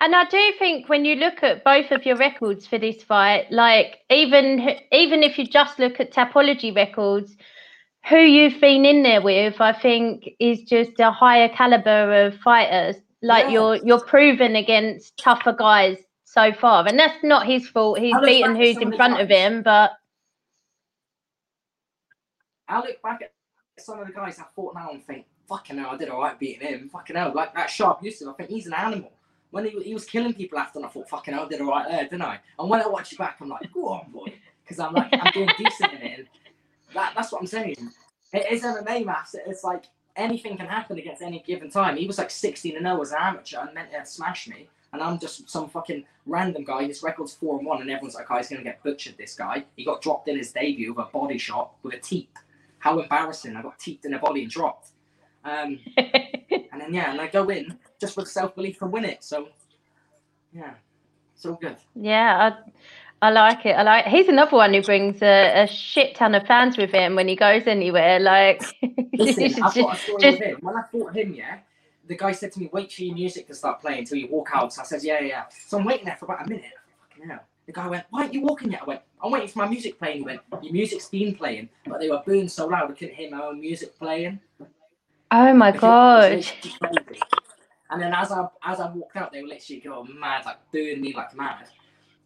And 0.02 0.13
I 0.13 0.26
do 0.26 0.54
think 0.60 0.89
when 0.89 1.06
you 1.06 1.15
look 1.15 1.41
at 1.41 1.63
both 1.63 1.91
of 1.91 2.06
your 2.06 2.17
records 2.17 2.67
for 2.67 2.78
this 2.78 3.02
fight, 3.02 3.50
like 3.50 4.00
even 4.10 4.60
even 4.91 5.23
if 5.23 5.39
you 5.39 5.47
just 5.47 5.80
look 5.80 6.02
at 6.02 6.12
Tapology 6.12 6.76
records, 6.76 7.38
who 8.10 8.17
you've 8.20 8.60
been 8.62 8.86
in 8.86 9.04
there 9.04 9.22
with, 9.22 9.60
I 9.60 9.74
think 9.74 10.30
is 10.39 10.62
just 10.62 11.00
a 11.00 11.12
higher 11.12 11.50
caliber 11.50 12.26
of 12.26 12.38
fighters. 12.39 12.96
Like 13.22 13.46
Yeah. 13.46 13.52
you're 13.52 13.76
you're 13.78 14.06
proven 14.06 14.56
against 14.56 15.17
tougher 15.17 15.54
guys 15.54 15.98
so 16.24 16.54
far, 16.54 16.88
and 16.88 16.98
that's 17.00 17.24
not 17.24 17.46
his 17.46 17.67
fault. 17.67 18.00
He's 18.00 18.15
beaten 18.24 18.56
who's 18.56 18.78
in 18.78 18.96
front 18.96 19.20
of 19.20 19.30
him, 19.30 19.63
but 19.63 19.93
I 22.67 22.80
look 22.80 23.02
back 23.02 23.22
at 23.22 23.32
some 23.80 24.00
of 24.00 24.08
the 24.08 24.13
guys 24.13 24.39
I 24.39 24.43
fought 24.56 24.76
now 24.76 24.91
and 24.91 25.04
think, 25.04 25.26
fucking 25.48 25.78
hell, 25.78 25.91
I 25.91 25.98
did 25.98 26.10
alright 26.10 26.38
beating 26.38 26.67
him. 26.67 26.89
Fucking 26.89 27.15
hell, 27.15 27.32
like 27.34 27.54
that 27.56 27.70
Sharp 27.70 28.04
Yusuf, 28.04 28.28
I 28.30 28.34
think 28.34 28.50
he's 28.50 28.67
an 28.67 28.74
animal. 28.74 29.12
When 29.52 29.63
he, 29.65 29.72
he 29.82 29.93
was 29.93 30.04
killing 30.04 30.34
people 30.34 30.60
after, 30.60 30.80
and 30.80 30.86
I 30.86 30.89
thought, 30.89 31.10
fucking 31.10 31.34
hell, 31.34 31.46
I 31.46 31.48
did 31.48 31.62
alright 31.62 31.88
there, 31.89 32.04
didn't 32.04 32.22
I? 32.22 32.39
And 32.60 32.70
when 32.70 32.82
I 32.82 32.88
watch 32.88 33.13
it 33.13 33.17
back, 33.17 33.38
I'm 33.39 33.48
like, 33.48 33.72
go 33.72 33.88
on, 33.88 34.12
boy. 34.12 34.34
Because 34.63 34.80
I'm 34.80 34.93
like, 34.93 35.08
I'm 35.13 35.32
doing 35.32 35.50
decent 35.58 35.93
in 35.93 36.02
it. 36.02 36.28
That, 36.93 37.13
that's 37.15 37.32
what 37.32 37.41
I'm 37.41 37.47
saying. 37.47 37.76
It 38.34 38.52
is 38.52 38.63
MMA 38.63 39.06
maths. 39.06 39.36
It's 39.45 39.63
like 39.63 39.86
anything 40.15 40.58
can 40.58 40.67
happen 40.67 40.97
against 40.97 41.21
any 41.21 41.39
given 41.45 41.69
time. 41.69 41.97
He 41.97 42.08
was 42.08 42.17
like 42.17 42.32
16 42.32 42.76
and 42.76 42.86
0 42.86 43.02
as 43.02 43.12
an 43.12 43.17
amateur 43.19 43.62
and 43.62 43.73
meant 43.73 43.91
to 43.91 44.06
smash 44.06 44.47
me. 44.47 44.67
And 44.93 45.02
I'm 45.02 45.19
just 45.19 45.50
some 45.50 45.69
fucking 45.69 46.06
random 46.26 46.63
guy. 46.63 46.86
His 46.86 47.04
record's 47.04 47.34
4 47.36 47.58
and 47.58 47.67
1, 47.67 47.82
and 47.82 47.89
everyone's 47.89 48.15
like, 48.15 48.28
oh, 48.30 48.38
he's 48.38 48.50
going 48.50 48.60
to 48.60 48.63
get 48.63 48.82
butchered, 48.84 49.17
this 49.17 49.36
guy. 49.36 49.65
He 49.76 49.84
got 49.84 50.02
dropped 50.02 50.28
in 50.28 50.38
his 50.38 50.52
debut 50.52 50.93
with 50.93 51.06
a 51.06 51.10
body 51.12 51.38
shot 51.38 51.73
with 51.84 51.93
a 51.93 52.00
teep. 52.00 52.38
How 52.80 53.00
embarrassing. 53.00 53.56
I 53.56 53.62
got 53.62 53.80
teeped 53.80 54.06
in 54.06 54.12
the 54.12 54.17
body 54.17 54.43
and 54.43 54.52
dropped. 54.52 54.89
Um, 55.43 55.80
and 55.97 56.82
then, 56.82 56.93
yeah, 56.93 57.12
and 57.12 57.19
I 57.19 57.28
go 57.28 57.50
in 57.50 57.78
just 58.00 58.15
with 58.17 58.30
self 58.30 58.56
belief 58.56 58.82
and 58.82 58.91
win 58.91 59.06
it. 59.06 59.23
So, 59.23 59.50
yeah, 60.54 60.73
it's 61.36 61.45
all 61.45 61.56
good. 61.62 61.78
yeah, 61.95 62.52
I, 62.52 62.71
I 63.21 63.32
like 63.32 63.65
it. 63.65 63.71
I 63.71 63.82
like. 63.84 64.06
He's 64.06 64.27
another 64.27 64.56
one 64.56 64.73
who 64.73 64.82
brings 64.84 65.21
a, 65.23 65.63
a 65.63 65.67
shit 65.67 66.15
ton 66.15 66.36
of 66.36 66.45
fans 66.45 66.77
with 66.77 66.91
him 66.91 67.15
when 67.15 67.27
he 67.27 67.36
goes 67.36 67.63
anywhere. 67.65 68.19
Like, 68.19 68.62
Listen, 69.13 69.45
I've 69.63 69.73
just- 69.73 69.75
got 69.75 69.95
a 69.95 69.99
story 69.99 70.21
just- 70.21 70.39
with 70.39 70.47
him. 70.47 70.58
When 70.62 70.75
I 70.75 70.84
fought 70.91 71.15
him, 71.15 71.34
yeah, 71.34 71.60
the 72.08 72.15
guy 72.15 72.32
said 72.32 72.51
to 72.53 72.60
me, 72.60 72.69
"Wait 72.71 72.91
for 72.91 73.01
your 73.01 73.15
music 73.15 73.47
to 73.47 73.56
start 73.56 73.82
playing 73.82 73.99
until 73.99 74.19
you 74.19 74.27
walk 74.27 74.49
out." 74.53 74.71
So 74.71 74.82
I 74.82 74.86
said, 74.86 75.03
"Yeah, 75.03 75.19
yeah." 75.21 75.27
yeah." 75.27 75.43
So 75.67 75.80
I'm 75.80 75.86
waiting 75.86 76.06
there 76.06 76.15
for 76.15 76.25
about 76.25 76.45
a 76.45 76.49
minute. 76.49 76.65
Fucking 77.10 77.27
hell. 77.30 77.39
The 77.65 77.73
guy 77.73 77.88
went, 77.88 78.06
"Why 78.12 78.21
aren't 78.21 78.34
you 78.36 78.41
walking 78.41 78.71
yet?" 78.71 78.84
I 78.84 78.86
went, 78.86 79.01
"I'm 79.23 79.32
waiting 79.32 79.49
for 79.49 79.60
my 79.60 79.67
music 79.67 79.97
playing." 79.97 80.17
He 80.17 80.23
went, 80.23 80.41
"Your 80.62 80.73
music's 80.73 81.10
been 81.10 81.34
playing, 81.36 81.69
but 81.88 81.99
they 81.99 82.10
were 82.10 82.21
booing 82.23 82.47
so 82.47 82.67
loud 82.67 82.91
I 82.91 82.93
couldn't 82.93 83.15
hear 83.15 83.32
my 83.32 83.41
own 83.45 83.60
music 83.60 83.97
playing." 83.97 84.39
oh 85.32 85.53
my 85.53 85.71
god. 85.71 86.45
And 87.89 88.01
then 88.01 88.13
as 88.13 88.32
I 88.32 88.45
as 88.63 88.80
I 88.80 88.91
walked 88.91 89.15
out, 89.15 89.32
they 89.32 89.41
were 89.41 89.47
literally 89.47 89.82
going 89.82 90.19
mad, 90.19 90.45
like 90.45 90.58
booing 90.71 91.01
me 91.01 91.13
like 91.15 91.36
mad. 91.36 91.67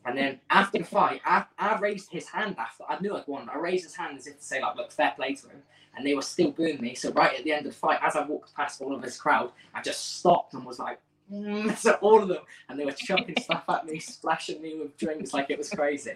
And 0.05 0.17
then 0.17 0.39
after 0.49 0.79
the 0.79 0.83
fight, 0.83 1.21
I, 1.25 1.45
I 1.59 1.77
raised 1.79 2.11
his 2.11 2.27
hand 2.27 2.55
after 2.57 2.83
I 2.89 2.99
knew 2.99 3.15
I'd 3.15 3.27
won. 3.27 3.49
I 3.49 3.57
raised 3.57 3.83
his 3.83 3.95
hand 3.95 4.17
as 4.17 4.27
if 4.27 4.37
to 4.39 4.43
say 4.43 4.61
like, 4.61 4.75
look, 4.75 4.91
fair 4.91 5.13
play 5.15 5.35
to 5.35 5.47
him. 5.47 5.61
And 5.95 6.05
they 6.05 6.15
were 6.15 6.21
still 6.21 6.51
booing 6.51 6.81
me. 6.81 6.95
So 6.95 7.11
right 7.11 7.37
at 7.37 7.43
the 7.43 7.51
end 7.51 7.65
of 7.67 7.73
the 7.73 7.77
fight, 7.77 7.99
as 8.01 8.15
I 8.15 8.25
walked 8.25 8.55
past 8.55 8.81
all 8.81 8.95
of 8.95 9.03
his 9.03 9.17
crowd, 9.17 9.51
I 9.75 9.81
just 9.81 10.19
stopped 10.19 10.53
and 10.53 10.65
was 10.65 10.79
like, 10.79 10.99
mm, 11.31 11.79
to 11.83 11.97
all 11.97 12.21
of 12.21 12.29
them, 12.29 12.39
and 12.69 12.79
they 12.79 12.85
were 12.85 12.93
chucking 12.93 13.35
stuff 13.41 13.63
at 13.69 13.85
me, 13.85 13.99
splashing 13.99 14.61
me 14.61 14.75
with 14.79 14.97
drinks 14.97 15.33
like 15.33 15.49
it 15.49 15.57
was 15.57 15.69
crazy. 15.69 16.13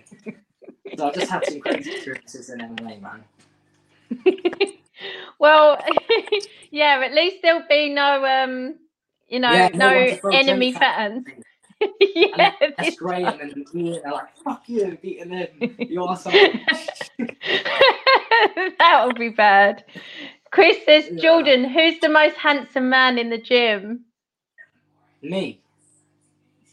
So 0.98 1.08
I 1.08 1.12
just 1.12 1.30
had 1.30 1.46
some 1.46 1.60
crazy 1.60 1.92
experiences 1.92 2.50
in 2.50 2.60
MMA, 2.60 3.02
man. 3.02 3.24
well, 5.40 5.78
yeah, 6.72 7.02
at 7.04 7.14
least 7.14 7.38
there'll 7.44 7.68
be 7.68 7.90
no 7.90 8.26
um 8.26 8.76
you 9.28 9.40
know, 9.40 9.52
Yeah, 9.52 9.70
no 9.74 9.88
no, 9.90 9.96
one 9.96 10.08
to 10.08 10.18
throw 10.18 10.32
enemy 10.32 10.72
fans. 10.74 11.26
Yeah, 12.00 12.52
That's 12.78 12.96
great. 12.96 13.26
And 13.26 13.66
me, 13.74 14.00
they're 14.04 14.12
like, 14.12 14.36
fuck 14.44 14.64
you, 14.68 14.98
beating 15.02 15.30
him. 15.32 15.48
You're 15.78 16.04
awesome. 16.04 16.34
that 18.80 19.04
would 19.06 19.18
be 19.20 19.30
bad. 19.30 19.84
Chris 20.52 20.78
says, 20.86 21.06
Yeah. 21.12 21.22
Jordan, 21.22 21.66
who's 21.70 22.00
the 22.00 22.10
most 22.10 22.36
handsome 22.38 22.90
man 22.90 23.18
in 23.18 23.30
the 23.30 23.38
gym? 23.38 24.06
me. 25.22 25.60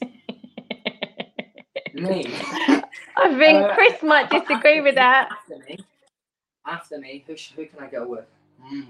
Me. 1.95 2.25
I 3.17 3.35
think 3.39 3.63
Uh, 3.65 3.75
Chris 3.75 4.03
might 4.03 4.31
disagree 4.31 4.81
with 4.81 4.95
me- 4.95 5.01
that. 5.01 5.29
After 5.31 5.59
me, 5.69 5.77
after 6.67 6.99
me, 6.99 7.23
who, 7.27 7.37
sh- 7.37 7.53
who 7.55 7.67
can 7.67 7.81
I 7.81 7.87
go 7.89 8.07
with? 8.09 8.25
Hmm. 8.63 8.83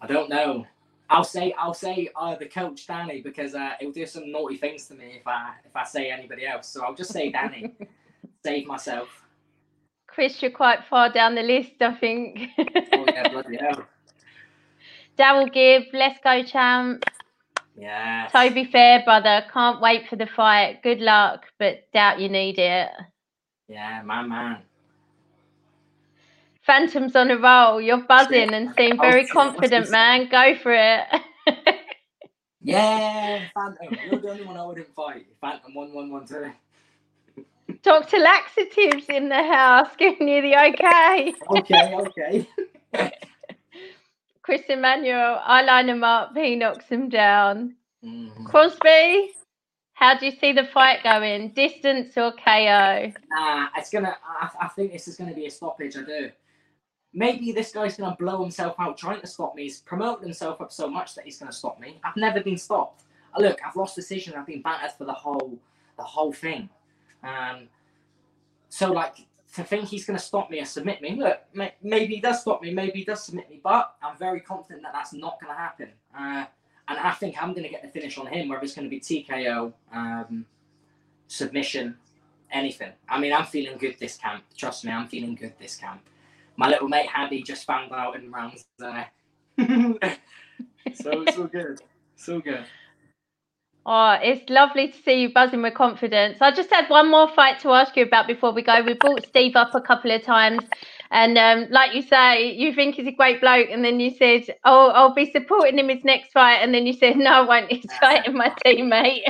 I 0.00 0.06
don't 0.06 0.28
know. 0.30 0.66
I'll 1.10 1.24
say 1.24 1.54
I'll 1.58 1.74
say 1.74 2.10
uh, 2.14 2.36
the 2.36 2.46
coach 2.46 2.86
Danny 2.86 3.22
because 3.22 3.54
uh, 3.54 3.72
he'll 3.80 3.92
do 3.92 4.06
some 4.06 4.30
naughty 4.30 4.56
things 4.56 4.86
to 4.88 4.94
me 4.94 5.16
if 5.20 5.26
I 5.26 5.52
if 5.64 5.74
I 5.74 5.84
say 5.84 6.10
anybody 6.10 6.46
else. 6.46 6.68
So 6.68 6.84
I'll 6.84 6.94
just 6.94 7.12
say 7.12 7.30
Danny. 7.30 7.74
Save 8.44 8.66
myself. 8.66 9.08
Chris, 10.06 10.40
you're 10.42 10.50
quite 10.50 10.80
far 10.88 11.10
down 11.10 11.34
the 11.34 11.42
list, 11.42 11.80
I 11.80 11.94
think. 11.94 12.40
oh 12.58 13.04
yeah, 13.06 13.28
bloody 13.28 13.56
hell. 13.56 13.84
Daryl 15.18 15.52
Gibb, 15.52 15.84
let's 15.92 16.18
go 16.22 16.42
champ. 16.44 17.04
Yeah. 17.76 18.28
Toby 18.32 18.64
Fair, 18.64 19.02
brother, 19.04 19.44
can't 19.52 19.80
wait 19.80 20.08
for 20.08 20.16
the 20.16 20.26
fight. 20.26 20.82
Good 20.82 21.00
luck, 21.00 21.46
but 21.58 21.90
doubt 21.92 22.20
you 22.20 22.28
need 22.28 22.58
it. 22.58 22.90
Yeah, 23.68 24.02
my 24.04 24.22
man. 24.22 24.58
Phantom's 26.68 27.16
on 27.16 27.30
a 27.30 27.38
roll. 27.38 27.80
You're 27.80 28.02
buzzing 28.02 28.52
and 28.52 28.74
seem 28.76 28.98
very 28.98 29.26
confident, 29.26 29.90
man. 29.90 30.28
Go 30.28 30.54
for 30.54 30.74
it. 30.74 31.02
yeah, 32.60 33.44
Phantom. 33.54 33.98
You're 34.10 34.20
the 34.20 34.28
only 34.28 34.44
one 34.44 34.58
I 34.58 34.66
wouldn't 34.66 34.94
fight. 34.94 35.24
Phantom 35.40 35.74
one 35.74 35.94
one 35.94 36.12
one 36.12 36.26
two. 36.26 36.52
Dr. 37.82 38.18
Laxatives 38.18 39.06
in 39.08 39.30
the 39.30 39.42
house, 39.42 39.88
giving 39.96 40.28
you 40.28 40.42
the 40.42 40.56
okay. 40.68 41.34
okay, 41.56 41.94
okay. 41.94 42.46
Chris 44.42 44.62
Emmanuel, 44.68 45.40
I 45.42 45.62
line 45.62 45.88
him 45.88 46.04
up, 46.04 46.36
he 46.36 46.54
knocks 46.54 46.86
him 46.86 47.08
down. 47.08 47.76
Mm. 48.04 48.44
Crosby, 48.44 49.32
how 49.94 50.18
do 50.18 50.26
you 50.26 50.32
see 50.32 50.52
the 50.52 50.64
fight 50.64 51.02
going? 51.02 51.52
Distance 51.52 52.12
or 52.18 52.32
KO? 52.32 53.12
Nah, 53.30 53.68
it's 53.74 53.88
gonna. 53.88 54.16
I, 54.22 54.50
I 54.60 54.68
think 54.68 54.92
this 54.92 55.08
is 55.08 55.16
gonna 55.16 55.34
be 55.34 55.46
a 55.46 55.50
stoppage. 55.50 55.96
I 55.96 56.02
do. 56.02 56.30
Maybe 57.12 57.52
this 57.52 57.72
guy's 57.72 57.96
gonna 57.96 58.16
blow 58.18 58.42
himself 58.42 58.76
out 58.78 58.96
trying 58.96 59.20
to 59.20 59.26
stop 59.26 59.54
me. 59.54 59.64
He's 59.64 59.80
promoted 59.80 60.24
himself 60.24 60.60
up 60.60 60.72
so 60.72 60.88
much 60.88 61.14
that 61.14 61.24
he's 61.24 61.38
gonna 61.38 61.52
stop 61.52 61.80
me. 61.80 62.00
I've 62.04 62.16
never 62.16 62.40
been 62.40 62.58
stopped. 62.58 63.04
Look, 63.38 63.58
I've 63.64 63.76
lost 63.76 63.94
decision. 63.94 64.34
I've 64.36 64.46
been 64.46 64.62
battered 64.62 64.92
for 64.98 65.04
the 65.04 65.12
whole, 65.12 65.58
the 65.96 66.02
whole 66.02 66.32
thing. 66.32 66.68
Um, 67.22 67.68
so 68.68 68.92
like 68.92 69.16
to 69.54 69.64
think 69.64 69.88
he's 69.88 70.04
going 70.04 70.18
to 70.18 70.24
stop 70.24 70.50
me 70.50 70.60
or 70.60 70.64
submit 70.64 71.00
me. 71.00 71.16
Look, 71.16 71.40
may, 71.54 71.74
maybe 71.82 72.16
he 72.16 72.20
does 72.20 72.40
stop 72.40 72.62
me, 72.62 72.72
maybe 72.72 72.98
he 72.98 73.04
does 73.04 73.24
submit 73.24 73.48
me, 73.50 73.60
but 73.62 73.94
I'm 74.02 74.16
very 74.18 74.40
confident 74.40 74.82
that 74.82 74.92
that's 74.92 75.12
not 75.12 75.40
going 75.40 75.52
to 75.52 75.58
happen. 75.58 75.88
Uh, 76.14 76.44
and 76.88 76.98
I 76.98 77.12
think 77.12 77.40
I'm 77.40 77.52
going 77.52 77.64
to 77.64 77.68
get 77.68 77.82
the 77.82 77.88
finish 77.88 78.18
on 78.18 78.26
him, 78.26 78.48
whether 78.48 78.62
it's 78.62 78.74
going 78.74 78.88
to 78.88 78.90
be 78.90 79.00
TKO, 79.00 79.72
um, 79.92 80.46
submission, 81.28 81.96
anything. 82.50 82.92
I 83.08 83.18
mean, 83.18 83.32
I'm 83.32 83.46
feeling 83.46 83.78
good 83.78 83.96
this 83.98 84.16
camp. 84.16 84.44
Trust 84.56 84.84
me, 84.84 84.92
I'm 84.92 85.08
feeling 85.08 85.34
good 85.34 85.54
this 85.58 85.76
camp. 85.76 86.00
My 86.58 86.68
little 86.68 86.88
mate 86.88 87.06
Haddy 87.06 87.42
just 87.42 87.64
found 87.64 87.92
out 87.92 88.16
in 88.16 88.32
rounds 88.32 88.64
there. 88.80 89.06
so 89.58 91.22
it's 91.22 91.38
all 91.38 91.46
good. 91.46 91.80
It's 92.16 92.28
all 92.28 92.40
good. 92.40 92.64
Oh, 93.86 94.18
it's 94.20 94.50
lovely 94.50 94.88
to 94.88 95.02
see 95.02 95.22
you 95.22 95.32
buzzing 95.32 95.62
with 95.62 95.74
confidence. 95.74 96.38
I 96.40 96.50
just 96.50 96.68
had 96.68 96.90
one 96.90 97.12
more 97.12 97.28
fight 97.28 97.60
to 97.60 97.70
ask 97.70 97.96
you 97.96 98.02
about 98.02 98.26
before 98.26 98.52
we 98.52 98.62
go. 98.62 98.82
We 98.82 98.94
brought 98.94 99.24
Steve 99.24 99.54
up 99.54 99.72
a 99.76 99.80
couple 99.80 100.10
of 100.10 100.24
times, 100.24 100.64
and 101.12 101.38
um, 101.38 101.70
like 101.70 101.94
you 101.94 102.02
say, 102.02 102.52
you 102.52 102.74
think 102.74 102.96
he's 102.96 103.06
a 103.06 103.12
great 103.12 103.40
bloke, 103.40 103.68
and 103.70 103.84
then 103.84 104.00
you 104.00 104.10
said, 104.10 104.54
"Oh, 104.64 104.90
I'll 104.90 105.14
be 105.14 105.30
supporting 105.30 105.78
him 105.78 105.88
his 105.88 106.02
next 106.02 106.32
fight," 106.32 106.56
and 106.56 106.74
then 106.74 106.86
you 106.86 106.92
said, 106.92 107.16
"No, 107.16 107.30
I 107.30 107.40
won't. 107.42 107.70
He's 107.70 107.86
fighting 108.00 108.34
my 108.34 108.52
teammate." 108.66 109.22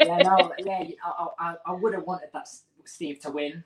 yeah, 0.00 0.18
no, 0.18 0.52
yeah, 0.58 0.84
I, 1.04 1.26
I, 1.38 1.54
I 1.66 1.72
would 1.72 1.94
have 1.94 2.04
wanted 2.04 2.30
that 2.32 2.48
Steve 2.84 3.20
to 3.20 3.30
win, 3.30 3.62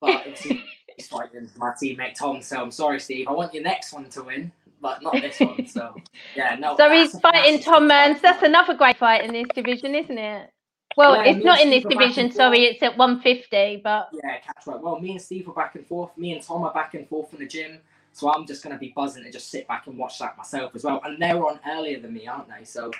but 0.00 0.24
he's 0.96 1.08
fighting 1.08 1.48
my 1.56 1.70
teammate 1.70 2.14
Tom. 2.14 2.42
So 2.42 2.60
I'm 2.62 2.70
sorry, 2.70 3.00
Steve. 3.00 3.28
I 3.28 3.32
want 3.32 3.54
your 3.54 3.62
next 3.62 3.92
one 3.92 4.08
to 4.10 4.22
win 4.22 4.52
but 4.80 5.02
not 5.02 5.14
this 5.14 5.40
one. 5.40 5.66
So 5.66 5.96
yeah, 6.36 6.56
no. 6.56 6.76
So 6.76 6.90
he's 6.90 7.18
fighting 7.18 7.60
Tom 7.60 7.88
Mearns. 7.88 8.20
That's 8.20 8.42
another 8.42 8.74
great 8.74 8.96
fight 8.96 9.24
in 9.24 9.32
this 9.32 9.46
division, 9.54 9.94
isn't 9.94 10.18
it? 10.18 10.50
Well, 10.96 11.16
yeah, 11.16 11.32
it's 11.32 11.44
not 11.44 11.60
in 11.60 11.70
this 11.70 11.84
division. 11.84 12.30
Sorry, 12.30 12.64
it's 12.64 12.82
at 12.82 12.96
150. 12.96 13.80
But 13.82 14.08
yeah, 14.12 14.38
catch 14.38 14.66
right. 14.66 14.80
Well, 14.80 14.98
me 14.98 15.12
and 15.12 15.20
Steve 15.20 15.48
are 15.48 15.54
back 15.54 15.74
and 15.74 15.86
forth. 15.86 16.16
Me 16.16 16.32
and 16.32 16.42
Tom 16.42 16.62
are 16.62 16.72
back 16.72 16.94
and 16.94 17.06
forth 17.08 17.32
in 17.34 17.40
the 17.40 17.46
gym. 17.46 17.78
So 18.12 18.32
I'm 18.32 18.46
just 18.46 18.62
going 18.62 18.74
to 18.74 18.80
be 18.80 18.94
buzzing 18.96 19.24
to 19.24 19.30
just 19.30 19.50
sit 19.50 19.68
back 19.68 19.86
and 19.88 19.98
watch 19.98 20.18
that 20.20 20.38
myself 20.38 20.74
as 20.74 20.84
well. 20.84 21.02
And 21.04 21.20
they're 21.20 21.44
on 21.44 21.60
earlier 21.68 22.00
than 22.00 22.14
me, 22.14 22.26
aren't 22.26 22.48
they? 22.48 22.64
So 22.64 22.90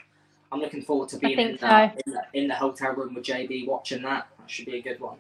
I'm 0.52 0.61
looking 0.61 0.82
forward 0.82 1.09
to 1.11 1.18
being 1.18 1.38
in, 1.38 1.59
so. 1.59 1.66
the, 1.66 1.92
in, 2.06 2.12
the, 2.12 2.22
in 2.35 2.48
the 2.48 2.54
hotel 2.54 2.92
room 2.92 3.14
with 3.14 3.24
JB 3.24 3.66
watching 3.66 4.02
that. 4.02 4.26
That 4.38 4.50
should 4.50 4.66
be 4.66 4.76
a 4.76 4.82
good 4.82 5.00
one. 5.00 5.16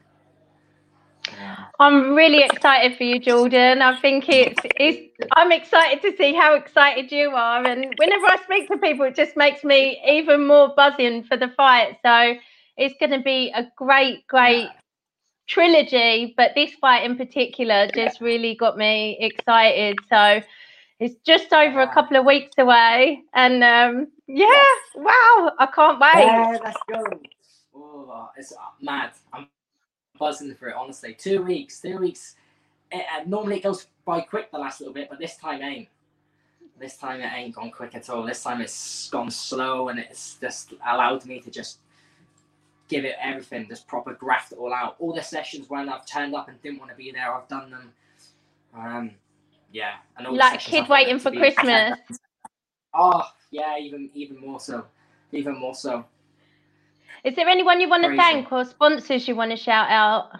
I'm 1.78 2.14
really 2.14 2.42
excited 2.42 2.96
for 2.96 3.04
you, 3.04 3.18
Jordan. 3.18 3.82
I 3.82 3.98
think 4.00 4.28
it's, 4.28 4.60
it's 4.76 5.12
I'm 5.32 5.52
excited 5.52 6.00
to 6.02 6.16
see 6.16 6.34
how 6.34 6.54
excited 6.54 7.12
you 7.12 7.30
are. 7.30 7.66
And 7.66 7.92
whenever 7.96 8.26
I 8.26 8.36
speak 8.44 8.68
to 8.68 8.78
people, 8.78 9.06
it 9.06 9.14
just 9.14 9.36
makes 9.36 9.62
me 9.64 10.00
even 10.08 10.46
more 10.46 10.72
buzzing 10.74 11.24
for 11.24 11.36
the 11.36 11.48
fight. 11.56 11.98
So 12.04 12.34
it's 12.76 12.94
going 12.98 13.12
to 13.12 13.20
be 13.20 13.52
a 13.54 13.66
great, 13.76 14.26
great 14.26 14.64
yeah. 14.64 14.72
trilogy. 15.48 16.34
But 16.36 16.52
this 16.54 16.72
fight 16.80 17.04
in 17.04 17.16
particular 17.16 17.88
just 17.94 18.20
yeah. 18.20 18.26
really 18.26 18.54
got 18.54 18.76
me 18.76 19.18
excited. 19.20 19.98
So 20.08 20.40
it's 20.98 21.16
just 21.26 21.52
over 21.52 21.80
a 21.80 21.92
couple 21.92 22.16
of 22.16 22.24
weeks 22.24 22.52
away. 22.58 23.22
And 23.34 23.62
um, 23.62 24.08
yeah, 24.26 24.64
wow, 24.94 25.52
I 25.58 25.68
can't 25.74 26.00
wait. 26.00 26.24
Yeah, 26.24 26.58
let's 26.64 26.78
go. 26.90 27.04
Oh, 27.74 28.30
it's 28.36 28.54
mad. 28.80 29.12
I'm 29.32 29.48
buzzing 30.18 30.54
for 30.54 30.68
it, 30.68 30.74
honestly. 30.76 31.14
Two 31.14 31.42
weeks, 31.42 31.80
two 31.80 31.98
weeks. 31.98 32.36
It, 32.90 33.04
uh, 33.14 33.24
normally 33.26 33.56
it 33.56 33.62
goes 33.62 33.86
by 34.04 34.20
quick 34.20 34.50
the 34.50 34.58
last 34.58 34.80
little 34.80 34.94
bit, 34.94 35.08
but 35.10 35.18
this 35.18 35.36
time 35.36 35.62
ain't. 35.62 35.88
This 36.78 36.98
time 36.98 37.20
it 37.22 37.32
ain't 37.34 37.54
gone 37.54 37.70
quick 37.70 37.94
at 37.94 38.10
all. 38.10 38.22
This 38.22 38.42
time 38.42 38.60
it's 38.60 39.08
gone 39.08 39.30
slow 39.30 39.88
and 39.88 39.98
it's 39.98 40.36
just 40.38 40.74
allowed 40.86 41.24
me 41.24 41.40
to 41.40 41.50
just 41.50 41.78
give 42.88 43.04
it 43.04 43.16
everything, 43.20 43.66
just 43.68 43.86
proper 43.86 44.12
graft 44.14 44.52
it 44.52 44.58
all 44.58 44.72
out. 44.72 44.96
All 44.98 45.14
the 45.14 45.22
sessions 45.22 45.68
when 45.68 45.88
I've 45.88 46.06
turned 46.06 46.34
up 46.34 46.48
and 46.48 46.60
didn't 46.62 46.78
want 46.78 46.90
to 46.90 46.96
be 46.96 47.10
there, 47.10 47.34
I've 47.34 47.48
done 47.48 47.70
them. 47.70 47.92
Um, 48.76 49.10
yeah, 49.72 49.94
and 50.16 50.26
all 50.26 50.36
like 50.36 50.60
kid 50.60 50.88
waiting 50.88 51.18
for 51.18 51.30
Christmas. 51.30 51.98
Oh 52.94 53.22
yeah, 53.50 53.78
even 53.78 54.10
even 54.14 54.40
more 54.40 54.60
so, 54.60 54.84
even 55.32 55.56
more 55.58 55.74
so. 55.74 56.04
Is 57.24 57.34
there 57.34 57.48
anyone 57.48 57.80
you 57.80 57.88
want 57.88 58.04
to 58.04 58.16
thank 58.16 58.52
or 58.52 58.64
sponsors 58.64 59.26
you 59.26 59.34
want 59.34 59.50
to 59.50 59.56
shout 59.56 59.90
out? 59.90 60.30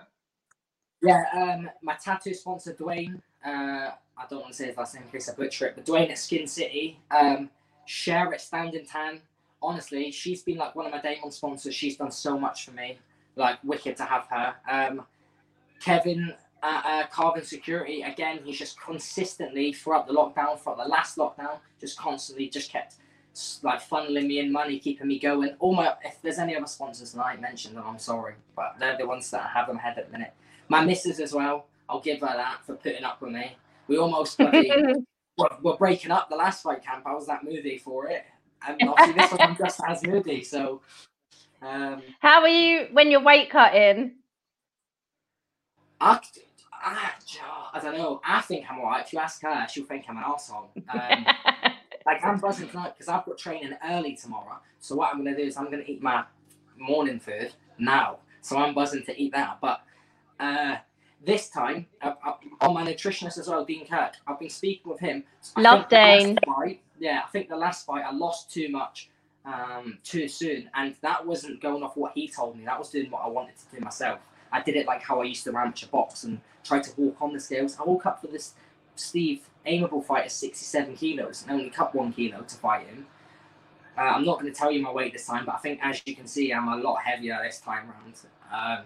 Yeah, 1.03 1.25
um, 1.35 1.71
my 1.83 1.97
tattoo 2.03 2.35
sponsor 2.35 2.75
Dwayne. 2.75 3.21
Uh, 3.45 3.91
I 4.19 4.27
don't 4.31 4.41
want 4.41 4.53
to 4.53 4.57
say 4.57 4.67
his 4.67 4.77
last 4.77 4.95
name 4.95 5.05
in 5.05 5.11
case 5.11 5.29
I 5.29 5.35
butcher 5.35 5.67
it, 5.67 5.75
but 5.77 5.85
Dwayne 5.85 6.11
at 6.11 6.19
Skin 6.19 6.47
City. 6.47 6.99
Um, 7.11 7.51
Cher 7.87 8.33
at 8.33 8.41
Standing 8.41 8.87
Tan. 8.87 9.21
Honestly, 9.63 10.11
she's 10.11 10.43
been 10.43 10.59
like 10.59 10.75
one 10.75 10.87
of 10.87 10.93
my 10.93 11.01
Damon 11.01 11.31
sponsors. 11.31 11.75
She's 11.75 11.97
done 11.97 12.11
so 12.11 12.39
much 12.39 12.65
for 12.65 12.73
me. 12.73 12.99
Like 13.37 13.59
wicked 13.65 13.97
to 13.99 14.05
have 14.05 14.27
her. 14.31 14.55
Um, 14.69 15.05
Kevin 15.81 16.35
at 16.63 16.85
uh, 16.85 17.07
Carvin 17.09 17.45
Security. 17.45 18.03
Again, 18.03 18.41
he's 18.45 18.59
just 18.59 18.81
consistently 18.81 19.73
throughout 19.73 20.07
the 20.07 20.13
lockdown, 20.13 20.59
throughout 20.59 20.79
the 20.79 20.89
last 20.89 21.17
lockdown, 21.17 21.59
just 21.81 21.99
constantly 21.99 22.49
just 22.49 22.71
kept 22.71 22.97
like 23.63 23.81
funneling 23.81 24.27
me 24.27 24.39
in 24.39 24.51
money, 24.51 24.79
keeping 24.79 25.07
me 25.07 25.19
going. 25.19 25.55
All 25.59 25.75
my 25.75 25.95
if 26.05 26.21
there's 26.23 26.39
any 26.39 26.57
other 26.57 26.67
sponsors 26.67 27.13
that 27.13 27.25
I 27.25 27.37
mentioned, 27.37 27.79
I'm 27.79 27.99
sorry, 27.99 28.35
but 28.55 28.77
they're 28.79 28.97
the 28.97 29.07
ones 29.07 29.31
that 29.31 29.45
I 29.45 29.49
have 29.59 29.67
them 29.67 29.79
head 29.79 29.99
at 29.99 30.07
the 30.07 30.13
minute. 30.13 30.33
My 30.69 30.85
missus 30.85 31.21
as 31.21 31.33
well. 31.33 31.67
I'll 31.89 32.01
give 32.01 32.21
her 32.21 32.27
that 32.27 32.65
for 32.65 32.75
putting 32.75 33.05
up 33.05 33.21
with 33.21 33.33
me. 33.33 33.57
We 33.87 33.99
almost 33.99 34.39
bloody 34.39 34.73
we're, 35.39 35.49
we're, 35.63 35.77
breaking 35.77 36.11
up 36.11 36.29
the 36.29 36.37
last 36.37 36.63
fight 36.63 36.83
camp. 36.85 37.05
I 37.07 37.15
was 37.15 37.27
that 37.27 37.45
moody 37.45 37.79
for 37.79 38.09
it, 38.09 38.25
and 38.67 38.89
obviously 38.89 39.15
this 39.15 39.31
one 39.31 39.41
I'm 39.43 39.57
just 39.65 39.81
as 39.87 40.03
moody. 40.03 40.43
So, 40.43 40.81
um, 41.63 42.03
how 42.21 42.41
are 42.41 42.49
you 42.49 42.89
when 42.93 43.11
you're 43.11 43.23
weight 43.23 43.51
cutting? 43.51 44.15
I, 46.01 46.21
I, 46.73 47.11
I 47.75 47.81
don't 47.81 47.97
know. 47.97 48.21
I 48.25 48.41
think 48.43 48.67
I'm 48.71 48.81
alright. 48.81 49.07
If 49.07 49.13
you 49.13 49.19
ask 49.19 49.43
her, 49.43 49.67
she'll 49.69 49.85
think 49.85 50.07
I'm 50.09 50.17
an 50.17 50.25
asshole. 50.27 50.71
Um, 50.89 51.27
like 52.07 52.25
I'm 52.25 52.39
buzzing 52.39 52.69
tonight 52.69 52.95
because 52.97 53.09
I've 53.09 53.27
got 53.27 53.37
training 53.37 53.73
early 53.85 54.17
tomorrow. 54.17 54.59
So 54.79 54.95
what 54.95 55.13
I'm 55.13 55.19
gonna 55.19 55.37
do 55.37 55.43
is 55.43 55.57
I'm 55.57 55.71
gonna 55.71 55.85
eat 55.87 56.03
my 56.03 56.25
morning 56.79 57.19
food 57.19 57.53
now. 57.79 58.19
So 58.41 58.57
I'm 58.57 58.75
buzzing 58.75 59.05
to 59.05 59.21
eat 59.21 59.33
that. 59.33 59.59
But 59.61 59.81
uh, 60.39 60.77
this 61.25 61.49
time 61.49 61.87
uh, 62.01 62.13
uh, 62.25 62.35
on 62.61 62.75
my 62.75 62.85
nutritionist 62.85 63.39
as 63.39 63.49
well, 63.49 63.65
Dean 63.65 63.87
Kirk. 63.87 64.15
I've 64.27 64.39
been 64.39 64.51
speaking 64.51 64.91
with 64.91 65.01
him. 65.01 65.25
I 65.57 65.61
Love 65.61 65.89
Dean. 65.89 66.39
Fight, 66.47 66.81
yeah, 66.99 67.23
I 67.27 67.31
think 67.31 67.49
the 67.49 67.57
last 67.57 67.85
fight 67.85 68.05
I 68.07 68.13
lost 68.13 68.53
too 68.53 68.69
much 68.69 69.11
um, 69.45 69.99
too 70.05 70.29
soon, 70.29 70.71
and 70.75 70.95
that 71.03 71.27
wasn't 71.27 71.61
going 71.61 71.83
off 71.83 71.97
what 71.97 72.13
he 72.15 72.29
told 72.29 72.57
me. 72.57 72.65
That 72.65 72.79
was 72.79 72.91
doing 72.91 73.11
what 73.11 73.23
I 73.25 73.29
wanted 73.29 73.57
to 73.57 73.77
do 73.77 73.85
myself. 73.85 74.21
I 74.53 74.63
did 74.63 74.77
it 74.77 74.87
like 74.87 75.03
how 75.03 75.21
I 75.21 75.25
used 75.25 75.45
to 75.45 75.57
amateur 75.57 75.89
box 75.89 76.25
and 76.25 76.41
try 76.63 76.79
to 76.81 76.91
walk 76.97 77.17
on 77.21 77.33
the 77.33 77.41
scales. 77.41 77.77
I 77.79 77.83
woke 77.85 78.07
up 78.07 78.21
for 78.21 78.29
this 78.29 78.55
Steve 78.97 79.49
aimable 79.67 80.05
fight 80.05 80.27
is 80.27 80.33
67 80.33 80.97
kilos 80.97 81.43
and 81.43 81.53
only 81.53 81.71
cut 81.71 81.95
one 81.95 82.13
kilo 82.13 82.43
to 82.43 82.57
fight 82.57 82.87
him. 82.87 83.07
Uh, 83.97 84.03
I'm 84.03 84.25
not 84.25 84.41
going 84.41 84.53
to 84.53 84.59
tell 84.59 84.71
you 84.71 84.83
my 84.83 84.93
weight 84.93 85.13
this 85.13 85.27
time, 85.27 85.47
but 85.47 85.55
I 85.55 85.59
think 85.59 85.81
as 85.83 86.03
you 86.05 86.15
can 86.15 86.27
see, 86.27 86.53
I'm 86.53 86.69
a 86.69 86.77
lot 86.77 86.97
heavier 87.03 87.39
this 87.43 87.61
time 87.61 87.89
around. 87.89 88.15
Um, 88.53 88.85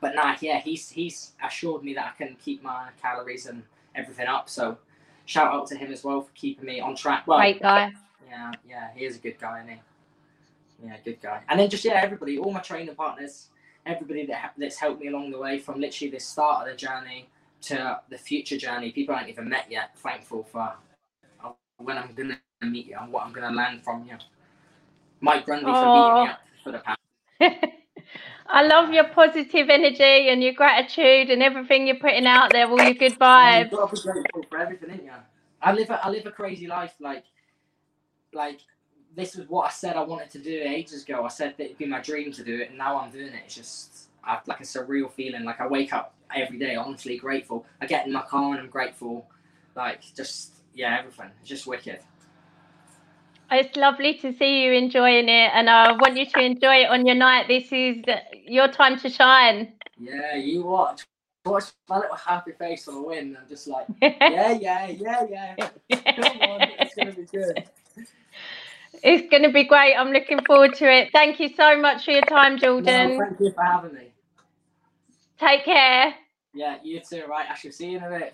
but 0.00 0.14
nah, 0.14 0.36
yeah, 0.40 0.60
he's 0.60 0.90
he's 0.90 1.32
assured 1.44 1.82
me 1.82 1.94
that 1.94 2.14
I 2.14 2.24
can 2.24 2.36
keep 2.42 2.62
my 2.62 2.88
calories 3.02 3.46
and 3.46 3.62
everything 3.94 4.28
up. 4.28 4.48
So 4.48 4.78
shout 5.26 5.52
out 5.52 5.66
to 5.68 5.76
him 5.76 5.92
as 5.92 6.04
well 6.04 6.22
for 6.22 6.30
keeping 6.34 6.66
me 6.66 6.80
on 6.80 6.94
track. 6.94 7.26
Well, 7.26 7.38
Great 7.38 7.60
guy. 7.60 7.92
Yeah, 8.28 8.52
yeah, 8.68 8.88
he 8.94 9.04
is 9.04 9.16
a 9.16 9.18
good 9.18 9.38
guy, 9.40 9.58
isn't 9.58 9.74
he? 9.74 9.80
Yeah, 10.86 10.96
good 11.04 11.20
guy. 11.20 11.42
And 11.48 11.58
then 11.58 11.68
just 11.68 11.84
yeah, 11.84 12.00
everybody, 12.02 12.38
all 12.38 12.52
my 12.52 12.60
training 12.60 12.94
partners, 12.94 13.48
everybody 13.84 14.24
that 14.26 14.54
that's 14.56 14.76
helped 14.76 15.00
me 15.00 15.08
along 15.08 15.32
the 15.32 15.38
way 15.38 15.58
from 15.58 15.80
literally 15.80 16.12
the 16.12 16.20
start 16.20 16.66
of 16.66 16.72
the 16.72 16.76
journey 16.76 17.28
to 17.62 18.00
the 18.10 18.18
future 18.18 18.56
journey. 18.56 18.92
People 18.92 19.14
I 19.14 19.18
haven't 19.18 19.32
even 19.32 19.48
met 19.48 19.66
yet. 19.70 19.96
Thankful 19.98 20.44
for 20.44 20.74
when 21.78 21.98
I'm 21.98 22.12
gonna 22.14 22.40
meet 22.62 22.86
you 22.86 22.96
and 23.00 23.12
what 23.12 23.24
I'm 23.26 23.32
gonna 23.32 23.54
learn 23.56 23.80
from 23.80 24.04
you. 24.04 24.16
Mike 25.20 25.44
Grundy 25.46 25.74
for 25.74 25.88
beating 25.88 26.16
me 26.16 26.26
up 26.26 26.40
for 26.62 26.72
the 26.72 26.78
past. 26.78 26.98
I 28.48 28.62
love 28.66 28.92
your 28.92 29.04
positive 29.08 29.70
energy 29.70 30.28
and 30.30 30.42
your 30.42 30.54
gratitude 30.54 31.30
and 31.30 31.42
everything 31.42 31.86
you're 31.86 31.96
putting 31.98 32.26
out 32.26 32.52
there, 32.52 32.68
all 32.68 32.80
your 32.80 32.94
good 32.94 33.18
vibes. 33.18 33.70
You've 33.70 33.70
got 33.70 33.90
to 33.90 33.96
be 33.96 34.02
grateful 34.02 34.46
for 34.50 34.58
everything, 34.58 34.90
ain't 34.90 35.04
you? 35.04 35.12
I 35.62 35.72
live 35.72 35.90
a, 35.90 36.04
I 36.04 36.10
live 36.10 36.26
a 36.26 36.30
crazy 36.32 36.66
life. 36.66 36.94
Like, 37.00 37.24
like 38.32 38.60
this 39.16 39.36
was 39.36 39.48
what 39.48 39.68
I 39.68 39.70
said 39.70 39.96
I 39.96 40.02
wanted 40.02 40.30
to 40.30 40.38
do 40.38 40.62
ages 40.64 41.04
ago. 41.04 41.24
I 41.24 41.28
said 41.28 41.54
that 41.58 41.64
it'd 41.66 41.78
be 41.78 41.86
my 41.86 42.00
dream 42.00 42.32
to 42.32 42.44
do 42.44 42.60
it, 42.60 42.70
and 42.70 42.78
now 42.78 42.98
I'm 42.98 43.10
doing 43.10 43.28
it. 43.28 43.42
It's 43.46 43.54
just 43.56 44.08
I 44.24 44.34
have 44.34 44.48
like 44.48 44.60
a 44.60 44.64
surreal 44.64 45.10
feeling. 45.12 45.44
Like 45.44 45.60
I 45.60 45.66
wake 45.68 45.92
up 45.92 46.14
every 46.34 46.58
day, 46.58 46.76
honestly 46.76 47.16
grateful. 47.18 47.66
I 47.80 47.86
get 47.86 48.06
in 48.06 48.12
my 48.12 48.22
car 48.22 48.52
and 48.52 48.60
I'm 48.60 48.68
grateful. 48.68 49.26
Like 49.74 50.02
just 50.14 50.52
yeah, 50.74 50.98
everything. 50.98 51.30
It's 51.40 51.48
just 51.48 51.66
wicked. 51.66 52.00
It's 53.52 53.76
lovely 53.76 54.14
to 54.18 54.32
see 54.36 54.62
you 54.64 54.72
enjoying 54.72 55.28
it, 55.28 55.50
and 55.52 55.68
I 55.68 55.92
want 55.92 56.16
you 56.16 56.26
to 56.26 56.40
enjoy 56.40 56.82
it 56.82 56.90
on 56.90 57.04
your 57.04 57.16
night. 57.16 57.48
This 57.48 57.72
is 57.72 58.04
your 58.46 58.68
time 58.68 58.98
to 59.00 59.10
shine. 59.10 59.72
Yeah, 59.98 60.36
you 60.36 60.62
watch. 60.62 61.04
Watch 61.44 61.64
my 61.88 61.98
little 61.98 62.16
happy 62.16 62.52
face 62.52 62.86
on 62.86 62.94
the 62.96 63.02
win. 63.02 63.36
I'm 63.40 63.48
just 63.48 63.66
like, 63.66 63.86
yeah, 64.02 64.52
yeah, 64.52 64.86
yeah, 64.86 65.24
yeah. 65.58 65.68
Come 66.14 66.40
on, 66.42 66.60
it's 66.78 66.94
gonna 66.94 67.12
be 67.12 67.24
good. 67.24 67.64
It's 69.02 69.30
going 69.30 69.42
to 69.44 69.50
be 69.50 69.64
great. 69.64 69.94
I'm 69.94 70.10
looking 70.12 70.40
forward 70.44 70.74
to 70.74 70.92
it. 70.92 71.10
Thank 71.12 71.40
you 71.40 71.48
so 71.56 71.80
much 71.80 72.04
for 72.04 72.10
your 72.10 72.22
time, 72.22 72.58
Jordan. 72.58 73.10
No, 73.10 73.24
thank 73.24 73.40
you 73.40 73.50
for 73.52 73.64
having 73.64 73.94
me. 73.94 74.12
Take 75.38 75.64
care. 75.64 76.14
Yeah, 76.52 76.76
you 76.82 77.00
too. 77.00 77.24
Right, 77.28 77.46
I 77.50 77.54
shall 77.54 77.72
see 77.72 77.90
you 77.90 77.98
in 77.98 78.04
a 78.04 78.10
bit. 78.10 78.28